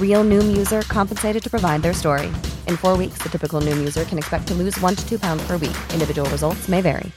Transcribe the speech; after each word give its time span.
Real 0.00 0.24
Noom 0.24 0.56
user 0.56 0.82
compensated 0.82 1.42
to 1.44 1.48
provide 1.48 1.82
their 1.82 1.94
story. 1.94 2.26
In 2.66 2.76
four 2.76 2.96
weeks, 2.96 3.18
the 3.18 3.28
typical 3.28 3.60
Noom 3.60 3.76
user 3.78 4.04
can 4.04 4.18
expect 4.18 4.48
to 4.48 4.54
lose 4.54 4.76
one 4.80 4.96
to 4.96 5.08
two 5.08 5.20
pounds 5.20 5.46
per 5.46 5.52
week. 5.52 5.78
Individual 5.92 6.28
results 6.30 6.68
may 6.68 6.80
vary. 6.80 7.12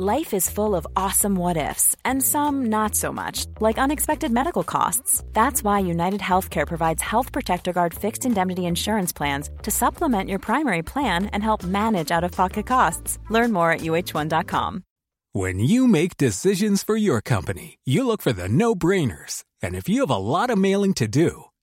Life 0.00 0.32
is 0.32 0.48
full 0.48 0.76
of 0.76 0.86
awesome 0.94 1.34
what 1.34 1.56
ifs, 1.56 1.96
and 2.04 2.22
some 2.22 2.66
not 2.66 2.94
so 2.94 3.10
much, 3.10 3.46
like 3.58 3.78
unexpected 3.78 4.30
medical 4.30 4.62
costs. 4.62 5.24
That's 5.32 5.64
why 5.64 5.80
United 5.80 6.20
Healthcare 6.20 6.68
provides 6.68 7.02
Health 7.02 7.32
Protector 7.32 7.72
Guard 7.72 7.94
fixed 7.94 8.24
indemnity 8.24 8.66
insurance 8.66 9.12
plans 9.12 9.50
to 9.64 9.72
supplement 9.72 10.28
your 10.28 10.38
primary 10.38 10.82
plan 10.82 11.26
and 11.32 11.42
help 11.42 11.64
manage 11.64 12.12
out 12.12 12.22
of 12.22 12.30
pocket 12.30 12.66
costs. 12.66 13.18
Learn 13.28 13.50
more 13.50 13.72
at 13.72 13.80
uh1.com. 13.80 14.84
When 15.32 15.58
you 15.58 15.88
make 15.88 16.16
decisions 16.16 16.84
for 16.84 16.96
your 16.96 17.20
company, 17.20 17.78
you 17.84 18.06
look 18.06 18.22
for 18.22 18.32
the 18.32 18.48
no 18.48 18.76
brainers. 18.76 19.42
And 19.62 19.74
if 19.74 19.88
you 19.88 20.00
have 20.02 20.10
a 20.10 20.16
lot 20.16 20.50
of 20.50 20.58
mailing 20.58 20.94
to 20.94 21.08
do, 21.08 21.44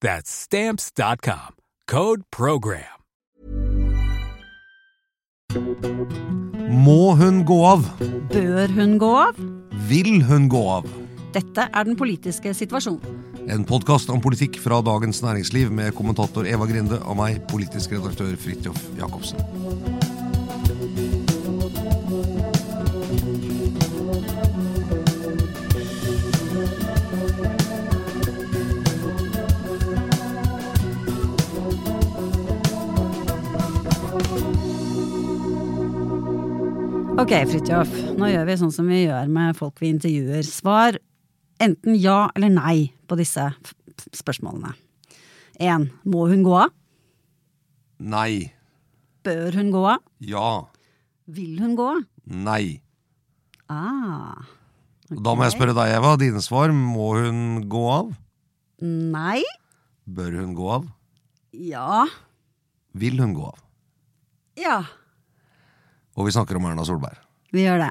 That's 0.00 0.30
stamps.com. 0.30 1.56
Code 1.86 2.22
program. 2.30 3.00
Må 6.70 7.14
hun 7.18 7.42
gå 7.44 7.58
av? 7.66 7.84
Bør 8.30 8.72
hun 8.78 8.94
gå 9.02 9.10
av? 9.26 9.40
Vil 9.90 10.22
hun 10.24 10.48
gå 10.48 10.62
av? 10.78 10.88
Dette 11.34 11.66
er 11.68 11.84
den 11.84 11.98
politiske 12.00 12.54
situasjonen. 12.56 13.20
En 13.50 13.66
podkast 13.68 14.08
om 14.14 14.22
politikk 14.24 14.56
fra 14.62 14.80
Dagens 14.86 15.20
Næringsliv 15.24 15.72
med 15.74 15.92
kommentator 15.98 16.48
Eva 16.48 16.70
Grinde 16.70 17.02
og 17.02 17.18
meg, 17.20 17.42
politisk 17.50 17.92
redaktør 17.98 18.32
Fridtjof 18.40 18.80
Jacobsen. 18.96 19.44
Ok, 37.20 37.34
Fridtjof. 37.50 37.90
Nå 38.16 38.30
gjør 38.30 38.46
vi 38.48 38.54
sånn 38.56 38.70
som 38.72 38.86
vi 38.88 39.02
gjør 39.02 39.26
med 39.28 39.56
folk 39.58 39.76
vi 39.82 39.90
intervjuer. 39.92 40.40
Svar 40.46 40.96
enten 41.60 41.98
ja 42.00 42.30
eller 42.32 42.48
nei 42.54 42.76
på 43.10 43.18
disse 43.20 43.42
spørsmålene. 44.16 44.70
Én. 45.60 45.90
Må 46.08 46.22
hun 46.30 46.40
gå 46.46 46.54
av? 46.62 46.70
Nei. 48.00 48.48
Bør 49.28 49.58
hun 49.58 49.68
gå 49.74 49.82
av? 49.90 50.00
Ja. 50.24 50.46
Vil 51.28 51.58
hun 51.60 51.74
gå 51.76 51.90
av? 51.90 52.06
Nei. 52.24 52.80
Ah. 53.68 54.40
okay. 55.10 55.20
Da 55.20 55.34
må 55.36 55.44
jeg 55.44 55.58
spørre 55.58 55.76
deg, 55.76 55.92
Eva. 55.98 56.14
Dine 56.22 56.40
svar. 56.40 56.72
Må 56.72 57.10
hun 57.18 57.42
gå 57.68 57.82
av? 57.98 58.14
Nei. 58.80 59.42
Bør 60.08 60.40
hun 60.40 60.56
gå 60.56 60.72
av? 60.78 60.88
Ja. 61.52 62.06
Vil 62.96 63.20
hun 63.20 63.36
gå 63.36 63.44
av? 63.52 63.60
Ja. 64.56 64.80
Og 66.20 66.28
vi 66.28 66.36
snakker 66.36 66.58
om 66.58 66.68
Erna 66.68 66.84
Solberg. 66.86 67.18
Vi 67.54 67.64
gjør 67.64 67.86
det. 67.86 67.90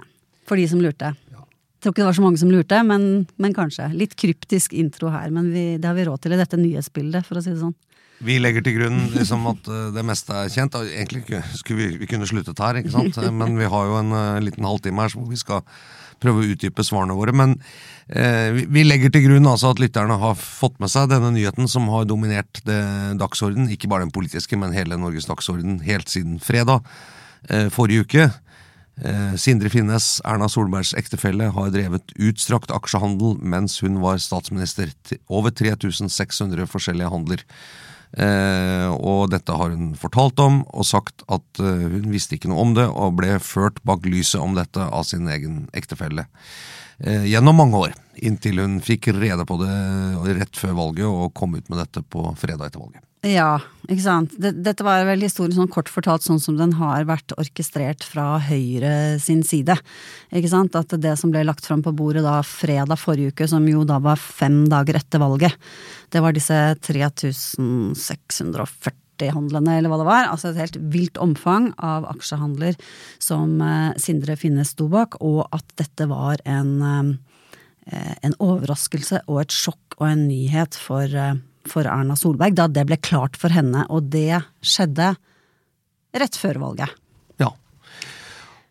For 0.50 0.60
de 0.60 0.70
som 0.70 0.82
lurte. 0.82 1.12
Jeg 1.30 1.86
tror 1.86 1.94
ikke 1.94 2.02
det 2.02 2.10
var 2.10 2.18
så 2.18 2.24
mange 2.26 2.40
som 2.42 2.50
lurte, 2.52 2.80
men, 2.84 3.04
men 3.40 3.54
kanskje. 3.56 3.86
Litt 3.96 4.18
kryptisk 4.20 4.74
intro 4.76 5.12
her, 5.14 5.30
men 5.32 5.48
vi, 5.54 5.64
det 5.80 5.88
har 5.88 5.96
vi 5.96 6.08
råd 6.10 6.26
til 6.26 6.36
i 6.36 6.40
dette 6.40 6.60
nyhetsbildet, 6.60 7.24
for 7.28 7.40
å 7.40 7.44
si 7.44 7.54
det 7.54 7.62
sånn. 7.62 7.78
Vi 8.28 8.36
legger 8.36 8.66
til 8.66 8.76
grunn 8.76 8.98
liksom 9.14 9.46
at 9.48 9.70
uh, 9.72 9.86
det 9.96 10.04
meste 10.04 10.36
er 10.36 10.52
kjent. 10.52 10.76
Egentlig 10.76 11.40
skulle 11.56 11.80
vi, 11.80 12.02
vi 12.02 12.10
kunne 12.12 12.28
sluttet 12.28 12.60
her, 12.60 12.82
ikke 12.82 12.92
sant? 12.92 13.22
men 13.40 13.56
vi 13.56 13.70
har 13.72 13.88
jo 13.88 13.96
en 14.02 14.12
uh, 14.12 14.42
liten 14.44 14.68
halvtime 14.68 15.06
her 15.06 15.16
hvor 15.16 15.30
vi 15.32 15.40
skal 15.40 15.64
prøve 16.20 16.44
å 16.44 16.50
utdype 16.54 16.84
svarene 16.86 17.16
våre. 17.18 17.34
Men 17.36 17.56
eh, 18.08 18.50
vi, 18.56 18.66
vi 18.68 18.86
legger 18.86 19.14
til 19.14 19.24
grunn 19.28 19.48
altså 19.50 19.74
at 19.74 19.80
lytterne 19.80 20.18
har 20.22 20.36
fått 20.40 20.80
med 20.84 20.92
seg 20.92 21.08
denne 21.14 21.32
nyheten 21.36 21.70
som 21.72 21.88
har 21.94 22.08
dominert 22.10 22.62
det 22.68 22.82
dagsorden, 23.22 23.70
ikke 23.72 23.88
bare 23.92 24.04
den 24.08 24.16
politiske, 24.16 24.60
men 24.60 24.76
hele 24.76 25.00
Norges 25.00 25.30
dagsorden 25.30 25.80
helt 25.86 26.12
siden 26.12 26.42
fredag 26.44 26.84
eh, 26.84 26.90
forrige 27.72 28.04
uke. 28.06 28.26
Eh, 29.00 29.36
Sindre 29.40 29.70
Finnes, 29.72 30.20
Erna 30.28 30.50
Solbergs 30.52 30.92
ektefelle, 30.98 31.52
har 31.56 31.72
drevet 31.72 32.12
utstrakt 32.20 32.74
aksjehandel 32.76 33.38
mens 33.40 33.78
hun 33.84 34.02
var 34.04 34.20
statsminister. 34.20 34.92
Over 35.32 35.54
3600 35.56 36.68
forskjellige 36.68 37.12
handler. 37.14 37.46
Eh, 38.18 38.90
og 38.90 39.30
dette 39.32 39.56
har 39.56 39.72
hun 39.72 39.94
fortalt 40.00 40.40
om, 40.44 40.64
og 40.74 40.88
sagt 40.88 41.24
at 41.32 41.62
eh, 41.62 41.86
hun 41.94 42.10
visste 42.12 42.36
ikke 42.36 42.52
noe 42.52 42.66
om 42.66 42.76
det, 42.76 42.88
og 42.90 43.16
ble 43.22 43.38
ført 43.44 43.80
bak 43.88 44.08
lyset 44.10 44.42
om 44.42 44.58
dette 44.58 44.84
av 44.84 45.06
sin 45.08 45.30
egen 45.32 45.68
ektefelle. 45.78 46.26
Eh, 47.00 47.30
gjennom 47.30 47.62
mange 47.62 47.86
år, 47.86 47.94
inntil 48.20 48.60
hun 48.66 48.80
fikk 48.84 49.14
rede 49.16 49.46
på 49.48 49.62
det 49.62 49.76
rett 50.42 50.60
før 50.60 50.76
valget 50.82 51.08
og 51.08 51.32
kom 51.38 51.56
ut 51.56 51.70
med 51.70 51.86
dette 51.86 52.04
på 52.04 52.26
fredag 52.42 52.68
etter 52.68 52.84
valget. 52.84 53.06
Ja, 53.28 53.58
ikke 53.92 54.04
sant. 54.06 54.32
Dette 54.40 54.86
var 54.88 55.02
vel 55.04 55.20
historien 55.26 55.58
sånn 55.58 55.68
kort 55.72 55.90
fortalt 55.92 56.24
sånn 56.24 56.40
som 56.40 56.56
den 56.56 56.72
har 56.80 57.04
vært 57.10 57.34
orkestrert 57.36 58.06
fra 58.08 58.40
Høyre 58.46 59.20
sin 59.20 59.44
side. 59.44 59.76
Ikke 60.32 60.48
sant. 60.52 60.76
At 60.80 60.94
det 61.04 61.18
som 61.20 61.32
ble 61.34 61.42
lagt 61.44 61.66
fram 61.68 61.84
på 61.84 61.92
bordet 61.98 62.24
da 62.24 62.38
fredag 62.48 62.96
forrige 63.02 63.34
uke, 63.34 63.48
som 63.52 63.68
jo 63.68 63.84
da 63.88 63.98
var 64.04 64.18
fem 64.22 64.70
dager 64.72 64.96
etter 65.02 65.20
valget, 65.20 65.54
det 66.16 66.22
var 66.24 66.32
disse 66.38 66.60
3640 66.88 69.36
handlene, 69.36 69.76
eller 69.76 69.90
hva 69.92 70.00
det 70.00 70.08
var. 70.08 70.32
Altså 70.32 70.48
et 70.54 70.62
helt 70.64 70.80
vilt 70.94 71.18
omfang 71.20 71.74
av 71.76 72.08
aksjehandler 72.14 72.80
som 73.20 73.60
eh, 73.60 73.92
Sindre 74.00 74.40
Finnes 74.40 74.72
sto 74.78 74.88
bak, 74.88 75.20
og 75.20 75.44
at 75.52 75.68
dette 75.82 76.08
var 76.08 76.40
en, 76.48 77.20
eh, 77.84 78.16
en 78.24 78.32
overraskelse 78.40 79.28
og 79.28 79.44
et 79.44 79.52
sjokk 79.52 80.00
og 80.00 80.08
en 80.14 80.24
nyhet 80.30 80.72
for 80.80 81.04
eh, 81.04 81.36
for 81.72 81.88
Erna 81.90 82.18
Solberg 82.20 82.58
da 82.58 82.68
det 82.72 82.86
ble 82.90 82.98
klart 83.02 83.38
for 83.40 83.54
henne, 83.54 83.86
og 83.90 84.10
det 84.14 84.42
skjedde 84.66 85.14
rett 86.20 86.38
før 86.40 86.60
valget. 86.64 86.94
Ja. 87.40 87.52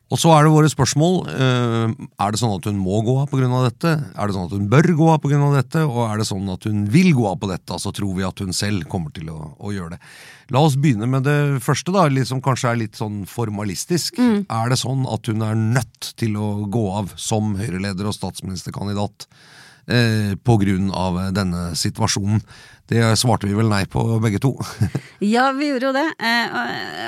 Og 0.09 0.17
så 0.17 0.31
er 0.33 0.47
det 0.47 0.53
våre 0.55 0.71
spørsmål. 0.73 1.17
Eh, 1.29 2.07
Er 2.19 2.33
det 2.33 2.41
sånn 2.41 2.55
at 2.57 2.65
hun 2.65 2.79
må 2.81 3.03
gå 3.05 3.19
av 3.21 3.29
pga. 3.29 3.49
dette? 3.69 3.91
Er 4.17 4.27
det 4.27 4.35
sånn 4.35 4.47
at 4.49 4.57
hun 4.57 4.69
bør 4.69 4.89
gå 4.97 5.09
av 5.13 5.21
pga. 5.21 5.53
dette? 5.53 5.85
Og 5.85 6.01
er 6.09 6.17
det 6.17 6.27
sånn 6.27 6.49
at 6.53 6.65
hun 6.65 6.87
vil 6.89 7.13
gå 7.13 7.27
av 7.29 7.37
på 7.39 7.51
dette? 7.51 7.69
Altså 7.77 7.93
tror 7.93 8.17
vi 8.17 8.25
at 8.25 8.39
hun 8.39 8.53
selv 8.53 8.89
kommer 8.89 9.13
til 9.13 9.29
å, 9.29 9.55
å 9.61 9.69
gjøre 9.71 9.97
det. 9.97 10.01
La 10.51 10.61
oss 10.65 10.77
begynne 10.77 11.07
med 11.07 11.25
det 11.25 11.61
første, 11.61 11.93
da, 11.93 12.09
som 12.25 12.41
kanskje 12.41 12.71
er 12.73 12.81
litt 12.81 12.97
sånn 12.97 13.27
formalistisk. 13.29 14.17
Er 14.49 14.69
det 14.71 14.79
sånn 14.81 15.05
at 15.13 15.27
hun 15.29 15.43
er 15.43 15.55
nødt 15.55 16.15
til 16.17 16.37
å 16.41 16.65
gå 16.67 16.89
av 16.97 17.13
som 17.17 17.55
Høyre-leder 17.61 18.09
og 18.09 18.17
statsministerkandidat 18.17 19.29
eh, 19.89 20.33
av 20.95 21.21
denne 21.35 21.75
situasjonen. 21.77 22.41
Det 22.89 23.03
svarte 23.21 23.45
vi 23.45 23.53
vel 23.53 23.69
nei 23.69 23.83
på 23.91 24.01
begge 24.23 24.39
to. 24.41 24.55
ja, 25.35 25.51
vi 25.53 25.67
gjorde 25.69 25.91
jo 25.91 25.93
det. 25.93 26.07
Eh, 26.25 26.55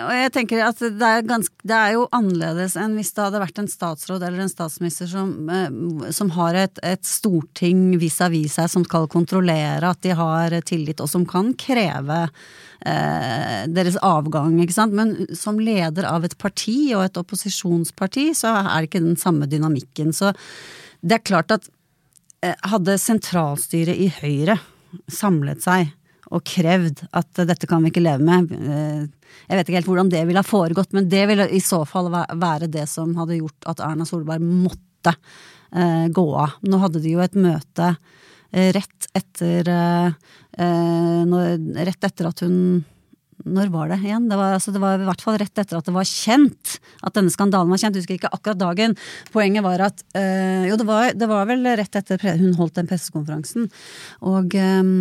og 0.04 0.10
jeg 0.12 0.32
tenker 0.34 0.60
at 0.66 0.80
det 0.82 1.08
er, 1.08 1.22
ganske, 1.24 1.54
det 1.64 1.76
er, 1.76 1.94
jo 1.96 2.02
annerledes 2.12 2.74
enn 2.76 2.98
hvis 2.98 3.14
det 3.16 3.22
hadde 3.24 3.40
vært 3.40 3.60
en 3.62 3.70
statsråd 3.70 4.26
eller 4.26 4.44
en 4.44 4.52
statsminister 4.52 5.08
som, 5.08 5.30
eh, 5.48 6.10
som 6.12 6.32
har 6.36 6.58
et, 6.66 6.80
et 6.84 7.00
storting 7.08 7.94
vis-à-vis 8.00 8.58
seg 8.58 8.68
som 8.68 8.84
skal 8.84 9.08
kontrollere 9.08 9.88
at 9.88 10.02
de 10.04 10.12
har 10.18 10.52
tillit, 10.68 11.00
og 11.00 11.08
som 11.08 11.24
kan 11.28 11.54
kreve 11.56 12.18
eh, 12.26 13.62
deres 13.72 13.96
avgang, 14.04 14.58
ikke 14.60 14.76
sant. 14.76 14.96
Men 14.98 15.14
som 15.32 15.62
leder 15.64 16.04
av 16.10 16.26
et 16.28 16.36
parti 16.36 16.90
og 16.92 17.06
et 17.06 17.16
opposisjonsparti, 17.22 18.26
så 18.36 18.52
er 18.60 18.82
det 18.82 18.90
ikke 18.90 19.06
den 19.06 19.16
samme 19.20 19.48
dynamikken. 19.48 20.12
Så 20.12 20.34
det 21.00 21.16
er 21.16 21.24
klart 21.24 21.56
at 21.56 21.72
eh, 22.44 22.52
hadde 22.68 22.98
sentralstyret 23.00 23.96
i 23.96 24.10
Høyre 24.20 24.58
samlet 25.10 25.62
seg 25.64 25.90
og 26.30 26.44
krevd 26.46 27.02
at 27.16 27.40
dette 27.48 27.66
kan 27.68 27.82
vi 27.82 27.90
ikke 27.90 28.02
leve 28.04 28.22
med. 28.22 28.52
Eh, 28.54 29.32
jeg 29.50 29.58
vet 29.58 29.68
ikke 29.68 29.78
helt 29.80 29.90
hvordan 29.90 30.12
det 30.12 30.22
ville 30.28 30.42
ha 30.42 30.46
foregått, 30.46 30.92
men 30.96 31.08
det 31.10 31.24
ville 31.30 31.48
i 31.50 31.62
så 31.64 31.82
fall 31.88 32.10
være 32.12 32.70
det 32.70 32.86
som 32.90 33.16
hadde 33.18 33.40
gjort 33.40 33.70
at 33.70 33.82
Erna 33.84 34.06
Solberg 34.06 34.44
måtte 34.44 35.14
eh, 35.14 36.06
gå 36.14 36.26
av. 36.38 36.58
Nå 36.66 36.82
hadde 36.82 37.02
de 37.02 37.16
jo 37.16 37.24
et 37.24 37.38
møte 37.38 37.94
eh, 38.52 38.70
rett 38.76 39.10
etter 39.14 39.74
Rett 40.60 42.04
etter 42.04 42.26
at 42.26 42.40
hun 42.42 42.56
når 43.44 43.70
var 43.72 43.90
det 43.92 44.00
igjen? 44.02 44.28
Det 44.30 44.38
var, 44.38 44.56
altså, 44.56 44.72
det 44.74 44.82
var, 44.82 45.00
i 45.00 45.06
hvert 45.08 45.24
fall 45.24 45.38
rett 45.40 45.62
etter 45.62 45.78
at 45.78 45.86
det 45.86 45.94
var 45.94 46.08
kjent 46.08 46.74
at 47.06 47.16
denne 47.16 47.32
skandalen 47.32 47.72
var 47.72 47.80
kjent. 47.80 47.96
Jeg 47.96 48.04
husker 48.04 48.18
ikke 48.18 48.32
akkurat 48.34 48.60
dagen. 48.60 48.96
Poenget 49.34 49.64
var 49.66 49.84
at 49.88 50.04
øh, 50.18 50.66
Jo, 50.68 50.76
det 50.80 50.86
var, 50.88 51.14
det 51.16 51.30
var, 51.30 51.46
vel 51.50 51.70
rett 51.80 52.00
etter 52.00 52.26
hun 52.40 52.56
holdt 52.58 52.76
den 52.80 52.90
pressekonferansen. 52.90 53.70
Og, 54.28 54.56
øh, 54.58 54.92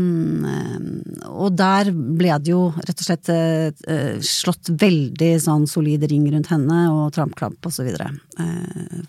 og 1.30 1.60
der 1.60 1.92
ble 1.94 2.40
det 2.40 2.54
jo 2.54 2.64
rett 2.78 2.96
og 2.96 3.10
slett 3.10 3.34
øh, 3.34 4.24
slått 4.26 4.72
veldig 4.80 5.34
sånn 5.44 5.68
solid 5.70 6.08
ring 6.10 6.30
rundt 6.34 6.52
henne 6.54 6.82
og 6.94 7.14
trampklamp 7.16 7.70
så 7.70 7.84
videre. 7.86 8.10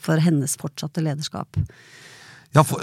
for 0.03 0.21
hennes 0.21 0.57
fortsatte 0.59 1.01
lederskap. 1.01 1.57
Ja, 2.51 2.65
for, 2.67 2.83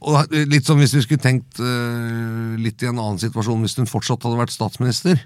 og 0.00 0.32
litt 0.48 0.64
som 0.64 0.80
hvis 0.80 0.94
vi 0.96 1.02
skulle 1.04 1.22
tenkt 1.22 1.60
uh, 1.60 2.56
litt 2.56 2.80
i 2.80 2.88
en 2.88 2.96
annen 2.96 3.20
situasjon 3.20 3.60
hvis 3.64 3.76
hun 3.76 3.90
fortsatt 3.90 4.24
hadde 4.24 4.40
vært 4.40 4.54
statsminister. 4.54 5.20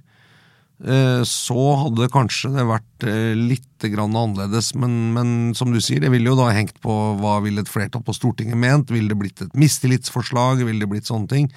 Eh, 0.84 1.22
så 1.24 1.62
hadde 1.80 2.02
det 2.02 2.12
kanskje 2.12 2.50
det 2.52 2.66
vært 2.68 3.06
eh, 3.08 3.32
litt 3.32 3.64
annerledes, 3.86 4.72
men, 4.74 4.92
men, 5.14 5.28
som 5.54 5.72
du 5.72 5.80
sier, 5.80 6.00
det 6.02 6.10
ville 6.12 6.28
jo 6.28 6.36
da 6.36 6.50
hengt 6.52 6.80
på 6.84 6.92
hva 7.20 7.38
ville 7.44 7.62
et 7.62 7.70
flertall 7.70 8.02
på 8.04 8.14
Stortinget 8.16 8.58
ment, 8.58 8.92
ville 8.92 9.08
det 9.12 9.18
blitt 9.20 9.42
et 9.44 9.56
mistillitsforslag, 9.56 10.64
ville 10.64 10.82
det 10.82 10.90
blitt 10.90 11.08
sånne 11.08 11.30
ting. 11.30 11.50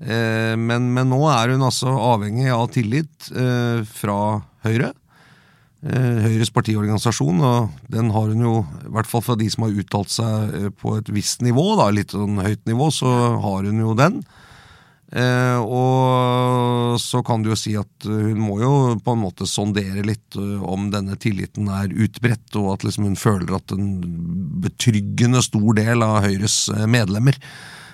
Eh, 0.00 0.56
men, 0.60 0.90
men 0.96 1.12
nå 1.12 1.20
er 1.32 1.54
hun 1.54 1.64
altså 1.68 1.92
avhengig 1.94 2.50
av 2.52 2.66
tillit 2.74 3.30
fra 3.30 4.18
Høyre. 4.66 4.92
Høyres 5.80 6.50
partiorganisasjon, 6.52 7.38
og 7.40 7.86
den 7.88 8.10
har 8.12 8.28
hun 8.28 8.42
jo, 8.44 8.54
i 8.84 8.90
hvert 8.92 9.08
fall 9.08 9.22
fra 9.24 9.36
de 9.40 9.46
som 9.48 9.64
har 9.64 9.78
uttalt 9.80 10.12
seg 10.12 10.74
på 10.76 10.98
et 10.98 11.08
visst 11.14 11.40
nivå, 11.40 11.70
da, 11.80 11.86
litt 11.94 12.12
sånn 12.12 12.36
høyt 12.42 12.66
nivå, 12.68 12.90
så 12.92 13.08
har 13.40 13.64
hun 13.64 13.80
jo 13.80 13.94
den. 13.96 14.18
Eh, 15.10 15.58
og 15.58 17.00
så 17.02 17.18
kan 17.26 17.42
du 17.42 17.50
jo 17.50 17.58
si 17.58 17.72
at 17.78 18.06
hun 18.06 18.38
må 18.38 18.60
jo 18.62 18.72
på 19.02 19.16
en 19.16 19.22
måte 19.24 19.48
sondere 19.48 20.04
litt 20.06 20.38
uh, 20.38 20.62
om 20.62 20.86
denne 20.92 21.16
tilliten 21.18 21.66
er 21.74 21.90
utbredt, 21.90 22.54
og 22.60 22.76
at 22.76 22.86
liksom 22.86 23.08
hun 23.08 23.18
føler 23.18 23.56
at 23.56 23.74
en 23.74 23.88
betryggende 24.62 25.42
stor 25.42 25.74
del 25.80 26.06
av 26.06 26.20
Høyres 26.26 26.62
eh, 26.76 26.86
medlemmer 26.90 27.36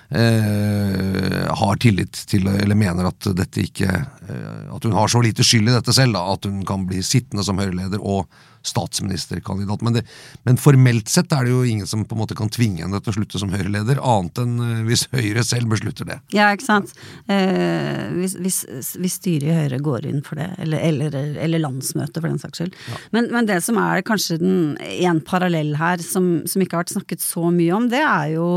eh, 0.08 1.46
har 1.60 1.76
tillit 1.80 2.20
til, 2.28 2.46
eller 2.48 2.78
mener 2.78 3.08
at 3.08 3.28
dette 3.36 3.64
ikke 3.64 3.88
eh, 3.88 4.74
At 4.76 4.84
hun 4.84 4.94
har 4.96 5.08
så 5.10 5.22
lite 5.24 5.44
skyld 5.46 5.70
i 5.70 5.76
dette 5.76 5.94
selv 5.96 6.18
da, 6.18 6.26
at 6.34 6.46
hun 6.48 6.62
kan 6.68 6.86
bli 6.88 7.02
sittende 7.06 7.44
som 7.46 7.58
Høyre-leder 7.60 8.02
og 8.02 8.28
statsministerkandidat. 8.66 9.84
Men, 9.86 9.98
det, 9.98 10.04
men, 10.46 10.58
formelt 10.60 11.10
sett 11.12 11.32
er 11.34 11.46
det 11.46 11.54
jo 11.54 11.62
ingen 11.66 11.88
som 11.88 12.04
på 12.06 12.16
en 12.16 12.22
måte 12.22 12.36
kan 12.38 12.50
tvinge 12.52 12.84
henne 12.84 13.00
til 13.02 13.12
å 13.12 13.16
slutte 13.18 13.40
som 13.42 13.52
Høyre-leder, 13.54 14.00
annet 14.02 14.42
enn 14.42 14.56
eh, 14.64 14.82
hvis 14.88 15.06
Høyre 15.14 15.44
selv 15.46 15.72
beslutter 15.72 16.08
det. 16.08 16.18
Ja, 16.34 16.50
ikke 16.54 16.68
sant. 16.68 16.94
Eh, 17.32 18.06
hvis, 18.16 18.36
hvis, 18.42 18.60
hvis, 18.98 19.18
styret 19.20 19.50
i 19.50 19.56
Høyre 19.56 19.80
går 19.84 20.10
inn 20.10 20.22
for 20.26 20.40
det, 20.40 20.50
eller, 20.62 20.82
eller, 20.90 21.18
eller 21.46 21.64
landsmøtet 21.64 22.20
for 22.20 22.28
den 22.30 22.42
saks 22.42 22.62
skyld. 22.62 22.78
Ja. 22.90 23.00
Men, 23.16 23.30
men, 23.34 23.48
det 23.48 23.60
som 23.64 23.78
er 23.80 24.04
kanskje 24.06 24.40
den, 24.42 24.60
en 24.82 25.22
parallell 25.24 25.76
her, 25.78 26.02
som, 26.04 26.40
som 26.48 26.62
ikke 26.62 26.78
har 26.78 26.86
vært 26.86 26.96
snakket 26.96 27.24
så 27.24 27.50
mye 27.54 27.74
om, 27.76 27.90
det 27.92 28.02
er 28.02 28.34
jo 28.36 28.48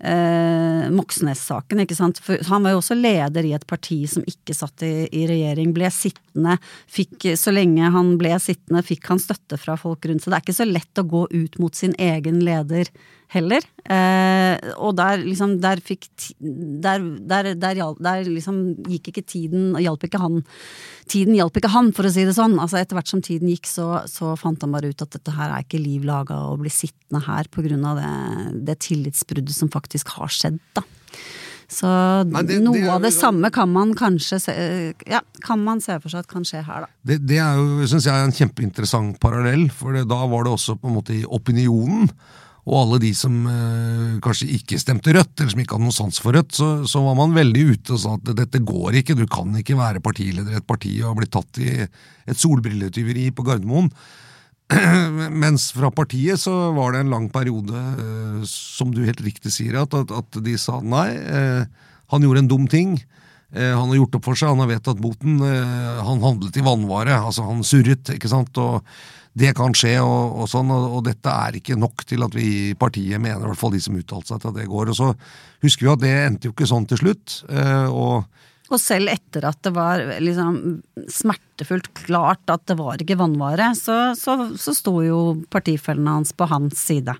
eh, 0.00 0.88
Moxnes-saken. 0.94 1.82
ikke 1.84 1.96
sant? 1.98 2.20
For 2.24 2.40
han 2.50 2.64
var 2.64 2.74
jo 2.74 2.80
også 2.82 2.96
leder 2.98 3.46
i 3.46 3.54
et 3.56 3.66
parti 3.68 4.02
som 4.10 4.24
ikke 4.28 4.56
satt 4.56 4.84
i, 4.86 4.92
i, 5.06 5.26
regjering. 5.30 5.74
Ble 5.76 5.90
sittende. 5.94 6.56
Fikk, 6.90 7.30
så 7.40 7.54
lenge 7.54 7.92
han 7.94 8.16
ble 8.20 8.34
sittende, 8.42 8.84
fikk 8.86 9.10
han 9.12 9.22
støtte 9.22 9.60
fra 9.60 9.76
folk 9.80 10.08
rundt. 10.08 10.24
Så 10.24 10.32
det 10.32 10.40
er 10.40 10.46
ikke 10.46 10.60
så 10.62 10.68
lett 10.68 11.02
å 11.02 11.08
gå 11.08 11.26
ut 11.30 11.58
mot 11.62 11.76
sin 11.76 11.96
egen 12.00 12.42
leder 12.46 12.90
heller. 13.30 13.64
Eh, 13.84 14.70
og 14.76 14.96
der 14.98 15.22
liksom 15.22 15.56
Der 15.62 15.80
fikk 15.82 16.08
Der, 16.38 17.00
der, 17.00 17.54
der, 17.54 17.80
der 17.98 18.24
liksom 18.28 18.76
gikk 18.86 19.10
ikke 19.12 19.24
tiden 19.24 19.74
og 19.74 19.80
Hjalp 19.82 20.06
ikke 20.06 20.20
han 20.20 20.42
Tiden 21.10 21.34
hjalp 21.34 21.56
ikke 21.58 21.72
han, 21.72 21.88
for 21.90 22.06
å 22.06 22.10
si 22.14 22.22
det 22.22 22.36
sånn. 22.36 22.54
Altså 22.62 22.78
Etter 22.78 22.94
hvert 22.94 23.10
som 23.10 23.22
tiden 23.24 23.50
gikk, 23.50 23.66
så, 23.66 24.04
så 24.06 24.36
fant 24.38 24.62
han 24.62 24.70
bare 24.70 24.92
ut 24.92 25.02
at 25.02 25.16
dette 25.16 25.34
her 25.34 25.50
er 25.50 25.64
ikke 25.64 25.80
liv 25.82 26.04
laga 26.06 26.36
å 26.52 26.58
bli 26.60 26.70
sittende 26.70 27.24
her 27.24 27.48
på 27.50 27.64
grunn 27.66 27.82
av 27.88 27.98
det, 27.98 28.12
det 28.68 28.76
tillitsbruddet 28.86 29.56
som 29.56 29.72
faktisk 29.72 30.12
har 30.14 30.30
skjedd, 30.30 30.60
da. 30.78 30.84
Så 31.70 31.88
Nei, 32.26 32.42
det, 32.46 32.58
noe 32.62 32.78
det 32.78 32.88
av 32.90 33.02
det 33.02 33.12
samme 33.14 33.50
kan 33.54 33.70
man 33.70 33.92
kanskje 33.98 34.38
se, 34.42 34.54
ja, 35.10 35.20
kan 35.42 35.62
man 35.62 35.82
se 35.82 35.94
for 36.02 36.10
seg 36.10 36.24
at 36.24 36.30
kan 36.30 36.46
skje 36.46 36.62
her, 36.66 36.86
da. 36.86 36.90
Det, 37.06 37.20
det 37.30 37.38
er 37.42 37.58
jo, 37.58 37.90
syns 37.90 38.06
jeg, 38.06 38.14
er 38.14 38.26
en 38.26 38.34
kjempeinteressant 38.34 39.18
parallell, 39.22 39.68
for 39.74 39.94
da 39.94 40.20
var 40.30 40.46
det 40.46 40.54
også 40.56 40.78
på 40.78 40.90
en 40.90 40.96
måte 40.98 41.14
i 41.18 41.26
opinionen 41.26 42.10
og 42.68 42.76
alle 42.76 43.00
de 43.02 43.10
som 43.16 43.36
eh, 43.48 44.16
kanskje 44.24 44.50
ikke 44.58 44.78
stemte 44.80 45.14
Rødt, 45.16 45.32
eller 45.38 45.52
som 45.54 45.62
ikke 45.62 45.76
hadde 45.76 45.88
noe 45.88 45.96
sans 45.96 46.22
for 46.22 46.36
Rødt, 46.36 46.54
så, 46.56 46.70
så, 46.88 47.02
var 47.04 47.16
man 47.18 47.36
veldig 47.36 47.66
ute 47.72 47.94
og 47.96 48.02
sa 48.02 48.16
at 48.18 48.32
dette 48.36 48.62
går 48.68 49.00
ikke, 49.00 49.16
du 49.18 49.26
kan 49.30 49.54
ikke 49.56 49.78
være 49.78 50.02
partileder 50.04 50.56
i 50.56 50.60
et 50.60 50.68
parti 50.68 50.92
og 51.00 51.16
blitt 51.20 51.32
tatt 51.34 51.60
i 51.62 51.70
et 51.80 52.40
solbrilletyveri 52.40 53.30
på 53.36 53.46
Gardermoen. 53.46 53.88
Mens 55.42 55.70
fra 55.74 55.90
partiet 55.94 56.38
så 56.42 56.52
var 56.76 56.94
det 56.94 57.04
en 57.04 57.14
lang 57.14 57.30
periode, 57.32 57.86
eh, 58.04 58.42
som 58.50 58.92
du 58.94 59.02
helt 59.06 59.24
riktig 59.24 59.54
sier, 59.56 59.80
at, 59.80 59.96
at 59.96 60.42
de 60.44 60.58
sa 60.60 60.78
nei, 60.84 61.08
eh, 61.16 61.88
han 62.10 62.26
gjorde 62.26 62.44
en 62.44 62.52
dum 62.52 62.68
ting. 62.70 62.98
Eh, 63.52 63.72
han 63.74 63.88
har 63.88 63.96
gjort 63.98 64.20
opp 64.20 64.28
for 64.28 64.38
seg, 64.38 64.52
han 64.52 64.62
har 64.62 64.70
vedtatt 64.70 65.00
boten. 65.02 65.40
Eh, 65.42 66.02
han 66.06 66.22
handlet 66.22 66.58
i 66.58 66.64
vannvare, 66.66 67.18
altså 67.18 67.46
han 67.48 67.64
surret, 67.66 68.12
ikke 68.14 68.30
sant. 68.30 68.54
og 68.62 68.84
det 69.38 69.52
kan 69.54 69.74
skje, 69.76 69.94
og, 70.02 70.40
og 70.42 70.48
sånn, 70.50 70.72
og, 70.74 70.88
og, 70.96 71.04
dette 71.06 71.30
er 71.30 71.60
ikke 71.60 71.78
nok 71.78 72.02
til 72.08 72.26
at 72.26 72.34
vi 72.34 72.46
i 72.70 72.74
partiet 72.78 73.22
mener, 73.22 73.44
i 73.44 73.52
hvert 73.52 73.60
fall 73.60 73.74
de 73.74 73.82
som 73.82 73.98
uttalte 73.98 74.32
seg, 74.32 74.42
til 74.42 74.50
at 74.50 74.58
det 74.58 74.68
går. 74.70 74.90
Og 74.90 74.98
så 74.98 75.12
husker 75.62 75.86
vi 75.86 75.92
at 75.92 76.02
det 76.02 76.14
endte 76.24 76.50
jo 76.50 76.54
ikke 76.56 76.70
sånn 76.70 76.88
til 76.90 77.02
slutt. 77.04 77.40
Eh, 77.48 77.88
og 77.88 78.26
og 78.70 78.78
selv 78.78 79.10
etter 79.10 79.42
at 79.48 79.58
det 79.66 79.72
var 79.74 79.98
liksom 80.22 80.58
smertefullt 81.10 81.88
klart 82.04 82.52
at 82.54 82.68
det 82.70 82.76
var 82.78 83.02
ikke 83.02 83.18
vannvare, 83.18 83.72
så, 83.74 84.12
så, 84.14 84.36
så 84.54 84.74
sto 84.76 84.92
jo 85.02 85.18
partifellene 85.50 86.20
hans 86.20 86.30
på 86.30 86.46
hans 86.46 86.78
side. 86.78 87.16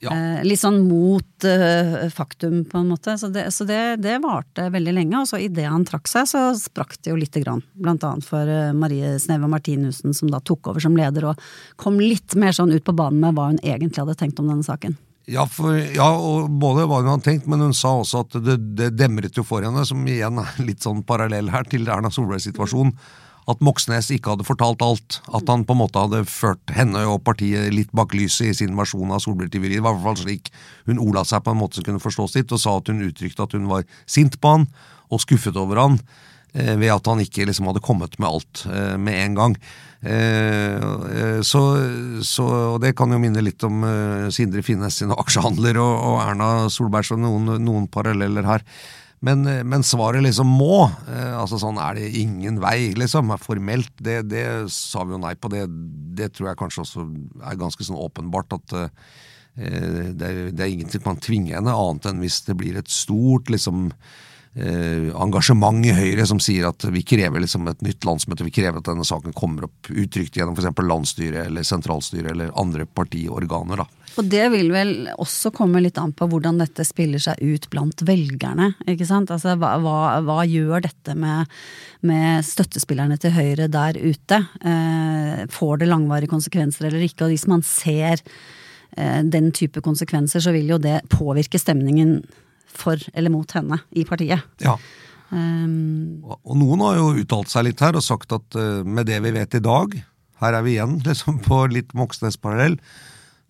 Ja. 0.00 0.14
Eh, 0.14 0.44
litt 0.48 0.60
sånn 0.60 0.80
mot 0.88 1.44
eh, 1.44 2.08
faktum, 2.14 2.62
på 2.64 2.80
en 2.80 2.88
måte. 2.88 3.18
Så 3.20 3.28
det, 3.28 3.50
så 3.52 3.66
det, 3.68 4.00
det 4.00 4.16
varte 4.24 4.70
veldig 4.72 4.94
lenge. 4.96 5.20
Og 5.20 5.28
så 5.28 5.40
idet 5.44 5.68
han 5.68 5.84
trakk 5.88 6.08
seg, 6.08 6.28
så 6.30 6.44
sprakk 6.56 6.96
det 7.02 7.12
jo 7.12 7.18
lite 7.20 7.42
grann. 7.44 7.60
Blant 7.76 8.04
annet 8.08 8.26
for 8.26 8.48
eh, 8.48 8.72
Marie 8.76 9.12
Sneve 9.20 9.50
Martinussen, 9.52 10.16
som 10.16 10.32
da 10.32 10.40
tok 10.40 10.72
over 10.72 10.80
som 10.82 10.96
leder 10.96 11.30
og 11.30 11.46
kom 11.80 12.00
litt 12.00 12.36
mer 12.40 12.56
sånn 12.56 12.72
ut 12.72 12.84
på 12.86 12.96
banen 12.96 13.20
med 13.20 13.36
hva 13.36 13.50
hun 13.52 13.60
egentlig 13.60 14.00
hadde 14.00 14.16
tenkt 14.22 14.40
om 14.40 14.48
denne 14.48 14.66
saken. 14.66 14.96
Ja, 15.30 15.44
for, 15.46 15.76
ja, 15.76 16.08
og 16.16 16.48
både 16.58 16.88
hva 16.88 17.02
hun 17.04 17.12
hadde 17.12 17.28
tenkt, 17.28 17.50
men 17.50 17.60
hun 17.62 17.76
sa 17.76 17.92
også 18.00 18.24
at 18.24 18.38
det, 18.42 18.56
det 18.80 18.94
demret 18.96 19.36
jo 19.36 19.44
for 19.46 19.62
henne, 19.62 19.84
som 19.86 20.00
igjen 20.08 20.40
er 20.42 20.62
litt 20.64 20.86
sånn 20.86 21.04
parallell 21.06 21.52
her 21.52 21.68
til 21.70 21.84
Erna 21.86 22.10
Solbergs 22.10 22.48
situasjon 22.48 22.96
at 23.48 23.62
Moxnes 23.64 24.10
ikke 24.14 24.34
hadde 24.34 24.46
fortalt 24.46 24.82
alt. 24.84 25.20
At 25.32 25.48
han 25.50 25.64
på 25.66 25.76
en 25.76 25.82
måte 25.82 26.02
hadde 26.02 26.24
ført 26.28 26.74
henne 26.74 27.02
og 27.08 27.22
partiet 27.26 27.72
litt 27.74 27.92
bak 27.96 28.14
lyset 28.16 28.50
i 28.50 28.56
sin 28.62 28.76
versjon 28.78 29.12
av 29.14 29.22
solbrilltyveriet. 29.24 29.80
Det 29.80 29.86
var 29.86 29.96
i 29.96 30.00
hvert 30.00 30.08
fall 30.10 30.24
slik 30.24 30.50
hun 30.88 31.02
ola 31.02 31.24
seg 31.26 31.44
på 31.44 31.54
en 31.54 31.62
måte 31.62 31.80
som 31.80 31.86
kunne 31.86 32.02
forstås 32.02 32.36
litt, 32.38 32.52
og 32.52 32.62
sa 32.62 32.76
at 32.78 32.90
hun 32.92 33.04
uttrykte 33.06 33.46
at 33.46 33.56
hun 33.56 33.70
var 33.70 33.86
sint 34.10 34.40
på 34.40 34.56
han 34.56 34.66
og 35.10 35.22
skuffet 35.24 35.56
over 35.58 35.80
han 35.80 36.00
eh, 36.54 36.76
ved 36.78 36.92
at 36.94 37.08
han 37.10 37.22
ikke 37.22 37.48
liksom 37.48 37.70
hadde 37.70 37.84
kommet 37.84 38.18
med 38.20 38.28
alt 38.30 38.64
eh, 38.70 38.96
med 39.00 39.18
en 39.24 39.38
gang. 39.38 39.56
Eh, 40.00 40.76
eh 40.76 41.40
så, 41.44 41.60
så, 42.24 42.46
og 42.74 42.80
Det 42.80 42.94
kan 42.96 43.12
jo 43.12 43.18
minne 43.20 43.42
litt 43.44 43.64
om 43.66 43.84
eh, 43.84 44.30
Sindre 44.32 44.62
Finnes 44.64 45.00
sine 45.00 45.16
aksjehandler 45.22 45.80
og, 45.82 45.92
og 46.12 46.22
Erna 46.24 46.50
Solberg, 46.72 47.08
så 47.08 47.18
noen, 47.20 47.56
noen 47.64 47.90
paralleller 47.92 48.46
her. 48.48 48.66
Men, 49.20 49.44
eh, 49.46 49.62
men, 49.64 49.84
svaret 49.84 50.24
liksom 50.24 50.48
må. 50.48 50.86
Eh, 51.08 51.34
altså 51.36 51.60
sånn 51.60 51.80
er 51.80 51.98
det 51.98 52.08
ingen 52.22 52.60
vei, 52.62 52.92
liksom. 52.96 53.34
Formelt, 53.42 53.92
det, 54.00 54.22
det 54.30 54.44
sa 54.72 55.04
vi 55.04 55.16
jo 55.16 55.20
nei 55.20 55.34
på. 55.36 55.50
Det, 55.52 55.66
det, 56.16 56.32
tror 56.34 56.50
jeg 56.50 56.60
kanskje 56.60 56.84
også 56.86 57.04
er 57.44 57.60
ganske 57.60 57.84
sånn 57.84 58.00
åpenbart 58.00 58.56
at 58.56 58.76
eh, 58.80 59.12
det, 59.60 60.24
er, 60.24 60.42
det 60.54 60.64
er 60.64 60.72
ingenting 60.72 61.04
man 61.04 61.20
tvinger 61.20 61.58
henne, 61.58 61.74
annet 61.74 62.08
enn 62.08 62.24
hvis 62.24 62.40
det 62.46 62.56
blir 62.56 62.78
et 62.80 62.90
stort 62.92 63.50
liksom 63.52 63.90
eh, 64.58 65.10
engasjement 65.14 65.84
i 65.86 65.94
Høyre 65.94 66.26
som 66.28 66.40
sier 66.42 66.68
at 66.70 66.84
vi 66.90 67.04
krever 67.06 67.42
liksom 67.42 67.68
et 67.70 67.84
nytt 67.86 68.06
landsmøte, 68.06 68.46
vi 68.46 68.54
krever 68.54 68.80
at 68.80 68.88
denne 68.90 69.06
saken 69.06 69.36
kommer 69.36 69.68
opp 69.68 69.90
uttrykt 69.90 70.38
gjennom 70.38 70.58
f.eks. 70.58 70.84
landsstyret 70.84 71.46
eller 71.46 71.66
sentralstyret 71.66 72.32
eller 72.32 72.52
andre 72.60 72.86
partiorganer. 72.86 73.84
da. 73.84 73.88
Og 74.18 74.26
det 74.26 74.46
vil 74.52 74.72
vel 74.74 74.94
også 75.22 75.52
komme 75.54 75.82
litt 75.82 75.98
an 76.00 76.12
på 76.16 76.26
hvordan 76.30 76.58
dette 76.60 76.84
spiller 76.86 77.22
seg 77.22 77.38
ut 77.40 77.68
blant 77.70 78.02
velgerne. 78.06 78.72
ikke 78.90 79.06
sant? 79.06 79.30
Altså, 79.30 79.54
hva, 79.60 79.76
hva, 79.82 79.98
hva 80.26 80.40
gjør 80.48 80.82
dette 80.88 81.14
med, 81.18 81.50
med, 82.06 82.42
støttespillerne 82.46 83.20
til 83.22 83.34
Høyre 83.36 83.70
der 83.70 84.00
ute? 84.00 84.42
Eh, 84.66 85.44
får 85.54 85.82
det 85.82 85.90
langvarige 85.92 86.32
konsekvenser 86.32 86.90
eller 86.90 87.06
ikke? 87.06 87.28
Og 87.28 87.36
hvis 87.36 87.46
man 87.50 87.62
ser 87.66 88.18
eh, 88.18 89.22
den 89.22 89.52
type 89.56 89.82
konsekvenser, 89.84 90.42
så 90.42 90.54
vil 90.56 90.74
jo 90.74 90.82
det 90.82 91.00
påvirke 91.12 91.60
stemningen 91.62 92.18
for 92.70 93.00
eller 93.12 93.32
mot 93.32 93.52
henne 93.56 93.80
i 93.90 94.04
partiet. 94.08 94.46
Ja. 94.62 94.76
Um, 95.30 96.24
og 96.26 96.56
noen 96.58 96.82
har 96.82 96.96
jo 96.98 97.12
uttalt 97.20 97.52
seg 97.52 97.68
litt 97.68 97.82
her 97.84 97.94
og 97.94 98.02
sagt 98.02 98.32
at 98.34 98.58
uh, 98.58 98.80
med 98.82 99.06
det 99.06 99.20
vi 99.22 99.34
vet 99.36 99.54
i 99.54 99.62
dag, 99.62 99.94
her 100.42 100.56
er 100.56 100.66
vi 100.66 100.74
igjen 100.74 100.98
liksom 101.08 101.38
på 101.44 101.62
litt 101.70 101.94
Moxnes-parallell, 101.98 102.80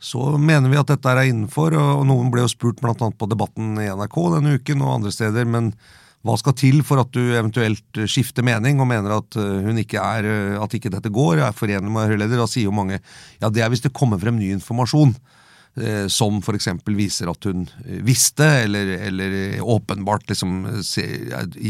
så 0.00 0.35
mener 0.41 0.73
vi 0.73 0.81
at 0.81 0.89
dette 0.89 1.12
er 1.12 1.27
innenfor. 1.29 1.77
Og 1.77 2.05
noen 2.09 2.31
ble 2.33 2.47
jo 2.47 2.53
spurt 2.53 2.81
bl.a. 2.81 2.95
på 2.97 3.29
Debatten 3.29 3.75
i 3.83 3.91
NRK 3.93 4.21
denne 4.37 4.55
uken 4.57 4.85
og 4.85 4.95
andre 4.99 5.12
steder. 5.12 5.49
men 5.49 5.75
hva 6.21 6.35
skal 6.37 6.53
til 6.53 6.83
for 6.85 7.00
at 7.00 7.09
du 7.17 7.21
eventuelt 7.33 8.00
skifter 8.05 8.45
mening 8.45 8.81
og 8.81 8.89
mener 8.91 9.15
at 9.17 9.37
uh, 9.41 9.61
hun 9.65 9.81
ikke 9.81 10.00
er, 10.00 10.27
uh, 10.29 10.65
at 10.65 10.75
ikke 10.77 10.93
dette 10.93 11.12
går, 11.12 11.41
er 11.41 11.57
forenlig 11.57 11.93
med 11.93 12.11
Høyre-leder? 12.11 12.43
Da 12.43 12.49
sier 12.50 12.69
jo 12.69 12.77
mange 12.77 12.99
ja, 13.41 13.49
det 13.49 13.65
er 13.65 13.73
hvis 13.73 13.87
det 13.87 13.95
kommer 13.97 14.21
frem 14.21 14.37
ny 14.37 14.50
informasjon. 14.59 15.15
Eh, 15.79 16.09
som 16.11 16.41
f.eks. 16.43 16.67
viser 16.91 17.31
at 17.31 17.47
hun 17.47 17.62
eh, 17.85 18.00
visste, 18.03 18.47
eller, 18.65 18.89
eller 19.07 19.35
åpenbart 19.62 20.27
liksom, 20.33 20.65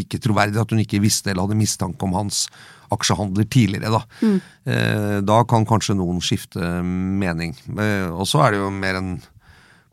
ikke 0.00 0.21
troverdig 0.25 0.62
at 0.62 0.73
hun 0.73 0.80
ikke 0.80 1.02
visste 1.04 1.30
eller 1.30 1.45
hadde 1.45 1.59
mistanke 1.61 2.07
om 2.09 2.16
hans 2.16 2.47
aksjehandler 2.90 3.45
tidligere. 3.52 3.92
Da, 3.92 4.00
mm. 4.25 4.38
Eh, 4.73 5.19
da 5.28 5.42
kan 5.49 5.69
kanskje 5.69 5.99
noen 5.99 6.23
skifte 6.25 6.80
mening. 6.80 7.52
Og 8.16 8.25
så 8.30 8.40
er 8.47 8.57
det 8.57 8.62
jo 8.62 8.73
mer 8.73 8.99
en 9.02 9.12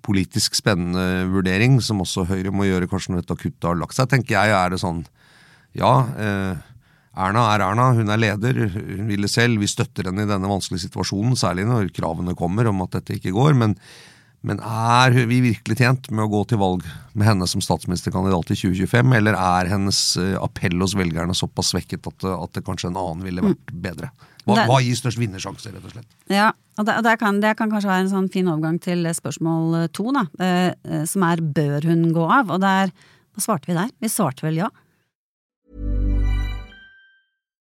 politisk 0.08 0.56
spennende 0.56 1.28
vurdering, 1.28 1.82
som 1.84 2.00
også 2.00 2.30
Høyre 2.30 2.54
må 2.56 2.70
gjøre 2.70 2.88
kanskje 2.88 3.12
når 3.12 3.26
dette 3.26 3.36
akuttet 3.36 3.68
har 3.68 3.76
lagt 3.76 3.98
seg. 3.98 4.08
tenker 4.08 4.38
jeg, 4.38 4.56
er 4.56 4.72
det 4.72 4.80
sånn, 4.80 5.04
ja, 5.76 5.92
Erna 7.18 7.48
er 7.54 7.64
Erna, 7.66 7.88
hun 7.98 8.14
er 8.14 8.20
leder, 8.22 8.60
hun 8.74 9.08
vil 9.10 9.26
det 9.26 9.32
selv. 9.34 9.62
Vi 9.62 9.70
støtter 9.70 10.10
henne 10.10 10.28
i 10.28 10.30
denne 10.30 10.50
vanskelige 10.52 10.86
situasjonen, 10.86 11.38
særlig 11.40 11.66
når 11.70 11.90
kravene 11.96 12.38
kommer 12.38 12.70
om 12.70 12.84
at 12.86 13.00
dette 13.00 13.18
ikke 13.18 13.34
går. 13.36 13.58
Men, 13.58 13.74
men 14.46 14.62
er 14.62 15.18
vi 15.30 15.42
virkelig 15.50 15.80
tjent 15.80 16.12
med 16.12 16.28
å 16.28 16.32
gå 16.36 16.44
til 16.52 16.62
valg 16.62 16.86
med 17.18 17.28
henne 17.28 17.50
som 17.50 17.64
statsministerkandidat 17.64 18.54
i 18.54 18.60
2025, 18.62 19.18
eller 19.20 19.40
er 19.42 19.74
hennes 19.74 20.02
eh, 20.22 20.38
appell 20.38 20.78
hos 20.84 20.96
velgerne 21.00 21.36
såpass 21.38 21.74
svekket 21.74 22.10
at, 22.14 22.30
at 22.38 22.58
det 22.58 22.66
kanskje 22.68 22.94
en 22.94 23.02
annen 23.02 23.26
ville 23.26 23.46
vært 23.50 23.76
bedre? 23.90 24.14
Hva, 24.48 24.64
hva 24.70 24.80
gir 24.80 24.96
størst 24.96 25.20
vinnersjanse, 25.20 25.74
rett 25.74 25.84
og 25.84 25.92
slett? 25.92 26.08
Ja, 26.32 26.54
og 26.80 26.86
det, 26.88 27.02
det, 27.04 27.18
kan, 27.20 27.42
det, 27.44 27.58
kan, 27.60 27.72
kanskje 27.74 27.90
være 27.90 28.06
en 28.06 28.14
sånn 28.14 28.30
fin 28.32 28.48
overgang 28.48 28.78
til 28.80 29.10
spørsmål 29.18 29.90
to, 29.98 30.12
da, 30.16 30.28
eh, 30.40 30.70
eh, 30.88 31.06
som 31.10 31.26
er 31.28 31.42
bør 31.44 31.90
hun 31.90 32.12
gå 32.16 32.28
av? 32.40 32.54
Og 32.54 32.62
der, 32.64 32.94
hva 33.34 33.44
svarte 33.44 33.74
vi 33.74 33.76
der? 33.76 33.90
Vi 34.00 34.12
svarte 34.14 34.46
vel 34.48 34.62
ja. 34.62 34.70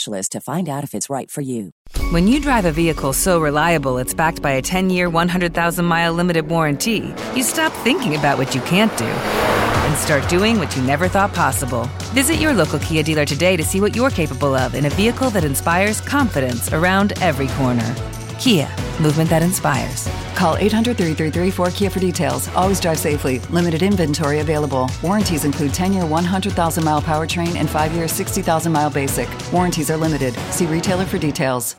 specialist 0.00 0.32
to 0.32 0.40
find 0.40 0.68
out 0.68 0.84
if 0.84 0.94
it's 0.94 1.10
right 1.10 1.30
for 1.30 1.42
you. 1.42 1.72
When 2.12 2.26
you 2.26 2.40
drive 2.40 2.64
a 2.64 2.72
vehicle 2.72 3.12
so 3.12 3.40
reliable 3.40 3.98
it's 3.98 4.14
backed 4.14 4.42
by 4.42 4.52
a 4.52 4.62
10 4.62 4.90
year, 4.90 5.10
100,000 5.10 5.84
mile 5.84 6.14
limited 6.14 6.48
warranty, 6.48 7.14
you 7.34 7.42
stop 7.42 7.72
thinking 7.84 8.16
about 8.16 8.38
what 8.38 8.54
you 8.54 8.60
can't 8.62 8.96
do 8.98 9.04
and 9.04 9.96
start 9.98 10.28
doing 10.28 10.58
what 10.58 10.74
you 10.76 10.82
never 10.82 11.08
thought 11.08 11.34
possible. 11.34 11.84
Visit 12.14 12.36
your 12.36 12.54
local 12.54 12.78
Kia 12.78 13.02
dealer 13.02 13.26
today 13.26 13.56
to 13.56 13.62
see 13.62 13.80
what 13.80 13.94
you're 13.94 14.10
capable 14.10 14.54
of 14.54 14.74
in 14.74 14.86
a 14.86 14.90
vehicle 14.90 15.30
that 15.30 15.44
inspires 15.44 16.00
confidence 16.00 16.72
around 16.72 17.12
every 17.20 17.48
corner. 17.58 17.94
Kia, 18.40 18.66
movement 18.98 19.28
that 19.28 19.42
inspires. 19.42 20.08
Call 20.34 20.56
800 20.56 20.96
333 20.96 21.50
4KIA 21.50 21.92
for 21.92 22.00
details. 22.00 22.48
Always 22.56 22.80
drive 22.80 22.98
safely. 22.98 23.38
Limited 23.50 23.82
inventory 23.82 24.40
available. 24.40 24.88
Warranties 25.02 25.44
include 25.44 25.74
10 25.74 25.92
year 25.92 26.06
100,000 26.06 26.82
mile 26.82 27.02
powertrain 27.02 27.56
and 27.56 27.68
5 27.68 27.92
year 27.92 28.08
60,000 28.08 28.72
mile 28.72 28.88
basic. 28.88 29.28
Warranties 29.52 29.90
are 29.90 29.98
limited. 29.98 30.32
See 30.50 30.66
retailer 30.66 31.04
for 31.04 31.18
details. 31.18 31.76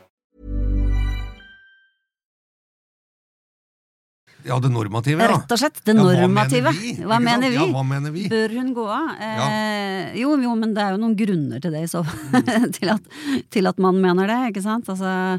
Ja, 4.44 4.58
det 4.58 4.68
normative, 4.68 5.22
ja. 5.22 5.28
Rett 5.30 5.52
og 5.52 5.58
slett. 5.58 5.84
Det 5.84 5.94
normative. 5.94 6.70
Ja, 6.70 7.06
hva, 7.06 7.18
mener 7.22 7.50
vi? 7.50 7.58
Ja, 7.58 7.66
hva 7.74 7.82
mener 7.86 8.14
vi? 8.14 8.28
Bør 8.30 8.54
hun 8.58 8.72
gå 8.74 8.86
av? 8.86 9.10
Eh, 9.18 9.36
ja. 9.38 9.50
jo, 10.18 10.32
jo, 10.42 10.54
men 10.58 10.74
det 10.74 10.82
er 10.82 10.94
jo 10.94 11.02
noen 11.02 11.14
grunner 11.18 11.62
til 11.62 11.74
det, 11.74 11.84
i 11.86 11.90
så 11.90 12.02
fall. 12.06 12.46
til, 12.78 12.90
at, 12.94 13.12
til 13.54 13.70
at 13.70 13.78
man 13.82 14.00
mener 14.02 14.30
det, 14.30 14.40
ikke 14.50 14.64
sant? 14.66 14.90
Altså 14.90 15.38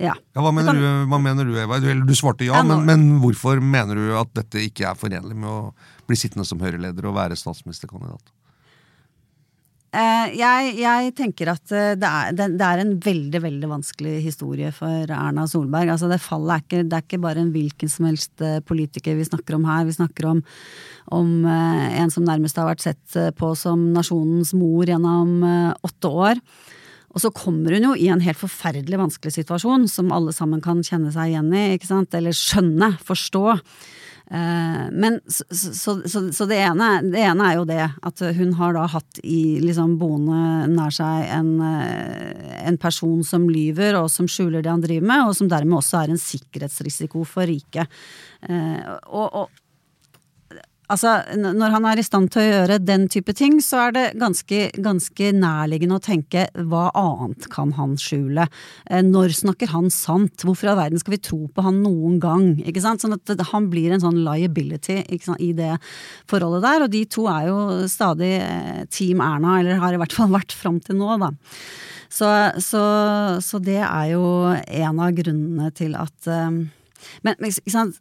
ja. 0.00 0.16
ja 0.16 0.42
hva, 0.42 0.52
mener 0.56 0.72
kan... 0.72 0.80
du, 0.80 1.12
hva, 1.12 1.20
mener 1.22 1.48
du, 1.48 1.54
Eva? 1.60 1.78
Du, 1.82 1.88
du 2.08 2.16
svarte 2.16 2.48
ja, 2.48 2.64
men, 2.66 2.84
men, 2.88 3.06
hvorfor 3.22 3.60
mener 3.62 3.98
du 3.98 4.10
at 4.18 4.32
dette 4.38 4.64
ikke 4.64 4.88
er 4.90 4.98
forenlig 4.98 5.36
med 5.36 5.50
å 5.50 5.60
bli 6.08 6.18
sittende 6.18 6.48
som 6.48 6.62
Høyre-leder 6.62 7.08
og 7.10 7.18
være 7.18 7.38
statsministerkandidat? 7.38 8.32
Eh, 9.90 10.36
jeg, 10.38 10.74
jeg, 10.78 11.10
tenker 11.18 11.48
at 11.50 11.72
eh, 11.74 11.96
det 11.98 12.06
er, 12.06 12.34
det, 12.38 12.62
er, 12.62 12.78
en 12.78 12.92
veldig 13.02 13.40
veldig 13.42 13.70
vanskelig 13.72 14.20
historie 14.22 14.70
for 14.74 15.10
Erna 15.10 15.48
Solberg. 15.50 15.90
Altså 15.90 16.06
det, 16.06 16.20
er 16.20 16.62
ikke, 16.62 16.84
det 16.86 16.94
er 16.94 17.02
ikke 17.02 17.22
bare 17.24 17.42
en 17.42 17.50
hvilken 17.50 17.90
som 17.90 18.06
helst 18.06 18.44
eh, 18.44 18.60
politiker 18.62 19.18
vi 19.18 19.26
snakker 19.26 19.58
om 19.58 19.66
her. 19.66 19.88
Vi 19.88 19.96
snakker 19.98 20.28
om, 20.30 20.44
om 21.10 21.32
en 21.50 22.14
som 22.14 22.22
nærmest 22.22 22.60
har 22.60 22.70
vært 22.70 22.86
sett 22.86 23.18
på 23.34 23.50
som 23.58 23.88
nasjonens 23.96 24.54
mor 24.54 24.86
gjennom 24.86 25.42
åtte 25.82 26.12
år. 26.28 26.44
Og 27.10 27.22
så 27.24 27.32
kommer 27.34 27.74
hun 27.74 27.88
jo 27.90 27.94
i 27.98 28.10
en 28.12 28.22
helt 28.22 28.38
forferdelig 28.38 29.00
vanskelig 29.00 29.34
situasjon, 29.40 29.88
som 29.90 30.12
alle 30.14 30.34
sammen 30.36 30.62
kan 30.62 30.82
kjenne 30.86 31.10
seg 31.14 31.32
igjen 31.32 31.50
i, 31.50 31.64
ikke 31.74 31.90
sant, 31.90 32.14
eller 32.14 32.36
skjønne, 32.36 32.92
forstå. 33.06 33.44
Eh, 34.30 34.82
men 34.94 35.18
så, 35.26 35.44
så, 35.50 35.96
så, 36.32 36.46
det, 36.46 36.60
ene, 36.62 36.90
det, 37.02 37.18
ene, 37.18 37.48
er 37.48 37.56
jo 37.58 37.64
det, 37.66 37.82
at 38.06 38.22
hun 38.36 38.52
har 38.60 38.76
da 38.76 38.84
hatt 38.92 39.18
i 39.26 39.58
liksom 39.64 39.96
boende 39.98 40.68
nær 40.70 40.94
seg 40.94 41.24
en, 41.34 41.56
eh, 41.66 42.60
en 42.70 42.78
person 42.78 43.24
som 43.26 43.48
lyver 43.50 43.98
og 43.98 44.06
som 44.12 44.30
skjuler 44.30 44.62
det 44.62 44.70
han 44.70 44.84
driver 44.84 45.08
med, 45.10 45.24
og 45.26 45.34
som 45.34 45.50
dermed 45.50 45.80
også 45.80 46.04
er 46.04 46.14
en 46.14 46.22
sikkerhetsrisiko 46.22 47.24
for 47.26 47.50
riket. 47.50 47.90
Eh, 48.46 48.86
og, 49.10 49.26
og 49.34 49.66
Altså, 50.90 51.12
når 51.38 51.74
han 51.76 51.84
er 51.86 52.00
i 52.00 52.04
stand 52.04 52.32
til 52.34 52.42
å 52.42 52.48
gjøre 52.48 52.80
den 52.82 53.04
type 53.12 53.30
ting, 53.38 53.60
så 53.62 53.84
er 53.86 53.94
det 53.94 54.04
ganske, 54.18 54.62
ganske 54.82 55.30
nærliggende 55.36 56.00
å 56.00 56.02
tenke 56.02 56.48
hva 56.70 56.88
annet 56.98 57.46
kan 57.52 57.74
han 57.76 57.94
skjule? 58.00 58.48
Eh, 58.90 59.04
når 59.06 59.36
snakker 59.38 59.70
han 59.70 59.86
sant? 59.94 60.42
Hvorfor 60.42 60.66
i 60.66 60.72
all 60.72 60.80
verden 60.80 61.02
skal 61.02 61.14
vi 61.14 61.22
tro 61.22 61.44
på 61.46 61.66
han 61.66 61.78
noen 61.84 62.18
gang? 62.22 62.48
Ikke 62.64 62.82
sant? 62.82 63.04
Sånn 63.04 63.14
at 63.14 63.46
han 63.52 63.70
blir 63.70 63.94
en 63.94 64.02
sånn 64.02 64.18
liability 64.26 64.98
sant, 65.22 65.38
i 65.38 65.52
det 65.54 65.76
forholdet 66.30 66.66
der, 66.66 66.86
og 66.86 66.92
de 66.96 67.04
to 67.06 67.28
er 67.30 67.46
jo 67.52 67.60
stadig 67.90 68.34
eh, 68.40 68.82
Team 68.90 69.22
Erna, 69.22 69.60
eller 69.60 69.78
har 69.82 69.94
i 69.94 70.02
hvert 70.02 70.16
fall 70.16 70.34
vært 70.34 70.56
fram 70.58 70.82
til 70.82 70.98
nå, 70.98 71.14
da. 71.22 71.30
Så, 72.10 72.26
så, 72.58 72.82
så, 73.38 73.62
det 73.62 73.78
er 73.86 74.12
jo 74.16 74.24
en 74.50 74.98
av 74.98 75.14
grunnene 75.14 75.70
til 75.78 75.94
at 75.94 76.26
eh, 76.26 76.62
Men 77.22 77.44
ikke 77.46 77.70
sant 77.70 78.00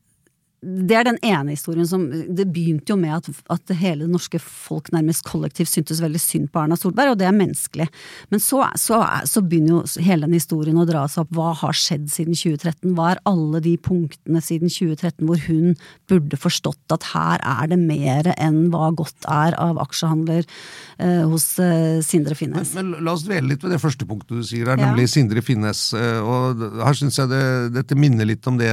det 0.60 0.96
er 0.98 1.06
den 1.08 1.18
ene 1.24 1.54
historien 1.54 1.88
som 1.88 2.02
Det 2.12 2.46
begynte 2.52 2.92
jo 2.92 2.98
med 3.00 3.14
at, 3.16 3.30
at, 3.54 3.72
hele 3.80 4.04
det 4.04 4.12
norske 4.12 4.42
folk 4.44 4.90
nærmest 4.92 5.24
kollektivt 5.28 5.72
syntes 5.72 6.02
veldig 6.04 6.20
synd 6.20 6.50
på 6.52 6.60
Erna 6.60 6.76
Solberg, 6.80 7.14
og 7.14 7.20
det 7.22 7.30
er 7.30 7.36
menneskelig. 7.36 7.88
Men 8.34 8.44
så, 8.44 8.66
så, 8.80 9.00
så 9.30 9.44
begynner 9.46 9.78
jo 9.78 10.04
hele 10.04 10.28
den 10.28 10.36
historien 10.36 10.80
å 10.80 10.88
dra 10.90 11.06
seg 11.08 11.24
opp. 11.24 11.32
Hva 11.38 11.54
har 11.62 11.78
skjedd 11.78 12.10
siden 12.12 12.36
2013? 12.36 12.96
Hva 12.98 13.14
er 13.14 13.22
alle 13.30 13.62
de 13.64 13.76
punktene 13.80 14.42
siden 14.44 14.72
2013 14.74 15.30
hvor 15.30 15.40
hun 15.46 15.78
burde 16.12 16.40
forstått 16.40 16.96
at 16.96 17.08
her 17.14 17.44
er 17.46 17.72
det 17.72 17.80
mer 17.80 18.32
enn 18.36 18.66
hva 18.74 18.92
godt 18.98 19.30
er 19.32 19.56
av 19.60 19.80
aksjehandler 19.80 20.44
eh, 20.44 21.24
hos 21.30 21.54
eh, 21.64 22.02
Sindre 22.06 22.36
Finnes? 22.36 22.76
Men, 22.76 22.92
men, 22.92 23.08
la 23.08 23.16
oss 23.16 23.24
dvele 23.28 23.54
litt 23.54 23.64
ved 23.64 23.78
det 23.78 23.82
første 23.82 24.08
punktet 24.10 24.42
du 24.42 24.44
sier 24.44 24.68
her, 24.68 24.80
ja. 24.80 24.90
nemlig 24.90 25.08
Sindre 25.14 25.44
Finnes. 25.46 25.88
Eh, 25.96 26.20
og 26.20 26.68
her 26.84 27.00
syns 27.00 27.22
jeg 27.22 27.32
det, 27.32 27.44
dette 27.80 28.00
minner 28.00 28.28
litt 28.28 28.44
om 28.50 28.60
det 28.60 28.70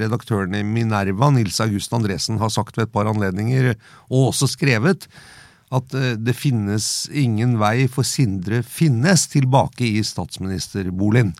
redaktøren 0.00 0.56
i 0.56 0.64
Minerva 0.64 1.25
hva 1.26 1.34
Nils 1.34 1.58
August 1.64 1.94
Andresen 1.96 2.38
har 2.38 2.52
sagt 2.54 2.78
ved 2.78 2.86
et 2.86 2.94
par 2.94 3.08
anledninger, 3.10 3.74
og 4.10 4.30
også 4.30 4.48
skrevet, 4.54 5.08
at 5.74 5.94
eh, 5.98 6.14
det 6.14 6.36
finnes 6.38 7.08
ingen 7.10 7.56
vei 7.58 7.88
for 7.90 8.06
Sindre 8.06 8.62
Finnes 8.62 9.26
tilbake 9.32 9.88
i 9.88 10.04
statsministerboligen. 10.06 11.34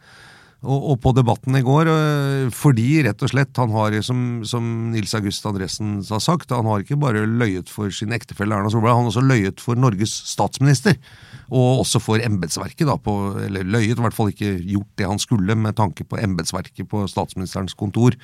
Og, 0.67 0.87
og, 0.91 0.97
på 1.05 1.13
debatten 1.15 1.55
i 1.59 1.63
går, 1.65 1.91
eh, 1.93 2.49
fordi 2.55 3.05
rett 3.07 3.23
og 3.23 3.31
slett 3.31 3.61
han 3.61 3.73
har, 3.75 3.95
som, 4.07 4.21
som 4.49 4.67
Nils 4.91 5.15
August 5.15 5.47
Andresen 5.47 6.01
har 6.09 6.23
sagt, 6.23 6.51
han 6.51 6.67
har 6.67 6.83
ikke 6.83 6.99
bare 7.01 7.23
løyet 7.27 7.71
for 7.71 7.93
sin 7.95 8.15
ektefelle 8.17 8.57
Erna 8.57 8.73
Solberg, 8.73 8.97
han 8.97 9.07
har 9.07 9.13
også 9.13 9.25
løyet 9.25 9.63
for 9.63 9.79
Norges 9.79 10.15
statsminister. 10.33 10.99
Og 11.47 11.85
også 11.85 12.01
for 12.03 12.23
embetsverket, 12.23 12.89
da, 12.89 12.97
på, 12.99 13.15
eller 13.47 13.67
løyet, 13.67 13.95
i 13.95 14.03
hvert 14.03 14.17
fall 14.17 14.33
ikke 14.33 14.57
gjort 14.67 14.99
det 14.99 15.07
han 15.07 15.23
skulle 15.23 15.55
med 15.55 15.77
tanke 15.79 16.07
på 16.09 16.19
embetsverket 16.19 16.89
på 16.91 17.05
statsministerens 17.11 17.77
kontor, 17.79 18.17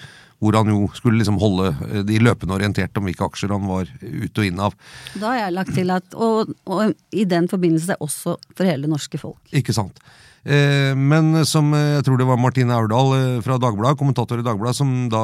hvor 0.43 0.59
han 0.59 0.73
jo 0.73 0.89
skulle 0.99 1.21
liksom 1.21 1.39
holde 1.39 1.71
eh, 1.87 2.03
de 2.09 2.19
løpende 2.23 2.57
orientert 2.59 2.99
om 2.99 3.07
hvilke 3.07 3.29
aksjer 3.29 3.55
han 3.55 3.71
var 3.71 3.87
ute 4.03 4.43
og 4.43 4.49
inne 4.49 4.67
av. 4.67 4.77
Da 5.15 5.31
har 5.31 5.41
jeg 5.45 5.57
lagt 5.61 5.77
til 5.79 5.95
at, 5.95 6.19
og, 6.19 6.51
og 6.67 7.15
i 7.15 7.29
den 7.29 7.47
forbindelse 7.53 8.01
også 8.03 8.37
for 8.43 8.67
hele 8.67 8.89
det 8.89 8.93
norske 8.93 9.23
folk. 9.23 9.41
Ikke 9.55 9.77
sant. 9.77 10.03
Eh, 10.43 10.93
men 10.99 11.37
som 11.47 11.69
eh, 11.77 11.99
jeg 11.99 12.07
tror 12.09 12.19
det 12.19 12.27
var 12.27 12.41
Martine 12.41 12.75
Aurdal 12.75 13.13
eh, 13.15 13.43
fra 13.45 13.61
Dagbladet, 13.63 13.99
kommentator 14.01 14.41
i 14.41 14.47
Dagbladet, 14.47 14.79
som 14.81 14.91
da 15.13 15.23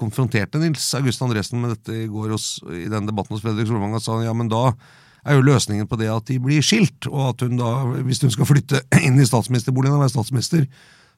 konfronterte 0.00 0.60
Nils 0.60 0.90
August 0.98 1.24
Andresen 1.24 1.62
med 1.62 1.72
dette 1.72 2.02
i 2.04 2.10
går 2.10 2.34
hos, 2.34 2.58
i 2.68 2.84
den 2.92 3.08
debatten 3.08 3.32
hos 3.32 3.44
Fredrik 3.44 3.70
Solvang, 3.70 3.96
og 3.96 4.04
sa 4.04 4.18
ja, 4.20 4.34
men 4.36 4.52
da 4.52 4.68
er 5.22 5.38
jo 5.38 5.46
løsningen 5.46 5.88
på 5.88 5.96
det 6.00 6.10
at 6.12 6.28
de 6.28 6.36
blir 6.42 6.64
skilt, 6.64 7.08
og 7.08 7.30
at 7.30 7.46
hun 7.46 7.56
da, 7.60 7.70
hvis 8.04 8.20
hun 8.26 8.34
skal 8.34 8.48
flytte 8.50 8.82
inn 9.06 9.16
i 9.22 9.28
statsministerboligen 9.28 9.96
og 9.96 10.04
være 10.04 10.16
statsminister, 10.18 10.66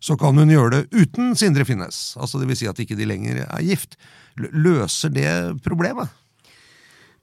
så 0.04 0.18
kan 0.20 0.36
hun 0.38 0.52
gjøre 0.52 0.76
det 0.76 0.82
uten 0.92 1.32
Sindre 1.38 1.64
Finnes. 1.66 2.12
Altså 2.20 2.38
det 2.38 2.50
vil 2.50 2.58
si 2.60 2.68
at 2.70 2.78
ikke 2.82 2.98
de 2.98 3.08
lenger 3.08 3.40
er 3.46 3.64
gift. 3.64 3.96
Løser 4.36 5.10
det 5.14 5.30
problemet? 5.64 6.12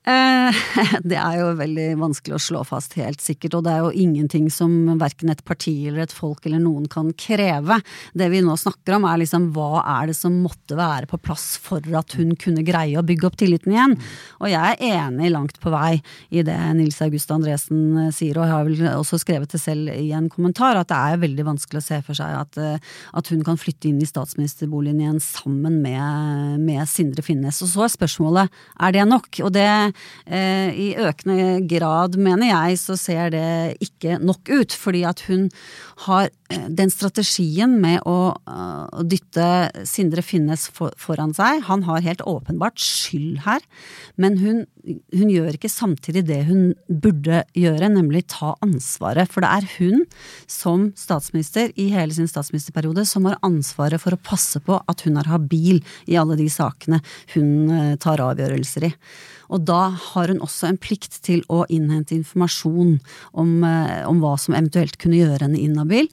Eh, 0.01 0.59
det 1.11 1.17
er 1.19 1.35
jo 1.37 1.51
veldig 1.59 1.87
vanskelig 2.01 2.33
å 2.33 2.41
slå 2.41 2.61
fast 2.65 2.95
helt 2.97 3.21
sikkert, 3.21 3.59
og 3.59 3.65
det 3.67 3.73
er 3.75 3.83
jo 3.85 4.05
ingenting 4.05 4.47
som 4.53 4.73
verken 4.97 5.29
et 5.29 5.43
parti 5.45 5.75
eller 5.85 6.07
et 6.07 6.15
folk 6.15 6.47
eller 6.49 6.61
noen 6.63 6.87
kan 6.89 7.11
kreve. 7.13 7.77
Det 8.17 8.31
vi 8.33 8.41
nå 8.41 8.55
snakker 8.57 8.97
om 8.97 9.05
er 9.05 9.21
liksom 9.21 9.51
hva 9.53 9.83
er 9.99 10.09
det 10.09 10.17
som 10.17 10.39
måtte 10.41 10.77
være 10.79 11.09
på 11.11 11.19
plass 11.21 11.53
for 11.61 11.85
at 11.97 12.15
hun 12.17 12.33
kunne 12.41 12.65
greie 12.65 12.97
å 12.97 13.05
bygge 13.05 13.29
opp 13.29 13.37
tilliten 13.37 13.75
igjen. 13.75 13.93
Og 14.41 14.49
jeg 14.49 14.79
er 14.79 15.05
enig 15.05 15.29
langt 15.35 15.61
på 15.61 15.73
vei 15.73 15.99
i 16.33 16.41
det 16.47 16.57
Nils 16.79 16.97
August 17.05 17.33
Andresen 17.33 18.07
eh, 18.07 18.11
sier, 18.15 18.39
og 18.39 18.47
jeg 18.47 18.55
har 18.55 18.67
vel 18.71 18.83
også 18.95 19.21
skrevet 19.21 19.53
det 19.53 19.61
selv 19.61 19.93
i 19.93 20.09
en 20.17 20.31
kommentar, 20.33 20.79
at 20.81 20.89
det 20.89 20.97
er 20.97 21.21
veldig 21.27 21.47
vanskelig 21.51 21.83
å 21.83 21.87
se 21.91 22.01
for 22.07 22.17
seg 22.17 22.39
at, 22.39 22.57
eh, 22.57 22.97
at 23.13 23.29
hun 23.29 23.45
kan 23.45 23.59
flytte 23.61 23.91
inn 23.91 24.01
i 24.01 24.09
statsministerboligen 24.09 25.05
igjen 25.05 25.21
sammen 25.21 25.77
med, 25.85 26.57
med 26.65 26.89
Sindre 26.89 27.21
Finnes. 27.25 27.61
Og 27.61 27.69
så 27.69 27.85
er 27.85 27.95
spørsmålet 27.99 28.61
er 28.81 28.97
det 28.97 29.05
nok? 29.05 29.29
Og 29.45 29.53
det 29.53 29.69
Eh, 30.25 30.71
I 30.71 30.87
økende 31.01 31.61
grad, 31.69 32.17
mener 32.19 32.51
jeg, 32.51 32.79
så 32.81 32.97
ser 32.99 33.31
det 33.33 33.77
ikke 33.83 34.19
nok 34.21 34.51
ut. 34.51 34.75
Fordi 34.75 35.03
at 35.07 35.23
hun 35.27 35.49
har 36.05 36.29
eh, 36.51 36.67
den 36.69 36.91
strategien 36.93 37.77
med 37.81 38.01
å, 38.09 38.33
eh, 38.49 38.83
å 39.01 39.05
dytte 39.07 39.47
Sindre 39.87 40.23
Finnes 40.25 40.67
for, 40.73 40.95
foran 40.99 41.35
seg. 41.37 41.63
Han 41.69 41.85
har 41.87 42.05
helt 42.05 42.23
åpenbart 42.27 42.79
skyld 42.81 43.43
her, 43.45 43.63
men 44.21 44.39
hun, 44.41 44.63
hun 45.13 45.31
gjør 45.31 45.57
ikke 45.57 45.71
samtidig 45.71 46.25
det 46.29 46.41
hun 46.49 46.71
burde 46.87 47.43
gjøre, 47.57 47.91
nemlig 47.93 48.25
ta 48.33 48.55
ansvaret. 48.65 49.29
For 49.31 49.45
det 49.45 49.51
er 49.51 49.69
hun 49.77 50.05
som 50.49 50.89
statsminister 50.99 51.73
i 51.79 51.89
hele 51.93 52.15
sin 52.15 52.29
statsministerperiode 52.29 53.05
som 53.09 53.27
har 53.29 53.39
ansvaret 53.45 54.01
for 54.01 54.15
å 54.15 54.21
passe 54.21 54.61
på 54.63 54.79
at 54.81 55.05
hun 55.05 55.19
er 55.21 55.29
habil 55.31 55.81
i 56.09 56.17
alle 56.19 56.37
de 56.39 56.47
sakene 56.51 57.01
hun 57.35 57.97
tar 58.01 58.23
avgjørelser 58.23 58.89
i. 58.89 58.91
Og 59.51 59.65
da 59.67 59.87
har 59.91 60.31
hun 60.31 60.43
også 60.43 60.69
en 60.69 60.79
plikt 60.81 61.19
til 61.25 61.43
å 61.51 61.65
innhente 61.71 62.15
informasjon 62.15 62.99
om, 63.33 63.63
eh, 63.63 64.03
om 64.07 64.21
hva 64.23 64.37
som 64.39 64.55
eventuelt 64.55 64.97
kunne 64.97 65.19
gjøre 65.19 65.43
henne 65.45 65.59
inhabil. 65.59 66.07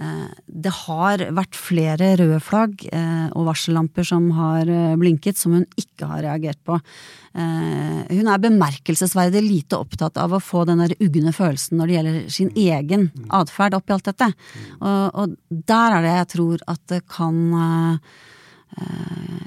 Eh, 0.00 0.28
det 0.48 0.72
har 0.86 1.18
vært 1.36 1.54
flere 1.54 2.16
røde 2.16 2.40
flagg 2.40 2.86
eh, 2.88 3.28
og 3.36 3.50
varsellamper 3.50 4.06
som 4.06 4.30
har 4.32 4.64
blinket, 4.96 5.36
som 5.36 5.52
hun 5.52 5.66
ikke 5.76 6.08
har 6.08 6.24
reagert 6.24 6.60
på. 6.64 6.80
Hun 7.30 8.26
er 8.26 8.40
bemerkelsesverdig 8.42 9.38
lite 9.44 9.76
opptatt 9.78 10.16
av 10.18 10.32
å 10.34 10.40
få 10.42 10.64
den 10.66 10.80
ugne 10.98 11.30
følelsen 11.30 11.78
når 11.78 11.86
det 11.86 11.94
gjelder 11.94 12.16
sin 12.34 12.50
egen 12.58 13.04
atferd 13.30 13.76
oppi 13.78 13.94
alt 13.94 14.08
dette. 14.08 14.32
Og, 14.80 15.04
og, 15.14 15.36
der 15.46 15.94
er 15.94 16.02
det 16.02 16.16
jeg 16.16 16.30
tror 16.34 16.64
at 16.74 16.82
det 16.90 17.04
kan 17.06 17.38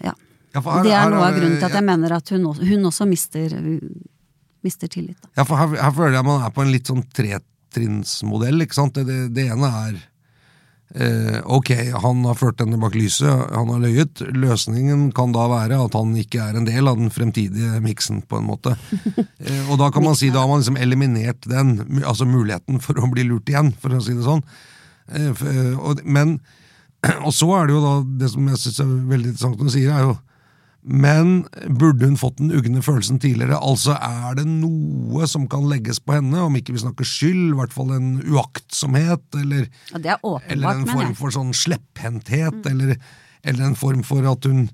Ja 0.06 0.14
ja, 0.54 0.62
her, 0.62 0.86
det 0.86 0.94
er 0.94 1.12
noe 1.14 1.26
av 1.26 1.36
grunnen 1.38 1.58
til 1.58 1.68
at 1.70 1.78
jeg 1.80 1.88
mener 1.88 2.16
at 2.20 2.32
hun, 2.36 2.48
hun 2.60 2.90
også 2.90 3.08
mister, 3.10 3.58
mister 4.66 4.92
tillit. 4.92 5.18
Da. 5.20 5.32
Ja, 5.42 5.46
for 5.50 5.58
her, 5.58 5.76
her, 5.80 5.94
føler 5.98 6.20
jeg 6.20 6.28
man 6.30 6.46
er 6.46 6.54
på 6.54 6.64
en 6.64 6.74
litt 6.74 6.90
sånn 6.92 7.06
tretrinnsmodell. 7.10 8.66
ikke 8.66 8.78
sant? 8.78 9.00
Det, 9.00 9.08
det, 9.10 9.22
det 9.34 9.48
ene 9.54 9.72
er 9.84 10.02
eh, 10.94 11.40
ok, 11.44 11.72
han 12.04 12.26
har 12.28 12.38
ført 12.38 12.62
henne 12.62 12.78
bak 12.82 12.96
lyset, 12.98 13.30
han 13.30 13.72
har 13.74 13.82
løyet. 13.84 14.24
Løsningen 14.38 15.08
kan 15.16 15.34
da 15.36 15.48
være 15.52 15.80
at 15.84 15.98
han 15.98 16.14
ikke 16.20 16.42
er 16.46 16.60
en 16.60 16.68
del 16.68 16.90
av 16.90 17.00
den 17.02 17.12
fremtidige 17.14 17.82
miksen, 17.84 18.22
på 18.30 18.40
en 18.40 18.50
måte. 18.50 18.76
eh, 19.44 19.64
og 19.70 19.80
da 19.82 19.90
kan 19.94 20.06
man 20.06 20.18
si 20.20 20.32
da 20.34 20.44
har 20.44 20.52
man 20.52 20.64
liksom 20.64 20.80
eliminert 20.82 21.48
den, 21.50 21.80
altså 22.04 22.30
muligheten 22.30 22.82
for 22.84 23.00
å 23.00 23.10
bli 23.14 23.26
lurt 23.30 23.50
igjen, 23.52 23.74
for 23.82 23.96
å 23.96 24.04
si 24.04 24.16
det 24.18 24.28
sånn. 24.28 24.44
Eh, 25.10 25.32
for, 25.38 25.50
eh, 25.50 25.74
og, 25.80 26.04
men, 26.06 26.38
og 27.28 27.34
så 27.36 27.50
er 27.58 27.68
det 27.68 27.78
jo 27.78 27.84
da, 27.84 27.96
det 28.22 28.32
som 28.36 28.54
jeg 28.54 28.62
syns 28.62 28.86
er 28.86 28.94
veldig 29.16 29.34
interessant 29.34 29.66
å 29.66 29.74
sier, 29.74 29.98
er 29.98 30.08
jo 30.12 30.16
men 30.84 31.46
burde 31.80 32.10
hun 32.10 32.18
fått 32.20 32.42
den 32.42 32.52
ugne 32.52 32.82
følelsen 32.84 33.20
tidligere? 33.24 33.56
Altså, 33.56 33.96
er 33.96 34.36
det 34.36 34.44
noe 34.50 35.28
som 35.32 35.46
kan 35.52 35.64
legges 35.72 36.02
på 36.04 36.18
henne, 36.18 36.42
om 36.44 36.58
ikke 36.60 36.76
vi 36.76 36.82
snakker 36.84 37.08
skyld, 37.08 37.54
i 37.54 37.60
hvert 37.60 37.76
fall 37.76 37.94
en 37.96 38.18
uaktsomhet, 38.20 39.24
eller, 39.40 39.70
eller 39.96 40.74
en 40.74 40.90
form 40.90 41.14
for 41.16 41.36
sånn 41.36 41.54
slepphendthet, 41.56 42.60
mm. 42.60 42.68
eller, 42.74 42.98
eller, 43.46 43.70
en 43.70 43.80
form 43.80 44.04
for 44.08 44.28
at 44.28 44.50
hun 44.50 44.68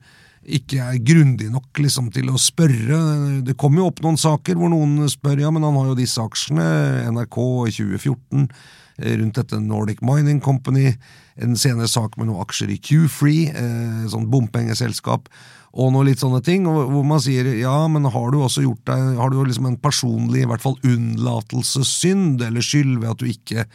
ikke 0.49 0.81
er 0.81 0.97
grundig 1.05 1.51
nok 1.53 1.77
liksom, 1.77 2.09
til 2.15 2.31
å 2.33 2.41
spørre. 2.41 2.97
Det 3.45 3.57
kommer 3.59 3.83
jo 3.83 3.91
opp 3.91 4.01
noen 4.01 4.17
saker 4.17 4.57
hvor 4.57 4.73
noen 4.73 5.05
spør 5.11 5.43
ja, 5.43 5.53
men 5.53 5.67
han 5.67 5.77
har 5.77 5.91
jo 5.91 5.99
disse 5.99 6.25
aksjene, 6.25 6.65
NRK 7.13 7.39
i 7.69 7.75
2014, 7.75 8.49
eh, 8.97 9.13
rundt 9.21 9.37
dette 9.43 9.61
Nordic 9.61 10.01
Mining 10.01 10.41
Company, 10.41 10.95
en 11.37 11.53
senere 11.59 11.91
sak 11.91 12.17
med 12.17 12.31
noen 12.31 12.41
aksjer 12.41 12.73
i 12.73 12.81
Q-Free, 12.81 13.45
eh, 13.53 14.03
sånn 14.09 14.25
bompengeselskap 14.33 15.29
og 15.69 15.91
noe 15.93 16.07
litt 16.07 16.21
sånne 16.21 16.41
ting, 16.45 16.65
hvor 16.65 17.05
man 17.05 17.21
sier 17.21 17.45
ja, 17.59 17.75
men 17.91 18.07
har 18.09 18.31
du 18.33 18.39
også 18.41 18.63
gjort 18.65 18.81
deg 18.89 19.19
Har 19.19 19.29
du 19.29 19.37
liksom 19.43 19.67
en 19.69 19.77
personlig 19.77 20.41
i 20.41 20.49
hvert 20.49 20.63
fall 20.63 20.79
unnlatelsessynd 20.81 22.41
eller 22.41 22.65
skyld 22.65 22.97
ved 23.03 23.11
at 23.11 23.21
du 23.21 23.29
ikke 23.29 23.67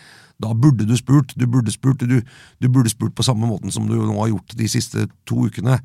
Da 0.43 0.51
burde 0.59 0.89
du 0.89 0.97
spurt. 0.99 1.31
Du 1.39 1.47
burde 1.47 1.71
spurt, 1.71 2.03
du, 2.03 2.19
du 2.59 2.69
burde 2.69 2.91
spurt 2.91 3.15
på 3.15 3.27
samme 3.27 3.47
måten 3.47 3.71
som 3.71 3.87
du 3.87 3.95
nå 3.95 4.17
har 4.19 4.33
gjort 4.33 4.57
de 4.59 4.67
siste 4.69 5.07
to 5.31 5.47
ukene. 5.47 5.79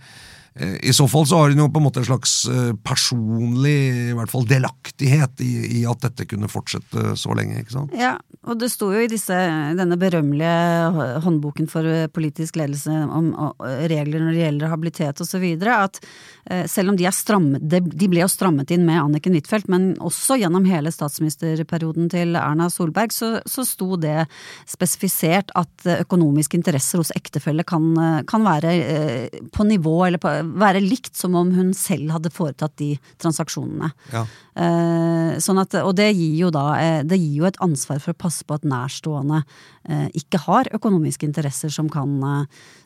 Eh, 0.55 0.89
I 0.89 0.93
så 0.93 1.07
fall 1.07 1.27
så 1.27 1.37
har 1.37 1.49
hun 1.49 1.61
jo 1.61 1.69
på 1.71 1.79
en 1.79 1.85
måte 1.85 2.01
en 2.01 2.07
slags 2.07 2.33
eh, 2.49 2.71
personlig 2.85 3.77
i 4.09 4.15
hvert 4.17 4.31
fall 4.31 4.47
delaktighet 4.49 5.43
i, 5.45 5.51
i, 5.79 5.83
at 5.89 6.01
dette 6.03 6.25
kunne 6.29 6.49
fortsette 6.51 7.13
så 7.19 7.35
lenge. 7.37 7.61
ikke 7.61 7.75
sant? 7.75 7.93
Ja, 7.97 8.15
og 8.47 8.59
det 8.61 8.71
sto 8.73 8.89
jo 8.93 9.03
i 9.03 9.11
disse, 9.11 9.35
denne 9.77 9.97
berømmelige 9.99 11.21
håndboken 11.25 11.69
for 11.71 11.87
politisk 12.15 12.59
ledelse 12.59 12.93
om 13.09 13.31
regler 13.59 14.23
når 14.23 14.35
det 14.35 14.43
gjelder 14.43 14.73
habilitet 14.73 15.23
osv. 15.23 15.45
at 15.69 16.01
eh, 16.49 16.65
selv 16.71 16.93
om 16.93 16.99
de 16.99 17.07
er 17.07 17.15
stramme, 17.15 17.59
De 17.59 18.09
ble 18.09 18.23
jo 18.23 18.31
strammet 18.31 18.71
inn 18.73 18.85
med 18.87 19.01
Anniken 19.01 19.35
Huitfeldt, 19.37 19.69
men 19.71 19.91
også 20.03 20.39
gjennom 20.41 20.67
hele 20.67 20.91
statsministerperioden 20.93 22.09
til 22.11 22.35
Erna 22.39 22.69
Solberg 22.73 23.13
så, 23.13 23.37
så 23.45 23.65
sto 23.67 23.95
det 23.99 24.25
spesifisert 24.69 25.53
at 25.59 25.87
økonomiske 25.99 26.57
interesser 26.57 27.01
hos 27.01 27.13
ektefelle 27.15 27.63
kan, 27.67 27.91
kan 28.27 28.45
være 28.45 28.73
på 29.53 29.65
nivå 29.67 29.95
eller 30.07 30.21
på 30.21 30.31
være 30.43 30.81
likt 30.83 31.15
som 31.17 31.35
om 31.39 31.51
hun 31.55 31.73
selv 31.77 32.13
hadde 32.15 32.31
foretatt 32.33 32.75
de 32.81 32.93
transaksjonene. 33.21 33.91
Ja. 34.13 34.25
Eh, 34.59 35.37
sånn 35.39 35.59
at, 35.61 35.75
og 35.85 35.93
det 35.95 36.09
gir 36.11 36.33
jo 36.41 36.49
da 36.51 36.65
eh, 36.81 37.01
det 37.07 37.15
gir 37.15 37.43
jo 37.43 37.47
et 37.47 37.59
ansvar 37.63 38.01
for 38.03 38.11
å 38.11 38.19
passe 38.25 38.43
på 38.43 38.57
at 38.57 38.65
nærstående 38.67 39.37
eh, 39.87 40.09
ikke 40.19 40.41
har 40.49 40.67
økonomiske 40.75 41.23
interesser 41.23 41.71
som 41.71 41.87
kan, 41.91 42.17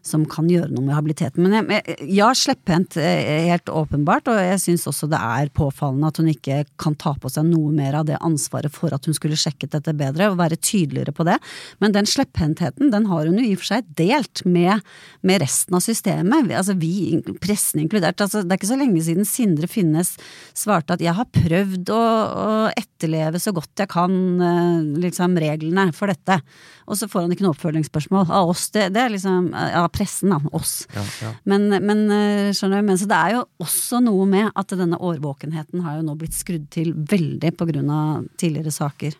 som 0.06 0.28
kan 0.30 0.50
gjøre 0.52 0.70
noe 0.70 0.86
med 0.86 0.94
habiliteten. 0.94 1.48
Men 1.48 1.72
jeg, 1.74 1.96
ja, 2.14 2.30
slepphendt 2.38 3.00
helt 3.00 3.72
åpenbart, 3.72 4.30
og 4.30 4.38
jeg 4.38 4.60
syns 4.62 4.86
også 4.92 5.10
det 5.10 5.18
er 5.18 5.50
påfallende 5.56 6.12
at 6.12 6.20
hun 6.22 6.30
ikke 6.30 6.60
kan 6.82 6.98
ta 7.00 7.16
på 7.18 7.32
seg 7.32 7.48
noe 7.50 7.72
mer 7.74 7.98
av 8.02 8.06
det 8.10 8.22
ansvaret 8.22 8.74
for 8.74 8.94
at 8.94 9.10
hun 9.10 9.18
skulle 9.18 9.40
sjekket 9.40 9.74
dette 9.74 9.96
bedre, 9.98 10.30
og 10.30 10.38
være 10.44 10.60
tydeligere 10.62 11.16
på 11.16 11.26
det. 11.28 11.40
Men 11.82 11.96
den 11.96 12.10
slepphendtheten, 12.10 12.94
den 12.94 13.10
har 13.10 13.26
hun 13.26 13.42
jo 13.42 13.48
i 13.48 13.56
og 13.58 13.64
for 13.64 13.72
seg 13.74 13.90
delt 13.98 14.44
med, 14.46 14.86
med 15.26 15.42
resten 15.42 15.80
av 15.80 15.86
systemet. 15.86 16.54
Altså 16.54 16.78
vi, 16.78 17.18
pressen 17.42 17.82
inkludert. 17.82 18.22
Altså, 18.22 18.44
det 18.44 18.54
er 18.54 18.62
ikke 18.62 18.74
så 18.76 18.80
lenge 18.80 19.06
siden 19.10 19.28
Sindre 19.28 19.72
Finnes 19.72 20.14
svarte 20.58 20.98
at 20.98 21.04
jeg 21.04 21.18
har 21.18 21.32
prøvd 21.34 21.63
å, 21.64 22.00
å 22.00 22.54
etterleve 22.72 23.40
så 23.42 23.54
godt 23.56 23.84
jeg 23.84 23.92
kan 23.92 24.14
eh, 24.44 24.86
liksom 25.04 25.38
reglene 25.42 25.88
for 25.96 26.12
dette. 26.12 26.40
Og 26.88 27.00
så 27.00 27.08
får 27.10 27.26
han 27.26 27.36
ikke 27.36 27.46
noe 27.46 27.56
oppfølgingsspørsmål 27.56 28.28
av 28.28 28.52
oss. 28.52 28.68
Det, 28.76 28.90
det 28.96 29.02
er 29.04 29.14
liksom 29.14 29.52
Av 29.56 29.88
pressen, 29.94 30.34
da. 30.34 30.40
Oss. 30.56 30.74
Ja, 30.94 31.06
ja. 31.24 31.32
Men, 31.50 31.70
men 31.86 32.04
eh, 32.12 32.52
skjønner 32.56 32.84
du, 32.84 32.90
men 32.92 33.00
så 33.00 33.08
det 33.10 33.20
er 33.20 33.38
jo 33.38 33.46
også 33.64 34.04
noe 34.04 34.28
med 34.30 34.52
at 34.60 34.76
denne 34.78 35.00
årvåkenheten 35.00 35.86
har 35.86 36.00
jo 36.00 36.06
nå 36.08 36.18
blitt 36.20 36.36
skrudd 36.38 36.68
til 36.74 36.94
veldig 36.94 37.54
på 37.58 37.70
grunn 37.72 37.92
av 37.94 38.28
tidligere 38.40 38.74
saker. 38.76 39.18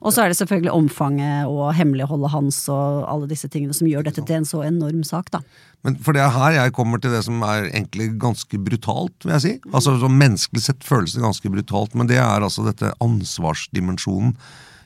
Og 0.00 0.14
så 0.14 0.22
er 0.22 0.32
det 0.32 0.38
selvfølgelig 0.38 0.72
omfanget 0.72 1.48
og 1.50 1.74
hemmeligholdet 1.76 2.32
hans 2.32 2.62
og 2.72 3.04
alle 3.04 3.28
disse 3.28 3.50
tingene 3.52 3.76
som 3.76 3.88
gjør 3.88 4.06
dette 4.06 4.24
til 4.24 4.38
en 4.38 4.48
så 4.48 4.62
enorm 4.64 5.02
sak, 5.04 5.28
da. 5.34 5.42
Men 5.84 5.98
for 6.00 6.16
det 6.16 6.22
er 6.24 6.32
her 6.32 6.56
jeg 6.56 6.74
kommer 6.76 7.00
til 7.00 7.12
det 7.12 7.20
som 7.26 7.44
er 7.44 7.68
egentlig 7.68 8.08
ganske 8.20 8.60
brutalt, 8.64 9.26
vil 9.26 9.34
jeg 9.36 9.44
si. 9.44 9.52
Altså 9.68 9.98
så 10.00 10.08
Menneskelig 10.08 10.64
sett 10.64 10.88
føles 10.88 11.16
det 11.16 11.24
ganske 11.24 11.52
brutalt, 11.52 11.94
men 11.96 12.08
det 12.08 12.16
er 12.20 12.40
altså 12.40 12.64
dette 12.64 12.92
ansvarsdimensjonen. 13.04 14.34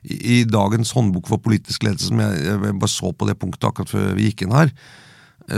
I, 0.04 0.42
dagens 0.44 0.90
håndbok 0.92 1.30
for 1.30 1.40
politisk 1.40 1.86
ledelse, 1.86 2.10
som 2.10 2.20
jeg, 2.20 2.58
bare 2.76 2.92
så 2.92 3.08
på 3.16 3.28
det 3.30 3.38
punktet 3.40 3.70
akkurat 3.70 3.88
før 3.88 4.10
vi 4.18 4.28
gikk 4.28 4.44
inn 4.44 4.52
her, 4.52 4.74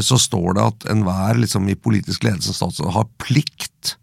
så 0.04 0.18
står 0.20 0.54
det 0.54 0.66
at 0.68 0.86
enhver 0.92 1.40
liksom, 1.40 1.66
i 1.66 1.78
politisk 1.78 2.22
ledelse 2.26 2.68
har 2.94 3.08
plikt 3.22 3.96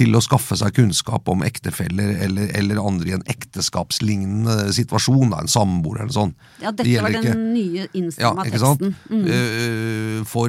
til 0.00 0.16
å 0.16 0.22
skaffe 0.24 0.56
seg 0.56 0.72
kunnskap 0.78 1.28
om 1.28 1.42
ektefeller 1.44 2.14
eller, 2.24 2.48
eller 2.56 2.80
andre 2.80 3.10
i 3.10 3.14
en 3.18 3.24
ekteskapslignende 3.28 4.70
situasjon, 4.76 5.30
da, 5.34 5.42
en 5.44 5.50
samboer 5.52 6.02
eller 6.06 6.14
sånn. 6.14 6.32
Ja, 6.62 6.70
dette 6.72 6.88
det 6.88 7.02
var 7.04 7.12
den 7.12 7.28
ikke- 7.28 7.36
nye 7.52 7.86
ja, 8.16 8.30
av 8.32 8.44
teksten. 8.48 8.94
Mm. 9.10 9.26
Eh, 9.28 10.24
for 10.30 10.48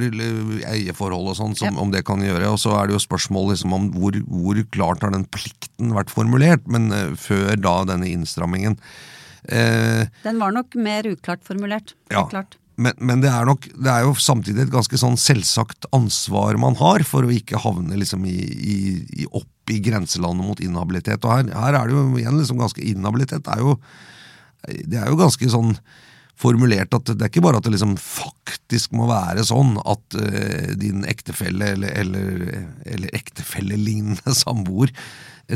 eieforhold 0.72 1.34
og 1.34 1.38
sånn, 1.38 1.56
Ja. 1.62 1.72
om 1.82 1.92
det 1.92 2.06
kan 2.08 2.20
gjøre. 2.24 2.52
Og 2.54 2.60
så 2.64 2.76
er 2.80 2.88
det 2.88 2.96
jo 2.96 3.04
spørsmål 3.04 3.52
liksom, 3.54 3.74
om 3.74 3.92
hvor, 3.94 4.12
hvor 4.28 4.64
klart 4.72 5.02
har 5.04 5.12
den 5.12 5.26
plikten 5.26 5.92
vært 5.94 6.10
formulert, 6.14 6.66
men 6.68 6.92
eh, 6.92 7.12
før 7.20 7.56
da 7.60 7.84
denne 7.86 8.08
innstrammingen. 8.08 8.78
Eh, 9.50 10.06
Den 10.24 10.40
var 10.40 10.52
nok 10.52 10.76
mer 10.76 11.04
uklart 11.04 11.44
formulert. 11.44 11.94
ja, 12.12 12.26
klart. 12.30 12.56
Men, 12.80 12.94
men 12.98 13.22
det 13.24 13.30
er 13.32 13.48
nok 13.48 13.66
Det 13.76 13.90
er 13.92 14.06
jo 14.06 14.14
samtidig 14.20 14.66
et 14.66 14.74
ganske 14.74 15.00
sånn 15.00 15.18
selvsagt 15.20 15.90
ansvar 15.96 16.60
man 16.62 16.78
har 16.80 17.04
for 17.08 17.28
å 17.28 17.34
ikke 17.34 17.62
havne 17.64 18.00
liksom 18.00 18.26
i, 18.30 18.38
i, 18.42 18.78
i 19.24 19.28
opp 19.28 19.48
i 19.72 19.80
grenselandet 19.84 20.48
mot 20.48 20.62
inhabilitet. 20.64 21.24
Og 21.24 21.36
her, 21.36 21.52
her 21.56 21.78
er 21.78 21.90
det 21.90 21.96
jo 21.96 22.06
igjen 22.20 22.40
liksom 22.40 22.60
ganske 22.60 22.84
Inhabilitet 22.92 23.50
er 23.52 23.62
jo 23.64 23.76
Det 24.68 24.98
er 25.00 25.12
jo 25.12 25.20
ganske 25.20 25.52
sånn 25.52 25.76
formulert 26.42 26.96
at 26.98 27.12
det 27.12 27.22
er 27.22 27.30
ikke 27.30 27.44
bare 27.46 27.60
at 27.62 27.68
det 27.68 27.76
liksom 27.76 27.92
faktisk 28.02 28.96
må 28.98 29.06
være 29.10 29.44
sånn 29.46 29.76
at 29.78 30.16
uh, 30.18 30.72
din 30.80 31.04
ektefelle 31.06 31.76
eller, 31.76 31.92
eller, 32.02 32.48
eller 32.90 33.14
ektefellelignende 33.14 34.34
samboer 34.34 34.90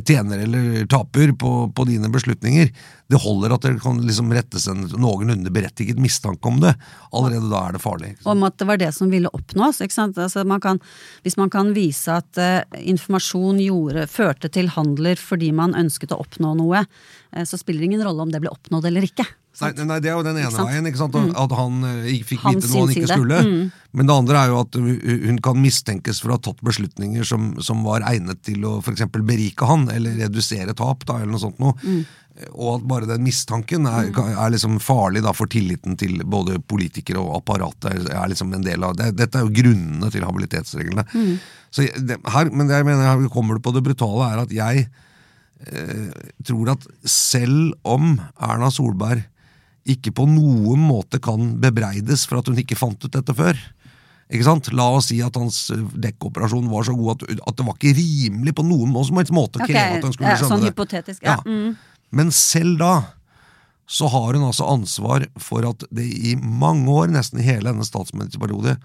tjener 0.04 0.43
eller 0.43 0.86
taper 0.91 1.32
på, 1.39 1.51
på 1.71 1.86
dine 1.88 2.10
beslutninger. 2.12 2.71
Det 3.11 3.19
holder 3.21 3.53
at 3.53 3.65
det 3.65 3.75
kan 3.83 3.99
liksom 4.01 4.31
rettes 4.33 4.65
en 4.71 4.87
noenlunde 4.97 5.51
berettiget 5.53 5.99
mistanke 6.01 6.49
om 6.49 6.57
det. 6.63 6.73
Allerede 7.13 7.51
da 7.51 7.61
er 7.67 7.77
det 7.77 7.83
farlig. 7.83 8.11
Om 8.25 8.45
at 8.47 8.57
det 8.57 8.67
var 8.69 8.81
det 8.81 8.89
som 8.97 9.11
ville 9.13 9.29
oppnås. 9.29 9.83
Altså 9.85 10.45
man 10.47 10.63
kan, 10.63 10.81
hvis 11.25 11.37
man 11.37 11.53
kan 11.53 11.73
vise 11.77 12.17
at 12.17 12.41
eh, 12.41 12.81
informasjon 12.81 13.61
gjorde, 13.61 14.07
førte 14.09 14.49
til 14.49 14.71
handler 14.73 15.21
fordi 15.21 15.51
man 15.53 15.77
ønsket 15.77 16.15
å 16.15 16.21
oppnå 16.25 16.55
noe, 16.57 16.85
eh, 17.31 17.45
så 17.45 17.61
spiller 17.61 17.85
det 17.85 17.93
ingen 17.93 18.05
rolle 18.07 18.25
om 18.25 18.33
det 18.33 18.41
ble 18.41 18.53
oppnådd 18.53 18.89
eller 18.89 19.05
ikke. 19.05 19.27
Nei, 19.55 19.71
nei, 19.87 19.99
Det 20.03 20.09
er 20.11 20.17
jo 20.17 20.23
den 20.25 20.37
ene? 20.41 20.51
Mm. 20.51 20.67
veien, 20.67 20.87
ikke 20.89 20.99
sant? 20.99 21.15
at 21.15 21.53
han 21.55 21.87
eh, 21.87 22.09
ikke 22.17 22.29
fikk 22.33 22.43
Hans 22.43 22.65
vite 22.65 22.73
noe 22.73 22.81
han 22.81 22.91
ikke 22.91 23.05
side. 23.07 23.17
skulle. 23.19 23.39
Mm. 23.45 23.71
Men 23.95 24.09
det 24.09 24.15
andre 24.15 24.41
er 24.41 24.51
jo 24.51 24.59
at 24.59 24.75
hun 24.75 25.21
hun 25.29 25.39
kan 25.43 25.61
mistenkes 25.61 26.19
for 26.21 26.33
å 26.33 26.37
ha 26.37 26.43
tatt 26.43 26.59
beslutninger 26.65 27.23
som, 27.27 27.53
som 27.63 27.85
var 27.87 28.03
egnet 28.09 28.41
til 28.43 28.65
å 28.67 28.77
f.eks. 28.81 29.07
berike 29.15 29.69
han, 29.69 29.87
eller 29.93 30.17
redusere 30.25 30.75
tap, 30.75 31.05
da, 31.07 31.21
eller 31.21 31.37
noe 31.37 31.43
sånt 31.45 31.61
noe. 31.63 31.77
Mm. 31.85 32.03
Og 32.52 32.69
at 32.74 32.88
bare 32.89 33.08
den 33.08 33.24
mistanken 33.24 33.88
er, 33.88 34.10
er 34.12 34.52
liksom 34.52 34.76
farlig 34.84 35.21
da 35.24 35.32
for 35.36 35.48
tilliten 35.52 35.95
til 36.00 36.19
både 36.28 36.58
politikere 36.67 37.21
og 37.21 37.38
apparatet. 37.38 38.10
er 38.12 38.32
liksom 38.32 38.52
en 38.54 38.65
del 38.65 38.84
av 38.84 38.98
det. 39.00 39.13
Dette 39.15 39.39
er 39.39 39.45
jo 39.45 39.56
grunnene 39.56 40.10
til 40.12 40.26
habilitetsreglene. 40.28 41.06
Mm. 41.13 41.38
Så 41.71 41.88
det, 41.95 42.19
her, 42.34 42.52
men 42.52 42.67
det 42.67 42.82
jeg 42.82 42.88
mener 42.89 43.08
her 43.08 43.32
kommer 43.32 43.56
det 43.56 43.63
på 43.63 43.71
det 43.76 43.86
brutale, 43.88 44.28
er 44.28 44.43
at 44.43 44.52
jeg 44.56 44.84
eh, 45.71 46.12
tror 46.43 46.74
at 46.76 46.89
selv 47.08 47.71
om 47.88 48.17
Erna 48.36 48.71
Solberg 48.74 49.24
ikke 49.86 50.12
på 50.17 50.26
noen 50.28 50.82
måte 50.82 51.21
kan 51.24 51.56
bebreides 51.62 52.26
for 52.28 52.41
at 52.41 52.48
hun 52.50 52.60
ikke 52.60 52.78
fant 52.80 53.00
ut 53.06 53.15
dette 53.15 53.36
før. 53.38 53.56
Ikke 54.34 54.45
sant? 54.48 54.71
La 54.74 54.88
oss 54.98 55.12
si 55.12 55.19
at 55.21 55.36
hans 55.38 55.67
eh, 55.71 55.82
dekkoperasjon 56.08 56.67
var 56.71 56.88
så 56.88 56.95
god 56.98 57.15
at, 57.15 57.41
at 57.45 57.60
det 57.60 57.65
var 57.67 57.76
ikke 57.78 57.95
rimelig 58.00 58.56
på 58.58 58.65
noen 58.65 58.91
måte 58.91 59.62
å 59.62 59.67
kreve 59.67 59.84
okay. 59.84 60.00
at 60.00 60.08
hun 60.08 60.15
skulle 60.15 60.32
ja, 60.32 60.39
skjønne 60.39 60.56
sånn 60.56 60.65
det. 60.65 60.71
hypotetisk, 60.74 61.21
ja. 61.24 61.38
Mm. 61.45 61.76
Men 62.11 62.31
selv 62.35 62.77
da 62.81 62.93
så 63.85 64.07
har 64.09 64.33
hun 64.33 64.47
altså 64.47 64.65
ansvar 64.65 65.27
for 65.37 65.65
at 65.69 65.83
det 65.93 66.05
i 66.05 66.33
mange 66.41 66.89
år, 66.89 67.11
nesten 67.13 67.39
i 67.41 67.45
hele 67.45 67.69
denne 67.69 67.85
statsministerperiode, 67.85 68.77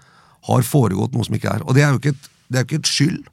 har 0.47 0.65
foregått 0.65 1.15
noe 1.15 1.25
som 1.25 1.37
ikke 1.37 1.49
er. 1.55 1.63
Og 1.65 1.77
det 1.77 1.83
er 1.85 1.93
jo 1.93 2.01
ikke 2.01 2.13
et, 2.13 2.29
det 2.51 2.59
er 2.59 2.67
ikke 2.67 2.81
et 2.81 2.91
skyld. 2.91 3.23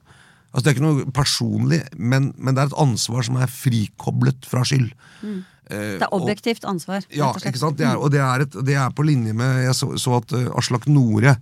Altså 0.49 0.63
Det 0.65 0.71
er 0.71 0.75
ikke 0.77 0.87
noe 0.87 1.11
personlig, 1.13 1.79
men, 1.97 2.31
men 2.37 2.57
det 2.57 2.63
er 2.63 2.71
et 2.71 2.81
ansvar 2.81 3.25
som 3.25 3.37
er 3.37 3.51
frikoblet 3.53 4.47
fra 4.49 4.63
skyld. 4.65 4.89
Mm. 5.21 5.39
Eh, 5.69 5.95
Det 6.01 6.07
er 6.07 6.15
objektivt 6.17 6.65
ansvar. 6.65 7.05
ja, 7.13 7.29
ikke 7.37 7.61
sant? 7.61 7.77
Det 7.77 7.85
er, 7.85 7.97
og 8.01 8.09
det 8.13 8.21
er, 8.25 8.45
et, 8.47 8.57
det 8.65 8.77
er 8.81 8.89
på 8.89 9.05
linje 9.05 9.33
med 9.37 9.63
Jeg 9.67 9.75
så, 9.77 9.91
så 10.01 10.17
at 10.17 10.33
eh, 10.33 10.49
Aslak 10.57 10.87
Nore 10.89 11.35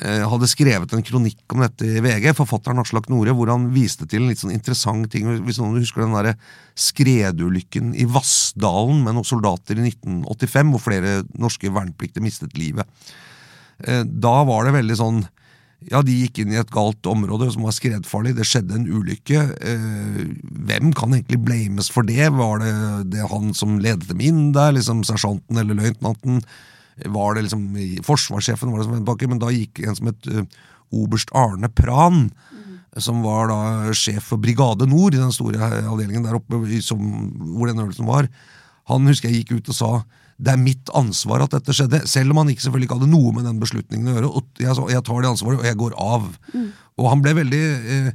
hadde 0.00 0.48
skrevet 0.48 0.92
en 0.96 1.04
kronikk 1.04 1.52
om 1.52 1.60
dette 1.62 1.86
i 1.86 2.00
VG, 2.02 2.30
forfatteren 2.38 2.80
Aslak 2.80 3.10
Nore, 3.12 3.34
hvor 3.36 3.50
han 3.52 3.68
viste 3.74 4.06
til 4.08 4.24
en 4.24 4.30
litt 4.32 4.40
sånn 4.40 4.54
interessant 4.54 5.10
ting. 5.12 5.28
Hvis 5.44 5.60
noen 5.60 5.76
husker 5.78 6.02
den 6.02 6.16
der 6.16 6.32
skredulykken 6.78 7.92
i 7.94 8.06
Vassdalen 8.08 9.02
med 9.04 9.18
noen 9.18 9.28
soldater 9.28 9.76
i 9.76 9.84
1985, 9.90 10.72
hvor 10.72 10.82
flere 10.86 11.20
norske 11.36 11.70
vernepliktige 11.70 12.24
mistet 12.24 12.56
livet. 12.58 12.88
Eh, 13.84 14.02
da 14.06 14.42
var 14.48 14.66
det 14.66 14.76
veldig 14.78 14.98
sånn 14.98 15.22
ja, 15.90 16.02
de 16.04 16.14
gikk 16.14 16.42
inn 16.42 16.52
i 16.54 16.60
et 16.60 16.70
galt 16.70 17.06
område 17.10 17.48
som 17.50 17.64
var 17.66 17.74
skredfarlig. 17.74 18.36
Det 18.36 18.46
skjedde 18.46 18.76
en 18.78 18.86
ulykke. 18.86 19.40
Eh, 19.58 20.20
hvem 20.68 20.92
kan 20.94 21.14
egentlig 21.16 21.40
blames 21.42 21.90
for 21.92 22.06
det? 22.06 22.28
Var 22.36 22.62
det, 22.62 22.74
det 23.16 23.30
han 23.32 23.50
som 23.56 23.80
ledet 23.82 24.10
dem 24.10 24.22
inn 24.22 24.44
der, 24.54 24.74
liksom 24.76 25.02
sersjanten 25.08 25.58
eller 25.58 25.78
løytnanten? 25.80 26.42
Var 26.96 27.34
det 27.34 27.46
liksom 27.46 27.66
forsvarssjefen 28.06 28.70
var 28.70 28.80
det 28.80 28.86
som 28.86 28.96
vendte 28.96 29.08
bakken, 29.08 29.32
Men 29.32 29.42
da 29.42 29.52
gikk 29.54 29.80
en 29.86 29.96
som 29.98 30.10
het 30.10 30.28
uh, 30.28 30.42
oberst 30.92 31.32
Arne 31.32 31.70
Pran, 31.72 32.26
som 33.00 33.22
var 33.24 33.48
da 33.48 33.92
sjef 33.96 34.26
for 34.28 34.40
Brigade 34.42 34.84
Nord 34.84 35.14
i 35.16 35.20
den 35.22 35.32
store 35.32 35.56
avdelingen 35.88 36.26
der 36.26 36.36
oppe 36.36 36.58
som, 36.84 37.00
hvor 37.56 37.70
den 37.70 37.80
øvelsen 37.80 38.04
var. 38.04 38.28
Han 38.90 39.08
husker 39.08 39.30
jeg 39.30 39.46
gikk 39.46 39.54
ut 39.56 39.72
og 39.72 39.78
sa 39.78 39.92
det 40.42 40.50
er 40.52 40.60
mitt 40.60 40.90
ansvar 40.98 41.44
at 41.44 41.52
dette 41.54 41.74
skjedde, 41.76 42.00
selv 42.10 42.32
om 42.32 42.40
han 42.42 42.50
ikke 42.50 42.64
selvfølgelig 42.64 42.88
ikke 42.88 42.96
hadde 42.98 43.12
noe 43.12 43.32
med 43.36 43.44
den 43.46 43.60
beslutningen 43.62 44.10
å 44.10 44.14
gjøre. 44.16 44.30
og 44.30 44.62
Jeg 44.62 44.74
jeg 44.90 45.04
tar 45.06 45.20
det 45.22 45.30
ansvaret, 45.30 45.60
og 45.60 45.68
jeg 45.68 45.78
går 45.78 45.94
av. 46.02 46.24
Og 46.98 47.08
han 47.08 47.22
ble 47.22 47.34
veldig 47.38 47.60
eh, 47.62 48.08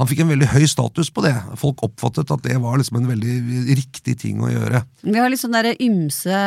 Han 0.00 0.08
fikk 0.10 0.24
en 0.24 0.30
veldig 0.32 0.48
høy 0.50 0.64
status 0.66 1.10
på 1.14 1.22
det. 1.22 1.32
Folk 1.60 1.84
oppfattet 1.86 2.32
at 2.34 2.42
det 2.42 2.56
var 2.62 2.80
liksom 2.80 2.98
en 2.98 3.06
veldig 3.12 3.76
riktig 3.78 4.16
ting 4.24 4.40
å 4.42 4.50
gjøre. 4.50 4.80
Vi 5.06 5.14
har 5.20 5.30
litt 5.30 5.42
sånn 5.42 5.54
der 5.54 5.70
ymse 5.84 6.40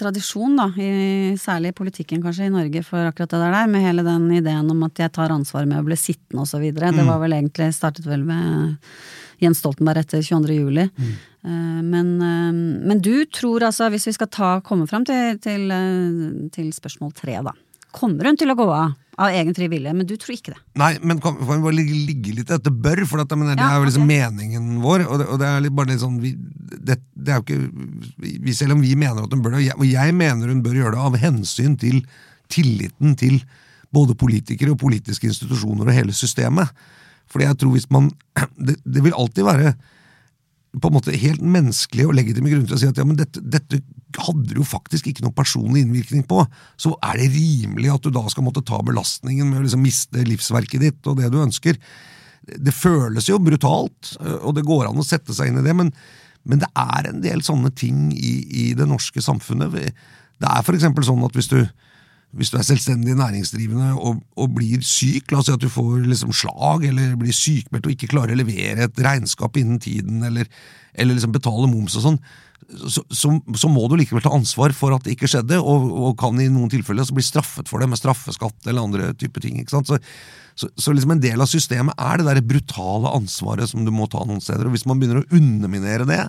tradisjon, 0.00 0.56
da, 0.56 0.70
i, 0.80 1.36
særlig 1.40 1.74
i 1.74 1.78
politikken 1.82 2.24
kanskje 2.24 2.48
i 2.48 2.54
Norge, 2.54 2.82
for 2.86 3.10
akkurat 3.10 3.34
det 3.34 3.42
der, 3.44 3.58
med 3.68 3.84
hele 3.84 4.06
den 4.06 4.30
ideen 4.38 4.72
om 4.72 4.86
at 4.88 5.04
jeg 5.04 5.12
tar 5.18 5.34
ansvar 5.34 5.68
med 5.68 5.82
å 5.82 5.88
bli 5.90 6.00
sittende 6.00 6.48
så 6.48 6.62
videre. 6.62 6.94
Det 6.96 7.04
var 7.04 7.20
vel 7.20 7.36
egentlig, 7.36 7.74
startet 7.76 8.08
vel 8.08 8.24
med 8.24 8.78
Jens 9.44 9.60
Stoltenberg 9.60 10.06
etter 10.06 10.24
22. 10.24 10.56
juli. 10.56 10.88
Mm. 10.96 11.12
Men, 11.92 12.08
eh, 12.24 12.56
men 12.88 13.00
du 13.04 13.24
tror 13.30 13.68
altså, 13.68 13.86
hvis 13.92 14.08
vi 14.08 14.16
skal 14.16 14.32
ta, 14.32 14.50
komme 14.64 14.88
fram 14.90 15.04
til, 15.06 15.38
til, 15.44 15.70
eh, 15.70 16.48
til 16.54 16.72
spørsmål 16.74 17.12
tre, 17.16 17.38
da. 17.46 17.54
Kommer 17.98 18.30
hun 18.30 18.38
til 18.40 18.52
å 18.52 18.58
gå 18.58 18.66
av 18.70 18.96
av 19.18 19.34
egen 19.34 19.54
fri 19.56 19.68
vilje? 19.70 19.92
Men 19.94 20.06
du 20.06 20.14
tror 20.20 20.36
ikke 20.36 20.54
det. 20.54 20.60
Nei, 20.78 20.92
men 21.02 21.20
kan, 21.22 21.38
vi 21.40 21.58
bare 21.62 21.74
ligge, 21.74 22.34
litt 22.36 22.46
i 22.46 22.54
dette 22.54 22.72
bør, 22.72 23.02
for 23.08 23.22
det 23.22 23.38
Ja, 23.58 23.70
er 23.72 23.80
jo 23.80 23.88
liksom 23.88 24.06
okay. 24.06 24.20
meningen 24.22 24.80
vår. 24.84 25.06
Og 25.08 25.22
det, 25.22 25.26
og 25.26 25.40
det 25.42 25.48
er 25.48 25.64
litt 25.64 25.76
bare 25.78 25.92
litt 25.92 26.02
sånn 26.02 26.20
vi, 26.22 26.34
det, 26.78 27.00
det 27.14 27.34
er 27.34 27.40
jo 27.40 27.46
ikke 27.46 28.38
vi, 28.46 28.54
Selv 28.56 28.76
om 28.76 28.84
vi 28.84 28.94
mener 28.98 29.24
at 29.24 29.34
hun 29.34 29.42
bør 29.42 29.56
det, 29.56 29.62
og 29.62 29.66
jeg, 29.66 29.78
og 29.78 29.90
jeg 29.90 30.16
mener 30.16 30.52
hun 30.52 30.62
bør 30.64 30.78
gjøre 30.82 30.94
det 30.96 31.04
av 31.10 31.18
hensyn 31.24 31.76
til 31.80 32.00
tilliten 32.48 33.18
til 33.18 33.42
både 33.94 34.16
politikere 34.18 34.72
og 34.72 34.80
politiske 34.80 35.28
institusjoner 35.28 35.88
og 35.88 35.96
hele 35.96 36.14
systemet. 36.16 36.70
Fordi 37.28 37.48
jeg 37.48 37.60
tror 37.60 37.74
hvis 37.74 37.90
man 37.92 38.12
Det, 38.68 38.78
det 38.84 39.04
vil 39.04 39.16
alltid 39.16 39.44
være 39.44 39.74
på 40.78 40.90
en 40.90 40.94
måte 40.94 41.16
helt 41.16 41.40
menneskelige 41.42 42.06
og 42.06 42.14
legitime 42.14 42.50
grunner 42.52 42.68
til 42.68 42.76
å 42.76 42.80
si 42.80 42.88
at 42.90 42.98
ja, 43.00 43.06
men 43.08 43.16
dette, 43.18 43.40
dette 43.40 43.80
hadde 44.16 44.46
du 44.48 44.60
jo 44.62 44.66
faktisk 44.66 45.10
ikke 45.10 45.24
noen 45.24 45.36
personlig 45.36 45.82
innvirkning 45.84 46.24
på, 46.28 46.40
så 46.80 46.94
er 47.04 47.20
det 47.20 47.32
rimelig 47.34 47.90
at 47.92 48.06
du 48.06 48.12
da 48.14 48.24
skal 48.32 48.46
måtte 48.46 48.64
ta 48.66 48.80
belastningen 48.84 49.50
med 49.50 49.60
å 49.60 49.66
liksom 49.66 49.82
miste 49.84 50.24
livsverket 50.24 50.84
ditt 50.84 51.10
og 51.10 51.18
det 51.20 51.28
du 51.32 51.40
ønsker. 51.42 51.76
Det 52.48 52.72
føles 52.72 53.28
jo 53.28 53.40
brutalt, 53.42 54.14
og 54.40 54.54
det 54.56 54.64
går 54.68 54.88
an 54.88 55.02
å 55.02 55.06
sette 55.06 55.36
seg 55.36 55.50
inn 55.50 55.60
i 55.60 55.66
det, 55.66 55.74
men, 55.76 55.92
men 56.48 56.62
det 56.62 56.70
er 56.72 57.10
en 57.10 57.20
del 57.24 57.44
sånne 57.44 57.72
ting 57.76 58.08
i, 58.16 58.32
i 58.48 58.64
det 58.78 58.88
norske 58.88 59.22
samfunnet. 59.24 59.76
Det 60.38 60.48
er 60.48 60.72
eksempel 60.78 61.04
sånn 61.04 61.26
at 61.26 61.36
hvis 61.36 61.50
du, 61.52 61.60
hvis 62.38 62.54
du 62.54 62.58
er 62.60 62.66
selvstendig 62.66 63.18
næringsdrivende 63.18 63.92
og, 63.96 64.22
og, 64.40 64.50
blir 64.56 64.80
syk, 64.86 65.28
la 65.32 65.42
oss 65.42 65.50
si 65.50 65.56
at 65.58 65.62
du 65.64 65.68
får 65.72 66.08
liksom 66.08 66.32
slag 66.36 66.88
eller 66.88 67.16
blir 67.20 67.36
sykmeldt 67.36 67.88
og 67.88 67.94
ikke 67.94 68.10
klarer 68.14 68.32
å 68.32 68.40
levere 68.40 68.88
et 68.88 69.04
regnskap 69.04 69.60
innen 69.60 69.80
tiden, 69.82 70.24
eller, 70.24 70.48
eller 70.96 71.18
liksom 71.18 71.36
betale 71.36 71.68
moms 71.68 71.96
og 72.00 72.08
sånn, 72.08 72.20
så, 72.68 73.02
så, 73.08 73.30
så, 73.56 73.68
må 73.72 73.86
du 73.88 73.94
likevel 73.96 74.22
ta 74.24 74.32
ansvar 74.34 74.74
for 74.76 74.92
at 74.92 75.06
det 75.06 75.14
ikke 75.14 75.30
skjedde, 75.30 75.56
og, 75.60 75.86
og 75.88 76.18
kan 76.20 76.36
i 76.40 76.50
noen 76.52 76.68
tilfeller 76.72 77.08
bli 77.14 77.24
straffet 77.24 77.70
for 77.70 77.80
det 77.80 77.88
med 77.88 78.00
straffeskatt 78.00 78.68
eller 78.68 78.84
andre 78.84 79.14
typer 79.16 79.44
ting. 79.44 79.56
ikke? 79.62 79.80
Så, 79.88 79.96
så, 80.74 80.92
liksom 80.92 81.14
en 81.14 81.24
del 81.24 81.40
av 81.40 81.48
systemet 81.48 81.96
er 81.96 82.20
det 82.20 82.28
der 82.28 82.44
brutale 82.44 83.14
ansvaret 83.16 83.70
som 83.70 83.86
du 83.86 83.92
må 83.94 84.08
ta 84.10 84.20
noen 84.26 84.42
steder. 84.44 84.68
og 84.68 84.76
Hvis 84.76 84.88
man 84.90 85.00
begynner 85.00 85.22
å 85.22 85.38
underminere 85.38 86.08
det, 86.08 86.24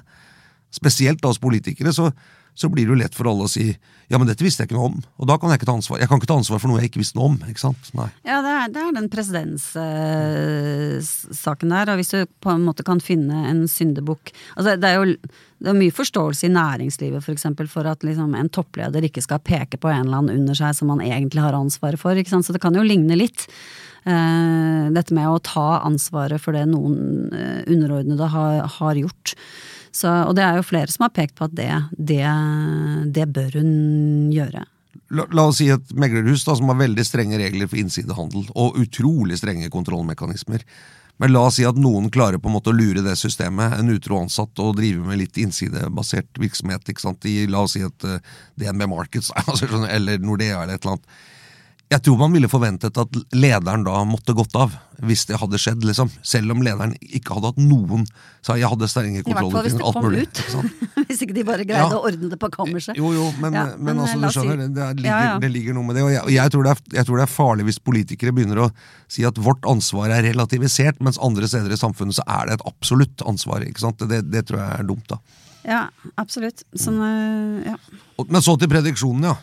spesielt 0.72 1.22
da 1.24 1.28
hos 1.32 1.42
politikere, 1.42 1.94
så, 1.96 2.12
så 2.56 2.70
blir 2.72 2.86
det 2.86 2.92
jo 2.94 3.00
lett 3.02 3.16
for 3.18 3.26
alle 3.32 3.46
å 3.48 3.52
si 3.52 3.66
ja, 4.10 4.18
men 4.18 4.28
dette 4.30 4.46
visste 4.46 4.62
jeg 4.64 4.68
ikke 4.70 4.80
noe 4.80 4.90
om, 4.90 4.98
og 5.22 5.26
da 5.30 5.36
kan 5.38 5.50
jeg 5.52 5.58
ikke 5.60 5.70
ta 5.70 5.78
ansvar. 5.78 5.98
Jeg 6.02 6.10
kan 6.10 6.18
ikke 6.18 6.32
ta 6.32 6.40
ansvar 6.40 6.60
for 6.62 6.70
noe 6.72 6.80
jeg 6.82 6.90
ikke 6.90 7.04
visste 7.04 7.18
noe 7.20 7.30
om. 7.30 7.38
ikke 7.46 7.62
sant? 7.62 7.84
Nei. 7.94 8.10
Ja, 8.26 8.38
det 8.42 8.54
er, 8.56 8.66
det 8.74 8.82
er 8.82 8.92
den 8.96 9.12
presedenssaken 9.14 11.70
uh, 11.70 11.74
der, 11.76 11.86
og 11.94 11.98
hvis 12.02 12.14
du 12.16 12.20
på 12.42 12.50
en 12.56 12.66
måte 12.66 12.82
kan 12.88 13.00
finne 13.04 13.38
en 13.52 13.62
syndebukk 13.70 14.26
altså 14.56 14.70
Det 14.82 14.90
er 14.90 14.96
jo 14.98 15.06
det 15.60 15.72
er 15.72 15.76
mye 15.76 15.92
forståelse 15.92 16.48
i 16.48 16.54
næringslivet 16.56 17.24
for, 17.24 17.36
eksempel, 17.36 17.68
for 17.68 17.88
at 17.90 18.04
liksom, 18.08 18.32
en 18.38 18.52
toppleder 18.54 19.04
ikke 19.04 19.24
skal 19.26 19.42
peke 19.44 19.80
på 19.82 19.92
en 19.92 20.06
eller 20.06 20.22
annen 20.22 20.42
under 20.42 20.56
seg 20.56 20.78
som 20.78 20.88
man 20.92 21.04
egentlig 21.04 21.44
har 21.44 21.58
ansvaret 21.58 22.00
for. 22.00 22.16
Så 22.16 22.56
det 22.56 22.62
kan 22.64 22.78
jo 22.78 22.86
ligne 22.86 23.18
litt. 23.20 23.48
Uh, 24.08 24.88
dette 24.96 25.12
med 25.14 25.28
å 25.28 25.42
ta 25.44 25.82
ansvaret 25.84 26.40
for 26.40 26.56
det 26.56 26.64
noen 26.72 27.28
uh, 27.36 27.60
underordnede 27.68 28.30
har, 28.32 28.62
har 28.80 29.02
gjort. 29.02 29.36
Så, 29.92 30.08
og 30.08 30.36
det 30.38 30.46
er 30.46 30.60
jo 30.60 30.68
flere 30.70 30.92
som 30.94 31.08
har 31.08 31.14
pekt 31.16 31.36
på 31.36 31.50
at 31.50 31.56
det, 31.58 31.72
det, 31.92 32.24
det 33.12 33.28
bør 33.36 33.60
hun 33.60 33.74
gjøre. 34.32 34.64
La, 35.10 35.26
la, 35.34 35.48
oss 35.50 35.60
si 35.60 35.68
et 35.74 35.92
meglerhus 35.98 36.46
da, 36.46 36.56
som 36.56 36.70
har 36.70 36.80
veldig 36.80 37.04
strenge 37.06 37.40
regler 37.42 37.68
for 37.68 37.82
innsidehandel, 37.82 38.46
og 38.54 38.78
utrolig 38.80 39.40
strenge 39.42 39.72
kontrollmekanismer. 39.74 40.64
Men 41.20 41.34
la 41.34 41.42
oss 41.50 41.58
si 41.60 41.66
at 41.68 41.80
noen 41.80 42.08
klarer 42.16 42.40
på 42.40 42.48
en 42.48 42.56
måte 42.56 42.72
å 42.72 42.76
lure 42.76 43.04
det 43.04 43.18
systemet, 43.20 43.76
en 43.76 43.92
utro 43.92 44.22
ansatt, 44.22 44.54
og 44.64 44.78
drive 44.78 45.04
med 45.04 45.20
litt 45.20 45.40
innsidebasert 45.42 46.40
virksomhet. 46.40 46.88
ikke 46.88 47.04
sant? 47.04 47.28
I, 47.28 47.44
la 47.52 47.66
oss 47.66 47.76
si 47.76 47.84
et 47.84 48.08
uh, 48.08 48.22
DNB 48.60 48.88
Markets 48.88 49.34
altså, 49.42 49.68
eller 49.90 50.24
Nordea 50.24 50.64
eller 50.64 50.80
et 50.80 50.86
eller 50.86 50.96
annet. 50.96 51.20
Jeg 51.90 52.04
tror 52.06 52.20
man 52.20 52.34
ville 52.36 52.46
forventet 52.46 52.98
at 53.02 53.16
lederen 53.34 53.82
da 53.82 54.04
måtte 54.06 54.36
gått 54.38 54.54
av, 54.62 54.76
hvis 55.02 55.24
det 55.26 55.40
hadde 55.42 55.58
skjedd. 55.58 55.82
liksom. 55.88 56.12
Selv 56.22 56.54
om 56.54 56.62
lederen 56.62 56.92
ikke 57.02 57.34
hadde 57.34 57.50
hatt 57.50 57.62
noen 57.64 58.04
sa 58.46 58.60
jeg 58.60 58.70
hadde 58.70 58.90
strenge 58.92 59.24
kontroller. 59.26 59.42
I 59.42 59.42
hvert 59.42 59.56
fall 59.56 59.66
hvis 59.66 59.80
det 59.80 60.52
kom 60.54 60.68
ut. 60.70 61.08
hvis 61.10 61.24
ikke 61.26 61.38
de 61.40 61.46
bare 61.48 61.66
greide 61.66 61.88
ja. 61.90 61.98
å 61.98 62.04
ordne 62.12 62.30
det 62.30 62.38
på 62.38 62.52
kammerset. 62.54 62.94
Jo, 63.00 63.10
jo, 63.16 63.26
men, 63.42 63.58
ja, 63.58 63.66
men, 63.74 63.90
men 63.90 64.04
altså, 64.06 64.22
du 64.22 64.30
skjønner, 64.38 64.62
det, 64.62 64.70
det, 64.78 64.88
ligger, 65.02 65.26
ja, 65.26 65.34
det, 65.42 65.52
ligger, 65.56 65.80
noe 65.80 65.90
med 65.90 65.98
det. 65.98 66.06
Og 66.06 66.14
jeg, 66.14 66.38
jeg, 66.38 66.54
tror 66.54 66.70
det 66.70 66.76
er, 66.76 66.86
jeg, 67.00 67.10
tror 67.10 67.18
det 67.18 67.26
er, 67.26 67.34
farlig 67.40 67.70
hvis 67.72 67.84
politikere 67.90 68.38
begynner 68.38 68.64
å 68.68 68.72
si 69.10 69.26
at 69.26 69.42
vårt 69.50 69.66
ansvar 69.74 70.14
er 70.14 70.28
relativisert, 70.30 71.02
mens 71.02 71.18
andre 71.26 71.50
steder 71.50 71.74
i 71.74 71.82
samfunnet 71.88 72.22
så 72.22 72.30
er 72.30 72.52
det 72.52 72.60
et 72.60 72.68
absolutt 72.70 73.26
ansvar. 73.26 73.66
ikke 73.66 73.88
sant? 73.88 74.06
Det, 74.14 74.28
det 74.30 74.46
tror 74.52 74.62
jeg 74.62 74.78
er 74.78 74.92
dumt, 74.94 75.10
da. 75.10 75.24
Ja, 75.66 75.88
absolutt. 76.22 76.62
Sånn, 76.78 77.02
ja. 77.66 77.80
Men 78.30 78.46
så 78.46 78.54
til 78.62 78.70
prediksjonen, 78.70 79.34
ja. 79.34 79.40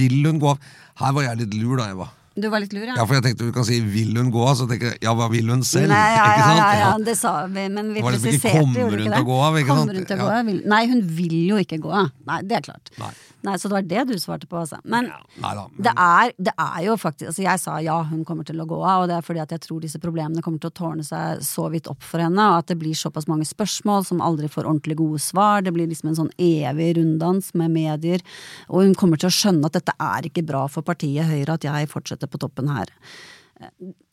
Vil 0.00 0.18
hun 0.26 0.40
gå 0.42 0.52
av? 0.54 0.74
Her 1.02 1.14
var 1.16 1.30
jeg 1.30 1.44
litt 1.44 1.56
lur, 1.60 1.78
da, 1.80 1.92
Eva. 1.92 2.08
Du 2.32 2.46
var 2.48 2.62
litt 2.64 2.72
lur, 2.72 2.84
ja. 2.88 2.94
ja 2.96 3.04
for 3.04 3.18
jeg 3.18 3.24
tenkte 3.26 3.44
du 3.44 3.52
kan 3.52 3.66
si 3.68 3.78
'vil 3.84 4.16
hun 4.16 4.30
gå 4.32 4.40
av', 4.40 4.56
så 4.56 4.64
tenker 4.68 4.94
jeg 4.94 5.02
ja, 5.04 5.12
hva 5.12 5.28
vil 5.28 5.50
hun 5.52 5.60
selv? 5.68 5.92
Nei, 5.92 6.12
ja, 6.16 6.22
ikke 6.30 6.46
sant? 6.46 6.60
Ja, 6.60 6.68
ja, 6.72 6.86
ja, 6.86 6.92
det 7.08 7.16
sa 7.18 7.32
vi, 7.44 7.64
men 7.68 7.90
vi 7.92 8.00
presiserte 8.00 8.56
jo 8.56 8.62
ikke 8.62 8.72
det. 8.72 8.80
Kommer 8.80 8.96
hun 8.96 9.12
til 9.12 9.18
å 9.18 9.28
gå 9.28 9.40
av? 9.48 9.58
ikke 9.60 9.76
sant? 9.76 9.92
Hun 9.92 10.06
til 10.08 10.16
å 10.16 10.22
gå 10.22 10.30
av? 10.32 10.52
Nei, 10.72 10.82
hun 10.88 11.02
vil 11.18 11.36
jo 11.50 11.60
ikke 11.60 11.78
gå 11.84 11.92
av. 11.92 12.08
Nei, 12.30 12.40
det 12.48 12.56
er 12.62 12.64
klart. 12.70 12.92
Nei. 13.02 13.12
Nei, 13.42 13.56
Så 13.58 13.68
det 13.68 13.74
var 13.74 13.86
det 13.90 14.04
du 14.12 14.14
svarte 14.20 14.46
på, 14.46 14.56
altså. 14.60 14.78
Men, 14.84 15.08
ja. 15.10 15.18
Neida, 15.42 15.64
men... 15.68 15.82
Det, 15.86 15.92
er, 15.92 16.34
det, 16.38 16.52
er, 16.54 16.78
jo 16.86 16.96
faktisk 17.00 17.30
altså 17.32 17.44
Jeg 17.44 17.62
sa 17.62 17.78
ja, 17.82 17.96
hun 18.06 18.24
kommer 18.28 18.46
til 18.46 18.62
å 18.62 18.66
gå 18.70 18.78
av, 18.78 19.04
og 19.04 19.10
det 19.10 19.16
er 19.16 19.26
fordi 19.26 19.42
at 19.42 19.54
jeg 19.56 19.64
tror 19.66 19.80
disse 19.82 20.00
problemene 20.02 20.44
kommer 20.44 20.62
til 20.62 20.70
å 20.70 20.76
tårne 20.78 21.06
seg 21.06 21.42
så 21.46 21.66
vidt 21.72 21.90
opp 21.90 22.06
for 22.06 22.22
henne, 22.22 22.46
og 22.52 22.62
at 22.62 22.70
det 22.70 22.78
blir 22.82 22.96
såpass 22.98 23.28
mange 23.30 23.48
spørsmål 23.48 24.06
som 24.08 24.22
aldri 24.24 24.50
får 24.52 24.68
ordentlig 24.68 24.98
gode 25.02 25.22
svar. 25.22 25.66
Det 25.66 25.74
blir 25.74 25.90
liksom 25.90 26.12
en 26.12 26.20
sånn 26.22 26.32
evig 26.38 26.92
runddans 27.00 27.52
med 27.58 27.74
medier, 27.74 28.22
og 28.68 28.86
hun 28.86 28.96
kommer 28.98 29.20
til 29.20 29.30
å 29.30 29.34
skjønne 29.34 29.68
at 29.68 29.80
dette 29.80 29.96
er 29.98 30.30
ikke 30.30 30.46
bra 30.46 30.64
for 30.70 30.86
partiet 30.86 31.26
Høyre 31.32 31.58
at 31.58 31.66
jeg 31.66 31.90
fortsetter 31.90 32.30
på 32.30 32.40
toppen 32.42 32.70
her. 32.70 32.90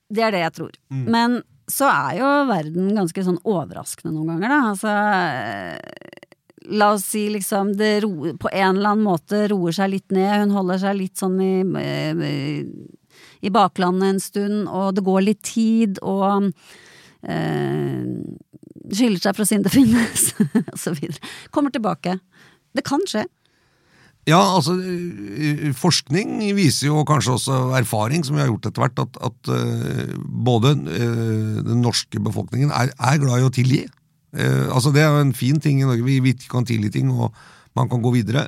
Det 0.09 0.25
er 0.25 0.33
det 0.33 0.43
jeg 0.43 0.55
tror. 0.57 0.75
Mm. 0.89 1.05
Men 1.13 1.39
så 1.69 1.85
er 1.89 2.17
jo 2.17 2.29
verden 2.49 2.93
ganske 2.97 3.23
sånn 3.25 3.39
overraskende 3.45 4.15
noen 4.15 4.33
ganger, 4.33 4.49
da. 4.49 4.59
Altså 4.73 4.93
La 6.69 6.91
oss 6.93 7.07
si 7.11 7.25
liksom 7.33 7.73
det 7.79 8.03
ro, 8.03 8.33
på 8.37 8.51
en 8.51 8.77
eller 8.77 8.93
annen 8.93 9.07
måte 9.07 9.47
roer 9.49 9.75
seg 9.75 9.93
litt 9.95 10.13
ned, 10.15 10.43
hun 10.43 10.53
holder 10.53 10.81
seg 10.83 10.99
litt 10.99 11.21
sånn 11.21 11.39
i, 11.41 11.55
i 13.41 13.51
baklandet 13.53 14.13
en 14.13 14.21
stund, 14.21 14.59
og 14.67 14.93
det 14.97 15.05
går 15.07 15.25
litt 15.25 15.41
tid, 15.49 15.97
og 16.05 16.51
eh, 17.25 18.05
skiller 18.93 19.23
seg 19.23 19.37
fra 19.37 19.47
Sinde 19.49 19.73
Finnes, 19.73 20.29
og 20.73 20.79
så 20.79 20.93
videre. 20.97 21.33
Kommer 21.55 21.73
tilbake. 21.73 22.19
Det 22.75 22.85
kan 22.85 23.03
skje. 23.09 23.25
Ja, 24.27 24.39
altså 24.57 24.75
forskning 25.79 26.41
viser 26.57 26.89
jo, 26.89 27.03
kanskje 27.07 27.35
også 27.37 27.59
erfaring, 27.79 28.25
som 28.25 28.35
vi 28.37 28.43
har 28.43 28.51
gjort 28.51 28.67
etter 28.69 28.83
hvert, 28.83 28.99
at, 29.01 29.17
at 29.25 29.49
uh, 29.49 30.17
både 30.49 30.75
uh, 30.75 31.61
den 31.65 31.81
norske 31.81 32.21
befolkningen 32.21 32.73
er, 32.75 32.91
er, 32.93 33.21
glad 33.21 33.41
i 33.41 33.47
å 33.47 33.53
tilgi. 33.53 33.81
Uh, 34.35 34.69
altså 34.75 34.93
Det 34.93 35.03
er 35.03 35.09
jo 35.09 35.25
en 35.25 35.35
fin 35.35 35.59
ting 35.59 35.81
i 35.81 35.87
Norge. 35.87 36.05
Vi, 36.05 36.19
vi 36.23 36.35
kan 36.49 36.67
tilgi 36.67 36.91
ting, 36.93 37.11
og 37.11 37.33
man 37.77 37.89
kan 37.91 38.01
gå 38.01 38.13
videre. 38.15 38.47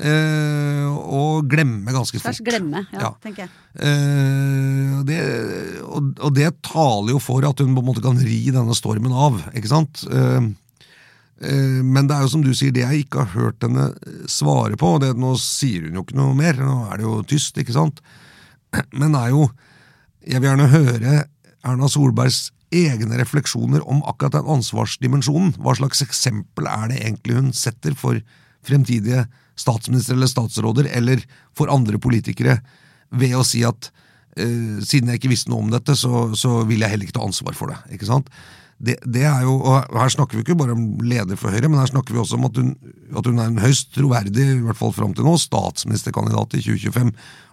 og 0.00 1.44
glemme 1.44 1.92
ganske 1.92 2.16
fort. 2.16 2.30
Først 2.30 2.44
glemme, 2.46 2.86
ja, 2.88 3.00
ja. 3.02 3.08
tenker 3.20 3.42
jeg. 3.42 3.50
Det, 5.04 5.18
og, 5.84 6.14
og, 6.16 6.30
det 6.32 6.54
taler 6.64 7.12
jo 7.12 7.20
for 7.20 7.44
at 7.44 7.60
hun 7.60 7.74
på 7.76 7.82
en 7.82 7.88
måte 7.90 8.00
kan 8.00 8.16
ri 8.16 8.46
denne 8.48 8.72
stormen 8.72 9.12
av, 9.12 9.36
ikke 9.52 9.68
sant? 9.68 10.00
Eh, 11.40 11.80
men 11.80 12.08
det 12.08 12.16
er 12.16 12.26
jo 12.26 12.32
som 12.34 12.42
du 12.44 12.52
sier, 12.52 12.72
det 12.74 12.84
jeg 12.84 13.06
ikke 13.06 13.24
har 13.24 13.32
hørt 13.32 13.64
henne 13.64 13.88
svare 14.28 14.76
på 14.80 14.92
det, 15.00 15.14
Nå 15.16 15.32
sier 15.40 15.86
hun 15.86 15.96
jo 15.96 16.04
ikke 16.04 16.18
noe 16.18 16.36
mer, 16.36 16.60
nå 16.60 16.90
er 16.90 17.00
det 17.00 17.06
jo 17.06 17.16
tyst, 17.24 17.56
ikke 17.60 17.76
sant? 17.76 18.02
Men 18.92 19.16
det 19.16 19.22
er 19.24 19.32
jo 19.32 19.48
Jeg 20.20 20.42
vil 20.42 20.50
gjerne 20.50 20.68
høre 20.68 21.14
Erna 21.64 21.88
Solbergs 21.88 22.50
egne 22.74 23.18
refleksjoner 23.18 23.82
om 23.88 24.02
akkurat 24.08 24.38
den 24.38 24.50
ansvarsdimensjonen. 24.54 25.56
Hva 25.58 25.74
slags 25.78 26.04
eksempel 26.04 26.68
er 26.70 26.90
det 26.90 27.00
egentlig 27.02 27.38
hun 27.38 27.50
setter 27.56 27.96
for 27.98 28.20
fremtidige 28.66 29.24
statsministre 29.58 30.16
eller 30.16 30.30
statsråder, 30.30 30.88
eller 30.96 31.24
for 31.56 31.72
andre 31.72 32.00
politikere, 32.00 32.60
ved 33.10 33.34
å 33.36 33.44
si 33.44 33.64
at 33.66 33.90
eh, 34.38 34.78
siden 34.86 35.10
jeg 35.10 35.20
ikke 35.20 35.32
visste 35.32 35.52
noe 35.52 35.64
om 35.64 35.72
dette, 35.72 35.96
så, 35.98 36.30
så 36.38 36.62
vil 36.68 36.84
jeg 36.84 36.94
heller 36.94 37.08
ikke 37.08 37.18
ta 37.18 37.26
ansvar 37.26 37.56
for 37.58 37.72
det. 37.72 37.80
ikke 37.96 38.08
sant? 38.08 38.30
det, 38.80 38.96
det, 39.04 39.24
er 39.28 39.42
jo, 39.44 39.58
og 39.60 39.92
Her 39.92 40.12
snakker 40.12 40.38
vi 40.38 40.44
ikke 40.44 40.56
bare 40.56 40.72
om 40.72 40.84
leder 41.04 41.36
for 41.38 41.52
Høyre, 41.52 41.68
men 41.68 41.80
her 41.82 41.90
snakker 41.90 42.16
vi 42.16 42.20
også 42.22 42.38
om 42.38 42.46
at 42.48 42.56
hun, 42.56 42.70
at 43.16 43.26
hun 43.28 43.40
er 43.42 43.50
en 43.50 43.60
høyst 43.60 43.92
troverdig, 43.96 44.46
i 44.54 44.62
hvert 44.64 44.78
fall 44.78 44.94
frem 44.96 45.12
til 45.16 45.26
nå, 45.28 45.34
statsministerkandidat 45.40 46.56
i 46.56 46.62
2025, 46.64 47.10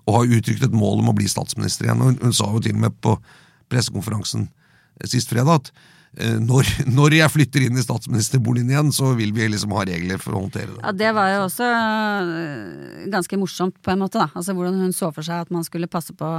og 0.07 0.15
har 0.15 0.37
uttrykt 0.37 0.63
et 0.69 0.77
mål 0.77 1.03
om 1.03 1.11
å 1.11 1.17
bli 1.17 1.27
statsminister 1.27 1.89
igjen. 1.89 2.03
og 2.03 2.13
Hun, 2.13 2.21
hun 2.29 2.37
sa 2.37 2.47
jo 2.53 2.63
til 2.63 2.77
og 2.77 2.85
med 2.85 2.95
på 3.03 3.17
pressekonferansen 3.67 4.47
sist 5.05 5.29
fredag 5.29 5.61
at 5.61 5.71
Eh, 6.17 6.37
når, 6.41 6.65
når, 6.97 7.15
jeg 7.19 7.33
flytter 7.33 7.65
inn 7.67 7.77
i 7.77 7.83
statsministerboligen 7.83 8.71
igjen, 8.71 8.89
så 8.95 9.11
vil 9.17 9.33
vi 9.35 9.49
liksom 9.51 9.75
ha 9.77 9.83
regler 9.87 10.21
for 10.21 10.33
å 10.33 10.43
håndtere 10.45 10.71
det. 10.73 10.81
Ja, 10.81 10.93
Det 11.03 11.11
var 11.17 11.33
jo 11.33 11.43
også 11.45 11.67
eh, 11.67 13.05
ganske 13.13 13.39
morsomt, 13.39 13.77
på 13.85 13.93
en 13.93 14.01
måte. 14.01 14.21
da. 14.21 14.29
Altså 14.33 14.55
Hvordan 14.57 14.81
hun 14.81 14.95
så 14.95 15.11
for 15.13 15.25
seg 15.27 15.45
at 15.45 15.53
man 15.53 15.65
skulle 15.67 15.89
passe 15.91 16.15
på, 16.17 16.31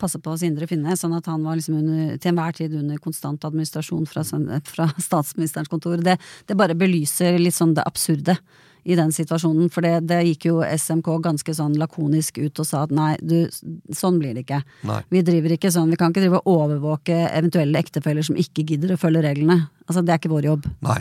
passe 0.00 0.20
på 0.22 0.36
Sindre 0.40 0.68
Finne, 0.70 0.98
sånn 0.98 1.14
at 1.16 1.30
han 1.30 1.44
var 1.46 1.58
liksom 1.58 1.78
under, 1.82 2.16
til 2.18 2.32
enhver 2.32 2.56
tid 2.58 2.76
under 2.78 3.00
konstant 3.02 3.46
administrasjon 3.46 4.08
fra, 4.10 4.26
fra 4.66 4.90
statsministerens 5.08 5.70
kontor. 5.72 6.02
Det, 6.02 6.18
det 6.48 6.58
bare 6.58 6.78
belyser 6.78 7.38
litt 7.40 7.56
sånn 7.56 7.76
det 7.76 7.86
absurde 7.86 8.38
i 8.86 8.96
den 8.98 9.10
situasjonen. 9.14 9.70
For 9.72 9.84
det, 9.84 10.06
det, 10.10 10.20
gikk 10.30 10.48
jo 10.50 10.60
SMK 10.62 11.10
ganske 11.24 11.54
sånn 11.58 11.74
lakonisk 11.80 12.38
ut 12.38 12.62
og 12.62 12.68
sa 12.68 12.84
at 12.86 12.94
nei, 12.94 13.12
du, 13.20 13.48
sånn 13.94 14.20
blir 14.22 14.36
det 14.36 14.46
ikke. 14.46 14.62
Nei. 14.86 15.00
Vi 15.12 15.24
driver 15.26 15.56
ikke 15.56 15.72
sånn, 15.74 15.90
vi 15.90 15.98
kan 16.00 16.14
ikke 16.14 16.24
drive 16.24 16.42
og 16.44 16.62
overvåke 16.62 17.18
eventuelle 17.26 17.82
ektefeller 17.82 18.26
som 18.26 18.38
ikke 18.38 18.66
gidder 18.70 18.94
å 18.94 19.00
følge 19.00 19.24
reglene. 19.26 19.66
Altså, 19.86 20.06
Det 20.06 20.14
er 20.14 20.22
ikke 20.22 20.34
vår 20.34 20.50
jobb. 20.52 20.70
Nei. 20.86 21.00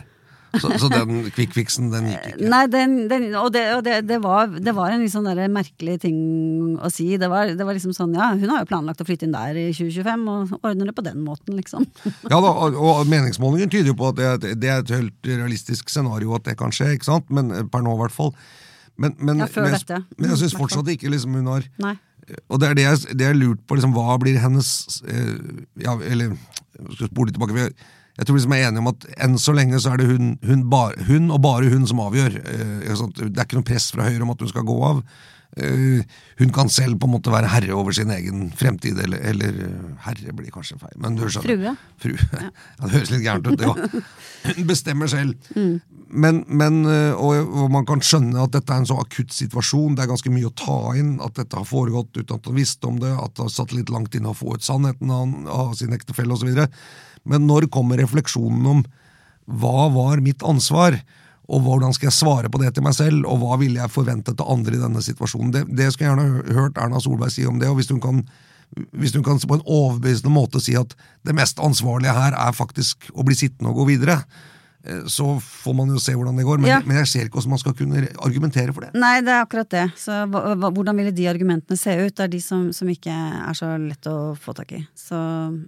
Så, 0.61 0.71
så 0.81 0.89
den 0.91 1.25
quick-fixen, 1.35 1.89
den 1.93 2.07
gikk 2.11 2.25
ikke. 2.31 2.49
Nei, 2.51 2.61
den, 2.71 2.95
den, 3.11 3.25
og, 3.39 3.49
det, 3.55 3.63
og 3.75 3.83
det, 3.85 3.95
det, 4.09 4.19
var, 4.23 4.47
det 4.51 4.73
var 4.77 4.93
en 4.95 5.05
der 5.25 5.41
merkelig 5.51 5.97
ting 6.05 6.17
å 6.79 6.89
si. 6.93 7.07
Det 7.21 7.29
var, 7.31 7.51
det 7.57 7.65
var 7.67 7.77
liksom 7.77 7.93
sånn, 7.95 8.13
ja, 8.17 8.31
hun 8.37 8.49
har 8.53 8.63
jo 8.63 8.69
planlagt 8.69 9.01
å 9.03 9.07
flytte 9.07 9.27
inn 9.27 9.35
der 9.35 9.57
i 9.59 9.67
2025, 9.75 10.25
og 10.31 10.55
ordner 10.61 10.91
det 10.91 10.95
på 10.97 11.05
den 11.05 11.23
måten, 11.25 11.55
liksom. 11.59 11.87
Ja 12.31 12.39
da, 12.41 12.51
og, 12.51 12.75
og 12.79 13.05
meningsmålinger 13.11 13.69
tyder 13.71 13.91
jo 13.93 13.97
på 13.99 14.11
at 14.13 14.19
det, 14.43 14.55
er 14.69 14.81
et 14.83 14.93
helt 14.95 15.29
realistisk 15.29 15.89
scenario 15.93 16.35
at 16.37 16.45
det 16.49 16.57
kan 16.59 16.73
skje, 16.75 16.93
ikke 16.97 17.09
sant? 17.11 17.29
Men 17.33 17.51
eh, 17.53 17.63
per 17.69 17.83
nå, 17.85 17.95
i 17.97 18.01
hvert 18.05 18.15
fall. 18.15 18.33
Men, 18.97 19.15
men, 19.19 19.41
Ja, 19.43 19.47
men, 19.59 19.73
jeg- 19.75 20.03
men 20.17 20.29
jeg 20.29 20.35
Mm, 20.37 20.39
syns 20.39 20.53
fortsatt 20.55 20.87
ikke 20.93 21.09
liksom 21.11 21.33
hun 21.35 21.47
har 21.51 21.65
Nei. 21.83 21.95
Og 22.49 22.57
det 22.61 22.69
er 22.71 22.77
det 22.79 22.83
jeg, 22.87 23.17
det 23.19 23.25
jeg 23.27 23.35
lurt 23.37 23.59
på, 23.69 23.75
liksom, 23.77 23.91
hva 23.93 24.15
blir 24.17 24.39
hennes 24.41 24.69
eh, 25.05 25.35
ja, 25.83 25.93
Eller 25.99 26.31
jeg 26.31 26.95
skal 26.95 27.11
spole 27.11 27.29
tilbake. 27.35 27.53
for 27.53 27.59
Jeg, 27.67 27.75
jeg 28.15 28.27
tror 28.27 28.37
liksom 28.37 28.53
jeg 28.55 28.63
er 28.63 28.71
enig 28.71 28.81
om 28.81 28.91
at 28.93 29.05
enn 29.25 29.39
så 29.41 29.53
lenge 29.55 29.79
så 29.83 29.91
er 29.91 29.99
det 29.99 30.07
hun, 30.07 30.35
hun, 30.47 30.65
bar, 30.71 30.95
hun 31.09 31.31
og 31.35 31.41
bare 31.43 31.71
hun 31.71 31.87
som 31.89 31.99
avgjør. 32.05 32.37
Eh, 32.47 32.83
det 32.87 33.31
er 33.33 33.43
ikke 33.43 33.59
noe 33.59 33.67
press 33.67 33.89
fra 33.91 34.07
Høyre 34.07 34.23
om 34.23 34.31
at 34.31 34.43
hun 34.43 34.51
skal 34.53 34.67
gå 34.67 34.75
av. 34.87 35.01
Eh, 35.59 36.05
hun 36.39 36.53
kan 36.55 36.71
selv 36.71 36.95
på 36.99 37.09
en 37.09 37.13
måte 37.17 37.31
være 37.31 37.49
herre 37.51 37.75
over 37.75 37.95
sin 37.95 38.11
egen 38.15 38.45
fremtid, 38.55 39.01
eller, 39.03 39.19
eller 39.31 39.59
eh, 39.67 39.89
herre 40.05 40.35
blir 40.35 40.53
kanskje 40.53 40.77
feil, 40.79 40.95
men 41.03 41.17
du 41.19 41.25
skjønner. 41.27 41.75
Frue. 41.99 42.15
Fru. 42.15 42.39
Ja. 42.45 42.85
det 42.85 42.93
høres 42.93 43.11
litt 43.11 43.25
gærent 43.25 43.49
ut, 43.49 43.57
det 43.59 43.67
òg. 43.67 43.99
Hun 44.47 44.69
bestemmer 44.69 45.11
selv. 45.11 45.51
Mm. 45.57 45.75
Men, 46.15 46.43
men 46.47 46.77
og, 46.85 47.33
og 47.35 47.71
man 47.73 47.87
kan 47.89 47.99
skjønne 48.05 48.45
at 48.45 48.53
dette 48.53 48.71
er 48.71 48.83
en 48.83 48.87
så 48.87 48.95
akutt 49.01 49.33
situasjon, 49.35 49.97
det 49.97 50.05
er 50.05 50.11
ganske 50.13 50.31
mye 50.31 50.47
å 50.47 50.55
ta 50.55 50.77
inn, 50.95 51.17
at 51.23 51.35
dette 51.41 51.57
har 51.59 51.67
foregått 51.67 52.15
uten 52.15 52.37
at 52.37 52.47
han 52.47 52.55
visste 52.55 52.87
om 52.87 53.01
det, 53.01 53.11
at 53.11 53.35
det 53.35 53.43
har 53.43 53.51
satt 53.51 53.75
litt 53.75 53.91
langt 53.91 54.15
inne 54.15 54.31
å 54.31 54.37
få 54.37 54.55
ut 54.55 54.63
sannheten 54.63 55.11
av, 55.11 55.35
av 55.51 55.75
sin 55.75 55.95
ektefelle 55.97 56.37
osv. 56.37 56.53
Men 57.25 57.47
når 57.49 57.67
kommer 57.73 57.97
refleksjonen 58.01 58.65
om 58.71 58.83
hva 59.45 59.89
var 59.93 60.21
mitt 60.25 60.41
ansvar? 60.45 60.99
Og 61.45 61.61
hvordan 61.61 61.93
skal 61.93 62.07
jeg 62.09 62.17
svare 62.17 62.49
på 62.49 62.57
det 62.61 62.71
til 62.73 62.81
meg 62.85 62.95
selv, 62.97 63.25
og 63.29 63.37
hva 63.43 63.59
ville 63.61 63.77
jeg 63.77 63.91
forventet 63.93 64.39
av 64.41 64.49
andre 64.55 64.79
i 64.79 64.81
denne 64.81 65.01
situasjonen? 65.05 65.51
Det, 65.53 65.61
det 65.77 65.91
skulle 65.93 66.07
jeg 66.09 66.15
gjerne 66.17 66.31
hø- 66.31 66.55
hørt 66.57 66.79
Erna 66.81 66.97
Solberg 67.03 67.29
si 67.35 67.45
om 67.45 67.59
det, 67.61 67.69
og 67.69 67.77
hvis 67.77 67.91
hun 67.93 68.01
kan 68.01 68.23
hvis 68.97 69.13
hun 69.13 69.21
kan 69.23 69.37
på 69.37 69.59
en 69.59 69.61
overbevisende 69.69 70.31
måte 70.33 70.57
si 70.59 70.73
at 70.75 70.95
det 71.23 71.35
mest 71.37 71.59
ansvarlige 71.61 72.15
her 72.17 72.33
er 72.33 72.51
faktisk 72.57 73.05
å 73.13 73.23
bli 73.23 73.35
sittende 73.37 73.69
og 73.69 73.77
gå 73.77 73.85
videre, 73.91 74.15
eh, 74.83 75.03
så 75.05 75.35
får 75.39 75.75
man 75.77 75.93
jo 75.93 76.01
se 76.01 76.15
hvordan 76.17 76.35
det 76.41 76.47
går. 76.47 76.57
Men, 76.63 76.69
Ja. 76.71 76.79
men 76.83 76.97
jeg 76.97 77.07
ser 77.11 77.27
ikke 77.29 77.37
hvordan 77.37 77.53
man 77.53 77.61
skal 77.61 77.73
kunne 77.77 78.01
argumentere 78.25 78.73
for 78.73 78.81
det. 78.81 78.89
Nei, 78.97 79.21
det 79.21 79.29
er 79.35 79.45
akkurat 79.45 79.69
det. 79.69 79.85
Så 80.01 80.17
hvordan 80.31 80.97
ville 80.97 81.13
de 81.13 81.29
argumentene 81.29 81.77
se 81.77 81.93
ut? 82.07 82.15
Det 82.17 82.25
er 82.25 82.33
de 82.33 82.41
som, 82.41 82.73
som 82.73 82.89
ikke 82.89 83.13
er 83.13 83.53
så 83.53 83.69
lett 83.77 84.09
å 84.09 84.33
få 84.35 84.57
tak 84.57 84.73
i. 84.73 84.81
Så 84.97 85.13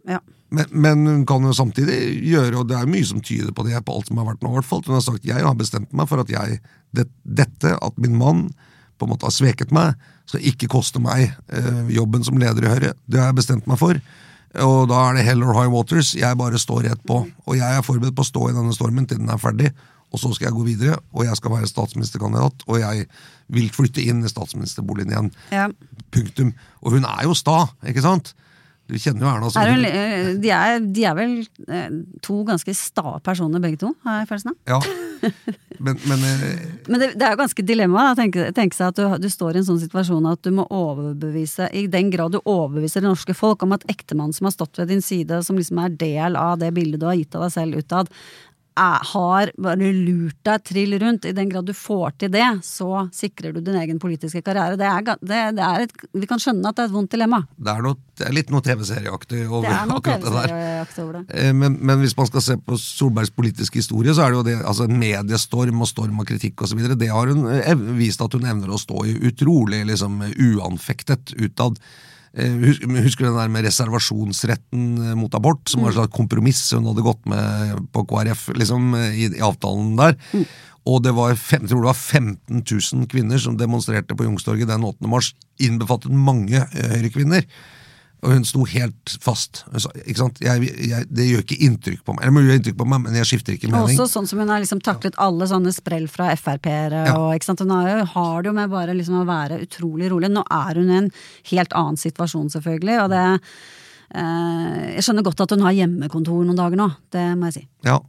ja. 0.09 0.19
Men, 0.49 0.69
men 0.71 1.07
hun 1.07 1.25
kan 1.27 1.43
jo 1.43 1.53
samtidig 1.55 1.97
gjøre, 2.23 2.61
og 2.61 2.69
det 2.69 2.77
er 2.79 2.89
mye 2.89 3.07
som 3.07 3.19
tyder 3.23 3.51
på 3.55 3.65
det 3.67 3.81
på 3.83 3.95
alt 3.97 4.07
som 4.07 4.19
har 4.21 4.29
vært 4.29 4.45
nå, 4.45 4.53
i 4.53 4.59
hvert 4.59 4.69
fall. 4.69 4.83
Hun 4.85 4.95
har 4.95 5.03
sagt 5.03 5.27
jeg 5.27 5.43
har 5.43 5.57
bestemt 5.59 5.91
meg 5.97 6.07
for 6.07 6.23
at 6.23 6.31
jeg, 6.31 6.61
det, 6.95 7.07
dette, 7.23 7.73
at 7.75 7.99
min 7.99 8.15
mann 8.19 8.47
på 8.97 9.05
en 9.05 9.11
måte 9.11 9.27
har 9.27 9.35
sveket 9.35 9.73
meg, 9.75 9.97
skal 10.27 10.47
ikke 10.47 10.69
koste 10.71 10.99
meg 11.03 11.29
eh, 11.53 11.83
jobben 11.93 12.23
som 12.25 12.39
leder 12.39 12.65
i 12.65 12.71
Høyre. 12.71 12.95
Det 13.07 13.19
har 13.21 13.29
jeg 13.29 13.41
bestemt 13.41 13.67
meg 13.69 13.79
for. 13.79 13.99
Og 14.63 14.87
da 14.89 15.03
er 15.09 15.19
det 15.19 15.27
hell 15.27 15.43
or 15.45 15.53
high 15.55 15.71
waters. 15.71 16.13
Jeg 16.17 16.39
bare 16.39 16.59
står 16.59 16.87
rett 16.87 17.03
på. 17.07 17.21
Og 17.45 17.59
jeg 17.59 17.67
er 17.67 17.85
forberedt 17.85 18.15
på 18.17 18.25
å 18.25 18.31
stå 18.31 18.49
i 18.49 18.55
denne 18.55 18.73
stormen 18.75 19.07
til 19.07 19.21
den 19.21 19.29
er 19.31 19.41
ferdig. 19.41 19.71
Og 20.15 20.21
så 20.21 20.31
skal 20.33 20.47
jeg 20.47 20.55
gå 20.55 20.63
videre, 20.63 20.97
og 21.11 21.25
jeg 21.27 21.35
skal 21.35 21.51
være 21.51 21.67
statsministerkandidat. 21.67 22.63
Og 22.71 22.79
jeg 22.79 23.07
vil 23.53 23.67
flytte 23.75 24.03
inn 24.07 24.23
i 24.23 24.31
statsministerboligen 24.31 25.13
igjen. 25.13 25.31
ja. 25.51 25.67
Punktum. 26.15 26.53
Og 26.79 26.95
hun 26.95 27.03
er 27.03 27.25
jo 27.27 27.33
sta, 27.35 27.65
ikke 27.83 28.03
sant? 28.05 28.31
Du 28.87 28.95
kjenner 28.95 29.25
jo 29.25 29.27
Erna. 29.33 29.49
så- 29.51 29.59
Er 29.59 29.83
eh, 29.83 30.33
de, 30.39 30.49
er, 30.49 30.79
de 30.79 31.03
er 31.03 31.15
vel 31.17 31.33
eh, 31.67 31.89
to 32.23 32.43
ganske 32.47 32.71
sta 32.75 33.17
personer 33.19 33.59
begge 33.63 33.81
to, 33.81 33.93
har 34.05 34.21
jeg 34.21 34.29
følelsen 34.29 34.53
av. 34.53 34.57
Ja. 34.67 34.79
Men, 35.79 35.97
men 36.07 36.23
eh, 36.23 36.61
Men 36.91 37.01
det, 37.01 37.09
det 37.19 37.25
er 37.27 37.33
jo 37.33 37.39
ganske 37.41 37.65
dilemma 37.67 38.11
å 38.13 38.15
tenke, 38.15 38.47
tenke 38.55 38.77
seg 38.77 38.93
at 38.93 38.99
du, 39.01 39.25
du 39.25 39.29
står 39.33 39.57
i 39.57 39.61
en 39.61 39.67
sånn 39.67 39.81
situasjon 39.81 40.29
at 40.31 40.41
du 40.45 40.51
må 40.55 40.63
overbevise, 40.71 41.67
i 41.75 41.87
den 41.91 42.11
grad 42.13 42.31
du 42.35 42.39
overbeviser 42.43 43.03
det 43.03 43.09
norske 43.11 43.35
folk 43.35 43.63
om 43.65 43.75
at 43.75 43.83
ektemannen 43.91 44.35
som 44.37 44.47
har 44.47 44.55
stått 44.55 44.79
ved 44.79 44.87
din 44.93 45.03
side, 45.03 45.41
som 45.43 45.57
liksom 45.59 45.81
er 45.83 45.97
del 45.99 46.39
av 46.39 46.57
det 46.61 46.71
bildet 46.77 47.01
du 47.03 47.07
har 47.09 47.17
gitt 47.19 47.35
av 47.35 47.47
deg 47.47 47.55
selv 47.57 47.81
utad, 47.83 48.11
har 49.11 49.51
bare 49.57 49.91
lurt 49.93 50.37
deg 50.47 50.63
trill 50.67 50.95
rundt. 51.01 51.25
I 51.25 51.33
den 51.35 51.49
grad 51.49 51.65
du 51.67 51.73
får 51.77 52.15
til 52.23 52.31
det, 52.33 52.45
så 52.63 53.07
sikrer 53.15 53.53
du 53.55 53.61
din 53.61 53.77
egen 53.81 53.99
politiske 53.99 54.41
karriere. 54.45 54.77
Det 54.79 54.85
er, 54.87 55.01
det, 55.21 55.41
det 55.57 55.65
er 55.65 55.85
et, 55.87 55.95
vi 56.13 56.29
kan 56.29 56.41
skjønne 56.41 56.69
at 56.69 56.77
det 56.77 56.85
er 56.85 56.91
et 56.91 56.95
vondt 56.95 57.11
dilemma. 57.15 57.41
det, 57.57 57.73
er 57.73 57.85
noe, 57.85 57.97
det 58.17 58.27
er 58.29 58.35
litt 58.37 58.51
noe 58.53 58.63
TV-serieaktig 58.65 59.43
over 59.47 59.67
Det 59.67 59.75
noe 59.89 60.01
akkurat 60.01 60.25
det 60.25 60.33
der. 60.35 60.51
TV-serieakt 60.53 60.99
over 61.03 61.19
det. 61.19 61.23
Eh, 61.41 61.53
Men, 61.57 61.77
men 61.81 62.03
hvis 62.03 62.17
man 62.17 62.29
skal 62.29 62.45
se 62.45 62.57
på 62.61 62.77
Solbergs 62.81 63.33
politiske 63.33 63.81
historie, 63.81 64.13
så 64.13 64.25
er 64.27 64.33
det 64.33 64.39
jo 64.41 64.45
det, 64.49 64.57
altså 64.65 64.87
mediestorm 64.89 65.81
og 65.81 65.89
storm 65.89 66.19
av 66.21 66.29
kritikk 66.29 66.65
osv. 66.67 66.83
Det 66.97 67.09
har 67.13 67.33
hun 67.33 67.47
eh, 67.57 67.87
vist 67.97 68.21
at 68.21 68.33
hun 68.37 68.45
evner 68.45 68.73
å 68.73 68.81
stå 68.81 69.05
i 69.09 69.17
utrolig 69.31 69.83
liksom, 69.89 70.21
uanfektet 70.37 71.33
utad. 71.37 71.79
Eh, 72.35 72.51
hus- 72.65 72.81
Husker 72.83 73.25
du 73.25 73.29
den 73.31 73.39
der 73.39 73.49
med 73.53 73.65
reservasjonsretten 73.65 75.11
eh, 75.11 75.15
mot 75.15 75.33
abort, 75.37 75.63
som 75.69 75.81
var 75.83 75.93
et 75.93 75.99
slags 75.99 76.15
kompromiss 76.15 76.61
hun 76.75 76.85
hadde 76.89 77.05
gått 77.05 77.23
med 77.29 77.85
på 77.95 78.03
KrF 78.09 78.49
liksom, 78.57 78.93
eh, 78.99 79.13
i, 79.15 79.29
i 79.37 79.43
avtalen 79.45 79.95
der? 79.99 80.17
Og 80.87 81.01
det 81.03 81.11
var, 81.17 81.33
fem, 81.35 81.65
jeg 81.65 81.73
tror 81.73 81.81
det 81.83 81.89
var 81.89 81.97
15 81.99 82.61
000 82.63 83.07
kvinner 83.11 83.37
som 83.43 83.57
demonstrerte 83.59 84.15
på 84.15 84.23
Youngstorget 84.23 84.69
den 84.69 84.85
8. 84.87 85.07
mars, 85.11 85.33
innbefattet 85.59 86.11
mange 86.15 86.61
eh, 86.63 86.93
Høyre-kvinner. 86.93 87.43
Og 88.25 88.31
hun 88.33 88.45
sto 88.49 88.63
helt 88.65 89.13
fast. 89.21 89.61
Sa, 89.77 89.91
ikke 90.01 90.17
sant? 90.23 90.39
Jeg, 90.41 90.71
jeg, 90.89 91.05
det 91.13 91.27
gjør 91.27 91.43
ikke 91.43 91.59
inntrykk 91.67 92.01
på 92.01 92.15
meg, 92.15 92.23
eller 92.25 92.33
må 92.33 92.41
gjøre 92.41 92.59
inntrykk 92.59 92.79
på 92.79 92.87
meg, 92.89 93.03
men 93.03 93.17
jeg 93.19 93.29
skifter 93.29 93.53
ikke 93.53 93.69
mening. 93.69 93.93
Også 93.93 94.07
sånn 94.09 94.29
som 94.29 94.41
hun 94.41 94.49
har 94.49 94.63
liksom 94.63 94.81
taklet 94.85 95.17
alle 95.21 95.47
sånne 95.49 95.73
sprell 95.75 96.07
fra 96.09 96.31
Frp-ere. 96.39 97.03
Ja. 97.11 97.13
og 97.19 97.37
ikke 97.37 97.51
sant? 97.51 97.61
Hun 97.61 97.75
har, 97.75 98.01
har 98.15 98.41
det 98.41 98.49
jo 98.49 98.55
med 98.57 98.73
bare 98.73 98.97
liksom 98.97 99.19
å 99.21 99.27
være 99.27 99.61
utrolig 99.67 100.09
rolig. 100.13 100.31
Nå 100.33 100.43
er 100.49 100.81
hun 100.81 100.89
i 100.89 100.99
en 101.03 101.11
helt 101.51 101.77
annen 101.77 102.01
situasjon, 102.01 102.49
selvfølgelig. 102.57 102.97
og 103.03 103.13
det 103.13 103.23
eh, 104.17 104.81
Jeg 104.95 105.05
skjønner 105.05 105.29
godt 105.29 105.45
at 105.45 105.53
hun 105.53 105.67
har 105.67 105.77
hjemmekontor 105.77 106.41
noen 106.41 106.57
dager 106.57 106.81
nå, 106.81 106.89
det 107.13 107.29
må 107.37 107.51
jeg 107.51 107.59
si. 107.59 107.65
Ja. 107.85 108.01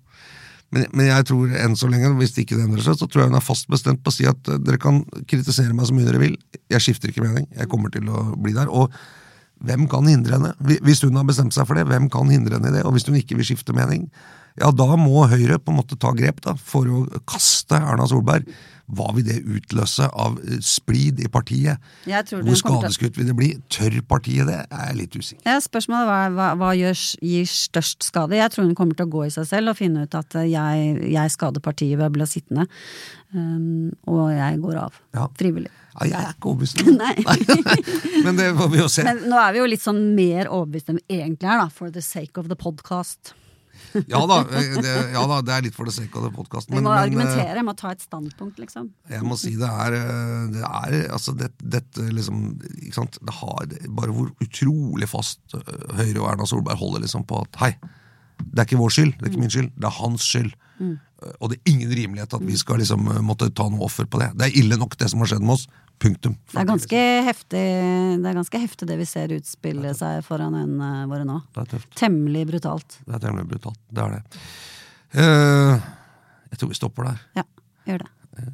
Men, 0.73 0.89
men 0.97 1.07
jeg 1.09 1.29
tror 1.29 1.53
enn 1.57 1.77
så 1.81 1.89
lenge, 1.89 2.15
hvis 2.17 2.35
det 2.37 2.47
ikke 2.47 2.59
endrer 2.61 2.85
seg, 2.85 2.97
så 3.01 3.07
tror 3.09 3.27
jeg 3.27 3.31
hun 3.31 3.39
er 3.39 3.45
fast 3.45 3.69
bestemt 3.73 4.03
på 4.05 4.13
å 4.13 4.17
si 4.17 4.25
at 4.29 4.53
eh, 4.53 4.61
dere 4.65 4.81
kan 4.81 5.05
kritisere 5.29 5.77
meg 5.77 5.89
så 5.89 5.97
mye 5.97 6.09
dere 6.09 6.25
vil. 6.25 6.41
Jeg 6.73 6.85
skifter 6.89 7.13
ikke 7.13 7.29
mening. 7.29 7.45
Jeg 7.61 7.69
kommer 7.69 7.93
til 7.93 8.09
å 8.09 8.31
bli 8.41 8.57
der. 8.57 8.73
Og 8.73 8.93
hvem 9.65 9.87
kan 9.91 10.07
hindre 10.07 10.39
henne? 10.39 10.79
Hvis 10.87 11.03
hun 11.05 11.19
har 11.19 11.27
bestemt 11.29 11.57
seg 11.57 11.67
for 11.69 11.79
det, 11.79 11.87
hvem 11.89 12.09
kan 12.13 12.31
hindre 12.31 12.59
henne 12.59 12.71
i 12.71 12.77
det? 12.79 12.85
Og 12.87 12.95
hvis 12.95 13.09
hun 13.09 13.19
ikke 13.19 13.39
vil 13.39 13.49
skifte 13.49 13.75
mening, 13.77 14.07
ja, 14.59 14.71
da 14.75 14.89
må 14.99 15.27
Høyre 15.31 15.61
på 15.63 15.73
en 15.73 15.81
måte 15.81 15.99
ta 16.01 16.13
grep 16.17 16.43
da, 16.45 16.55
for 16.59 16.89
å 16.91 17.05
kaste 17.29 17.79
Erna 17.79 18.07
Solberg. 18.11 18.49
Hva 18.89 19.11
vil 19.13 19.27
det 19.27 19.43
utløse 19.45 20.07
av 20.17 20.39
eh, 20.41 20.61
splid 20.65 21.21
i 21.21 21.29
partiet? 21.33 21.83
Hvor 22.07 22.57
skadeskutt 22.57 23.19
vil 23.19 23.29
det 23.29 23.37
bli? 23.37 23.51
Tør 23.73 23.99
partiet 24.09 24.49
det? 24.49 24.63
Jeg 24.65 24.93
er 24.95 24.97
litt 24.97 25.17
usikker. 25.17 25.43
Ja, 25.45 25.59
spørsmålet 25.61 26.13
er 26.15 26.37
hva, 26.39 26.49
hva 26.61 26.71
gjør, 26.79 27.03
gir 27.29 27.51
størst 27.53 28.09
skade? 28.09 28.39
Jeg 28.39 28.55
tror 28.55 28.69
hun 28.69 28.77
kommer 28.79 28.97
til 28.97 29.09
å 29.09 29.13
gå 29.13 29.27
i 29.27 29.35
seg 29.35 29.49
selv 29.51 29.75
og 29.75 29.81
finne 29.81 30.07
ut 30.07 30.17
at 30.17 30.39
eh, 30.41 30.49
jeg, 30.55 30.95
jeg 31.13 31.35
skader 31.35 31.65
partiet 31.65 31.99
ved 32.01 32.09
å 32.09 32.15
bli 32.17 32.29
sittende. 32.29 32.69
Um, 33.37 33.91
og 34.09 34.31
jeg 34.33 34.63
går 34.63 34.79
av. 34.87 35.03
Ja. 35.13 35.27
Frivillig. 35.37 35.73
Ja, 35.99 36.07
jeg 36.07 36.17
er 36.23 36.33
ikke 36.33 36.53
overbevist. 36.55 36.81
om 36.89 36.97
det. 36.97 37.13
Men 38.25 38.41
det 38.41 38.49
får 38.57 38.73
vi 38.73 38.81
jo 38.81 38.89
se. 38.93 39.05
Men 39.05 39.21
nå 39.29 39.43
er 39.43 39.53
vi 39.53 39.61
jo 39.61 39.69
litt 39.69 39.85
sånn 39.85 40.01
mer 40.17 40.49
overbevist 40.49 40.95
enn 40.95 41.03
vi 41.03 41.21
egentlig 41.21 41.51
er, 41.51 41.61
da. 41.61 41.69
For 41.69 41.93
the 41.93 42.05
sake 42.05 42.41
of 42.41 42.49
the 42.49 42.57
podcast. 42.57 43.35
Ja 44.13 44.21
da, 44.29 44.39
eh, 44.45 44.75
det, 44.79 44.95
ja 45.15 45.23
da, 45.31 45.41
det 45.45 45.55
er 45.55 45.65
litt 45.69 45.77
for 45.77 45.89
det 45.89 45.95
sekk 45.97 46.17
av 46.19 46.29
det 46.29 46.33
podkasten. 46.37 46.77
Jeg 46.77 46.85
må 46.85 46.93
men 46.93 47.01
argumentere, 47.01 47.57
jeg 47.59 47.67
må 47.67 47.75
ta 47.79 47.93
et 47.95 48.05
standpunkt, 48.05 48.61
liksom. 48.63 48.91
eh, 49.09 49.17
jeg 49.17 49.27
må 49.27 49.39
si 49.41 49.55
det 49.59 49.71
er, 49.87 49.97
eh, 49.99 50.45
det 50.55 50.65
er 50.65 50.99
altså 51.17 51.35
det, 51.39 51.51
liksom 51.97 52.45
ikke 52.79 52.97
sant? 53.01 53.21
Det 53.23 53.37
har 53.41 53.69
Bare 53.99 54.15
hvor 54.15 54.31
utrolig 54.45 55.09
fast 55.11 55.57
eh, 55.57 55.75
Høyre 55.99 56.23
og 56.23 56.31
Erna 56.33 56.47
Solberg 56.49 56.81
holder 56.81 57.05
liksom 57.05 57.27
på 57.29 57.43
at 57.45 57.61
hei, 57.63 57.73
det 58.39 58.63
er 58.63 58.69
ikke 58.69 58.81
vår 58.81 58.95
skyld, 58.95 59.15
det 59.19 59.27
er 59.27 59.33
ikke 59.33 59.45
min 59.45 59.55
skyld, 59.55 59.71
det 59.77 59.89
er 59.89 59.97
hans 59.99 60.27
skyld. 60.29 60.55
Mm. 60.79 60.97
Og 61.41 61.51
det 61.51 61.59
er 61.59 61.73
ingen 61.73 61.91
rimelighet 61.91 62.35
at 62.39 62.45
vi 62.47 62.57
skal 62.59 62.79
liksom 62.83 63.09
eh, 63.11 63.21
måtte 63.27 63.51
ta 63.51 63.67
noe 63.71 63.87
offer 63.89 64.07
på 64.11 64.21
det. 64.23 64.31
Det 64.39 64.49
er 64.49 64.59
ille 64.61 64.79
nok 64.81 64.97
det 65.01 65.11
som 65.11 65.23
har 65.25 65.31
skjedd 65.33 65.45
med 65.45 65.57
oss. 65.57 65.69
Punktum. 65.99 66.37
Det 66.53 66.61
er 66.63 66.67
ganske 66.69 66.99
heftig 67.27 67.63
det 68.23 68.29
er 68.31 68.37
ganske 68.37 68.59
heftig 68.63 68.87
det 68.87 69.01
vi 69.01 69.07
ser 69.11 69.33
utspille 69.35 69.91
seg 69.99 70.21
foran 70.27 70.55
øynene 70.55 71.09
våre 71.11 71.27
nå. 71.27 71.41
Det 71.57 71.65
er 71.65 71.73
tøft. 71.73 71.89
Temmelig 71.99 72.45
brutalt. 72.53 73.01
Det 73.03 73.17
er 73.19 73.25
temmelig 73.25 73.49
brutalt. 73.51 73.81
Det 73.91 74.05
er 74.05 74.15
det. 74.15 74.45
Uh, 75.19 75.75
jeg 76.53 76.61
tror 76.61 76.71
vi 76.71 76.79
stopper 76.79 77.11
der. 77.11 77.27
Ja, 77.41 77.45
gjør 77.91 78.05
det. 78.05 78.13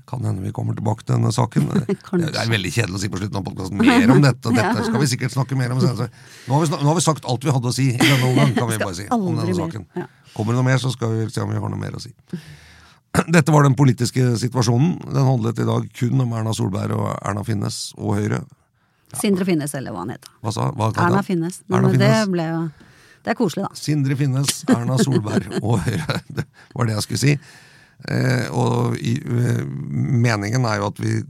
Kan 0.09 0.25
hende 0.25 0.41
vi 0.41 0.53
kommer 0.53 0.73
tilbake 0.75 1.05
til 1.05 1.19
denne 1.19 1.33
saken. 1.33 1.67
Det 2.25 2.31
er 2.41 2.51
veldig 2.51 2.71
kjedelig 2.73 2.99
å 2.99 3.03
si 3.03 3.11
på 3.13 3.21
slutten 3.21 3.41
av 3.41 3.45
podkasten 3.45 3.81
mer 3.81 4.13
om 4.15 4.23
dette. 4.25 4.53
Dette 4.59 4.85
skal 4.87 5.03
vi 5.03 5.09
sikkert 5.13 5.35
snakke 5.35 5.59
mer 5.59 5.75
om 5.75 5.83
senere. 5.83 6.09
Nå 6.49 6.57
har, 6.57 6.65
vi 6.65 6.73
nå 6.73 6.89
har 6.89 6.99
vi 6.99 7.05
sagt 7.05 7.29
alt 7.29 7.45
vi 7.45 7.53
hadde 7.55 7.71
å 7.71 7.75
si 7.77 7.91
i 7.93 7.99
denne 8.01 8.31
omgang, 8.31 8.55
kan 8.57 8.71
vi 8.71 8.79
bare 8.87 8.97
si. 8.97 9.09
om 9.13 9.27
denne 9.37 9.57
saken. 9.59 9.85
Ja. 9.99 10.09
Kommer 10.35 10.55
det 10.55 10.61
noe 10.61 10.67
mer, 10.67 10.81
så 10.83 10.91
skal 10.93 11.15
vi 11.15 11.27
se 11.31 11.43
om 11.45 11.53
vi 11.53 11.61
har 11.63 11.71
noe 11.73 11.81
mer 11.81 11.97
å 11.97 12.03
si. 12.03 12.13
Dette 13.35 13.53
var 13.55 13.63
den 13.67 13.77
politiske 13.79 14.33
situasjonen. 14.41 14.97
Den 15.07 15.27
handlet 15.29 15.61
i 15.63 15.67
dag 15.69 15.87
kun 15.95 16.21
om 16.25 16.33
Erna 16.35 16.55
Solberg 16.57 16.97
og 16.99 17.13
Erna 17.21 17.45
Finnes 17.47 17.93
og 17.99 18.17
Høyre. 18.19 18.41
Sindre 19.15 19.47
Finnes, 19.47 19.75
eller 19.79 19.95
hva 19.95 20.03
han 20.03 20.11
heter. 20.17 20.33
Hva 20.43 20.55
sa 20.55 20.71
hva 20.75 20.91
Erna? 20.99 21.23
Finnes. 21.27 21.61
Erna 21.71 21.93
det 21.93 22.01
Finnes. 22.01 22.33
ble 22.35 22.49
jo 22.49 22.65
Det 23.25 23.31
er 23.33 23.39
koselig, 23.39 23.69
da. 23.69 23.79
Sindre 23.79 24.17
Finnes, 24.19 24.65
Erna 24.75 24.99
Solberg 24.99 25.55
og 25.63 25.79
Høyre. 25.87 26.19
Det 26.41 26.49
var 26.75 26.91
det 26.91 26.97
jeg 26.99 27.07
skulle 27.07 27.23
si. 27.23 27.37
Eh, 28.11 28.49
og 28.51 28.99
i, 28.99 29.15
eh, 29.23 29.63
meningen 29.65 30.67
er 30.67 30.81
jo 30.83 30.89
at 30.91 30.99
vi 31.01 31.21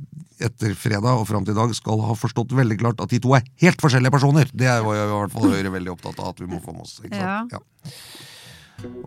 etter 0.45 0.73
fredag 0.75 1.21
og 1.21 1.29
fram 1.29 1.45
til 1.47 1.55
i 1.55 1.59
dag 1.61 1.71
skal 1.77 2.01
ha 2.09 2.17
forstått 2.19 2.57
veldig 2.57 2.79
klart 2.81 3.03
at 3.05 3.13
de 3.13 3.21
to 3.23 3.37
er 3.37 3.45
helt 3.63 3.85
forskjellige 3.85 4.11
personer. 4.17 4.49
Det 4.57 4.67
er 4.67 4.81
jo 4.83 4.97
i 4.97 5.05
hvert 5.13 5.37
fall 5.37 5.53
Høyre 5.53 5.71
veldig 5.77 5.93
opptatt 5.93 6.19
av 6.25 6.33
at 6.33 6.41
vi 6.43 6.49
må 6.51 6.59
få 6.65 6.73
med 6.75 6.89
oss. 6.89 6.97
Ikke 7.05 7.21
sant? 7.21 7.55
Ja. 7.55 7.93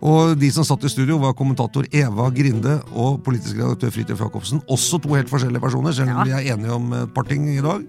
Og 0.02 0.34
de 0.38 0.50
som 0.54 0.66
satt 0.66 0.84
i 0.86 0.90
studio, 0.90 1.18
var 1.22 1.36
kommentator 1.38 1.86
Eva 1.94 2.28
Grinde 2.34 2.78
og 2.94 3.20
politisk 3.26 3.58
redaktør 3.58 3.92
Fridtjof 3.94 4.22
Jacobsen. 4.26 4.62
Også 4.70 5.00
to 5.02 5.14
helt 5.14 5.30
forskjellige 5.30 5.62
personer, 5.62 5.94
selv 5.94 6.14
om 6.14 6.22
vi 6.26 6.34
er 6.34 6.52
enige 6.54 6.74
om 6.74 6.92
et 7.02 7.14
par 7.14 7.28
ting 7.28 7.48
i 7.52 7.62
dag. 7.64 7.86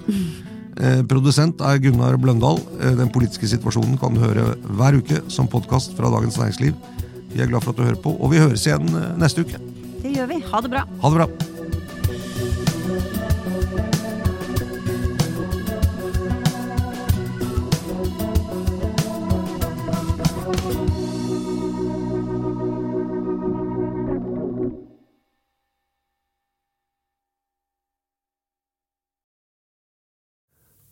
Eh, 0.80 1.02
produsent 1.12 1.62
er 1.66 1.82
Gunnar 1.84 2.18
Bløndal. 2.22 2.62
Eh, 2.80 2.96
den 2.96 3.12
politiske 3.12 3.50
situasjonen 3.52 3.98
kan 4.00 4.16
du 4.16 4.24
høre 4.24 4.54
hver 4.80 5.00
uke 5.02 5.24
som 5.32 5.50
podkast 5.52 5.98
fra 5.98 6.12
Dagens 6.14 6.40
Næringsliv. 6.40 6.76
Vi 7.34 7.42
er 7.44 7.52
glad 7.52 7.66
for 7.66 7.74
at 7.74 7.78
du 7.78 7.84
hører 7.84 8.02
på, 8.02 8.16
og 8.16 8.32
vi 8.32 8.42
høres 8.42 8.66
igjen 8.68 8.88
eh, 8.96 9.16
neste 9.20 9.44
uke. 9.44 9.60
Det 10.00 10.16
gjør 10.16 10.32
vi. 10.32 10.44
Ha 10.52 10.62
det 10.64 10.72
bra. 10.78 10.86
Ha 11.04 11.16
det 11.16 11.24
bra. 11.24 11.58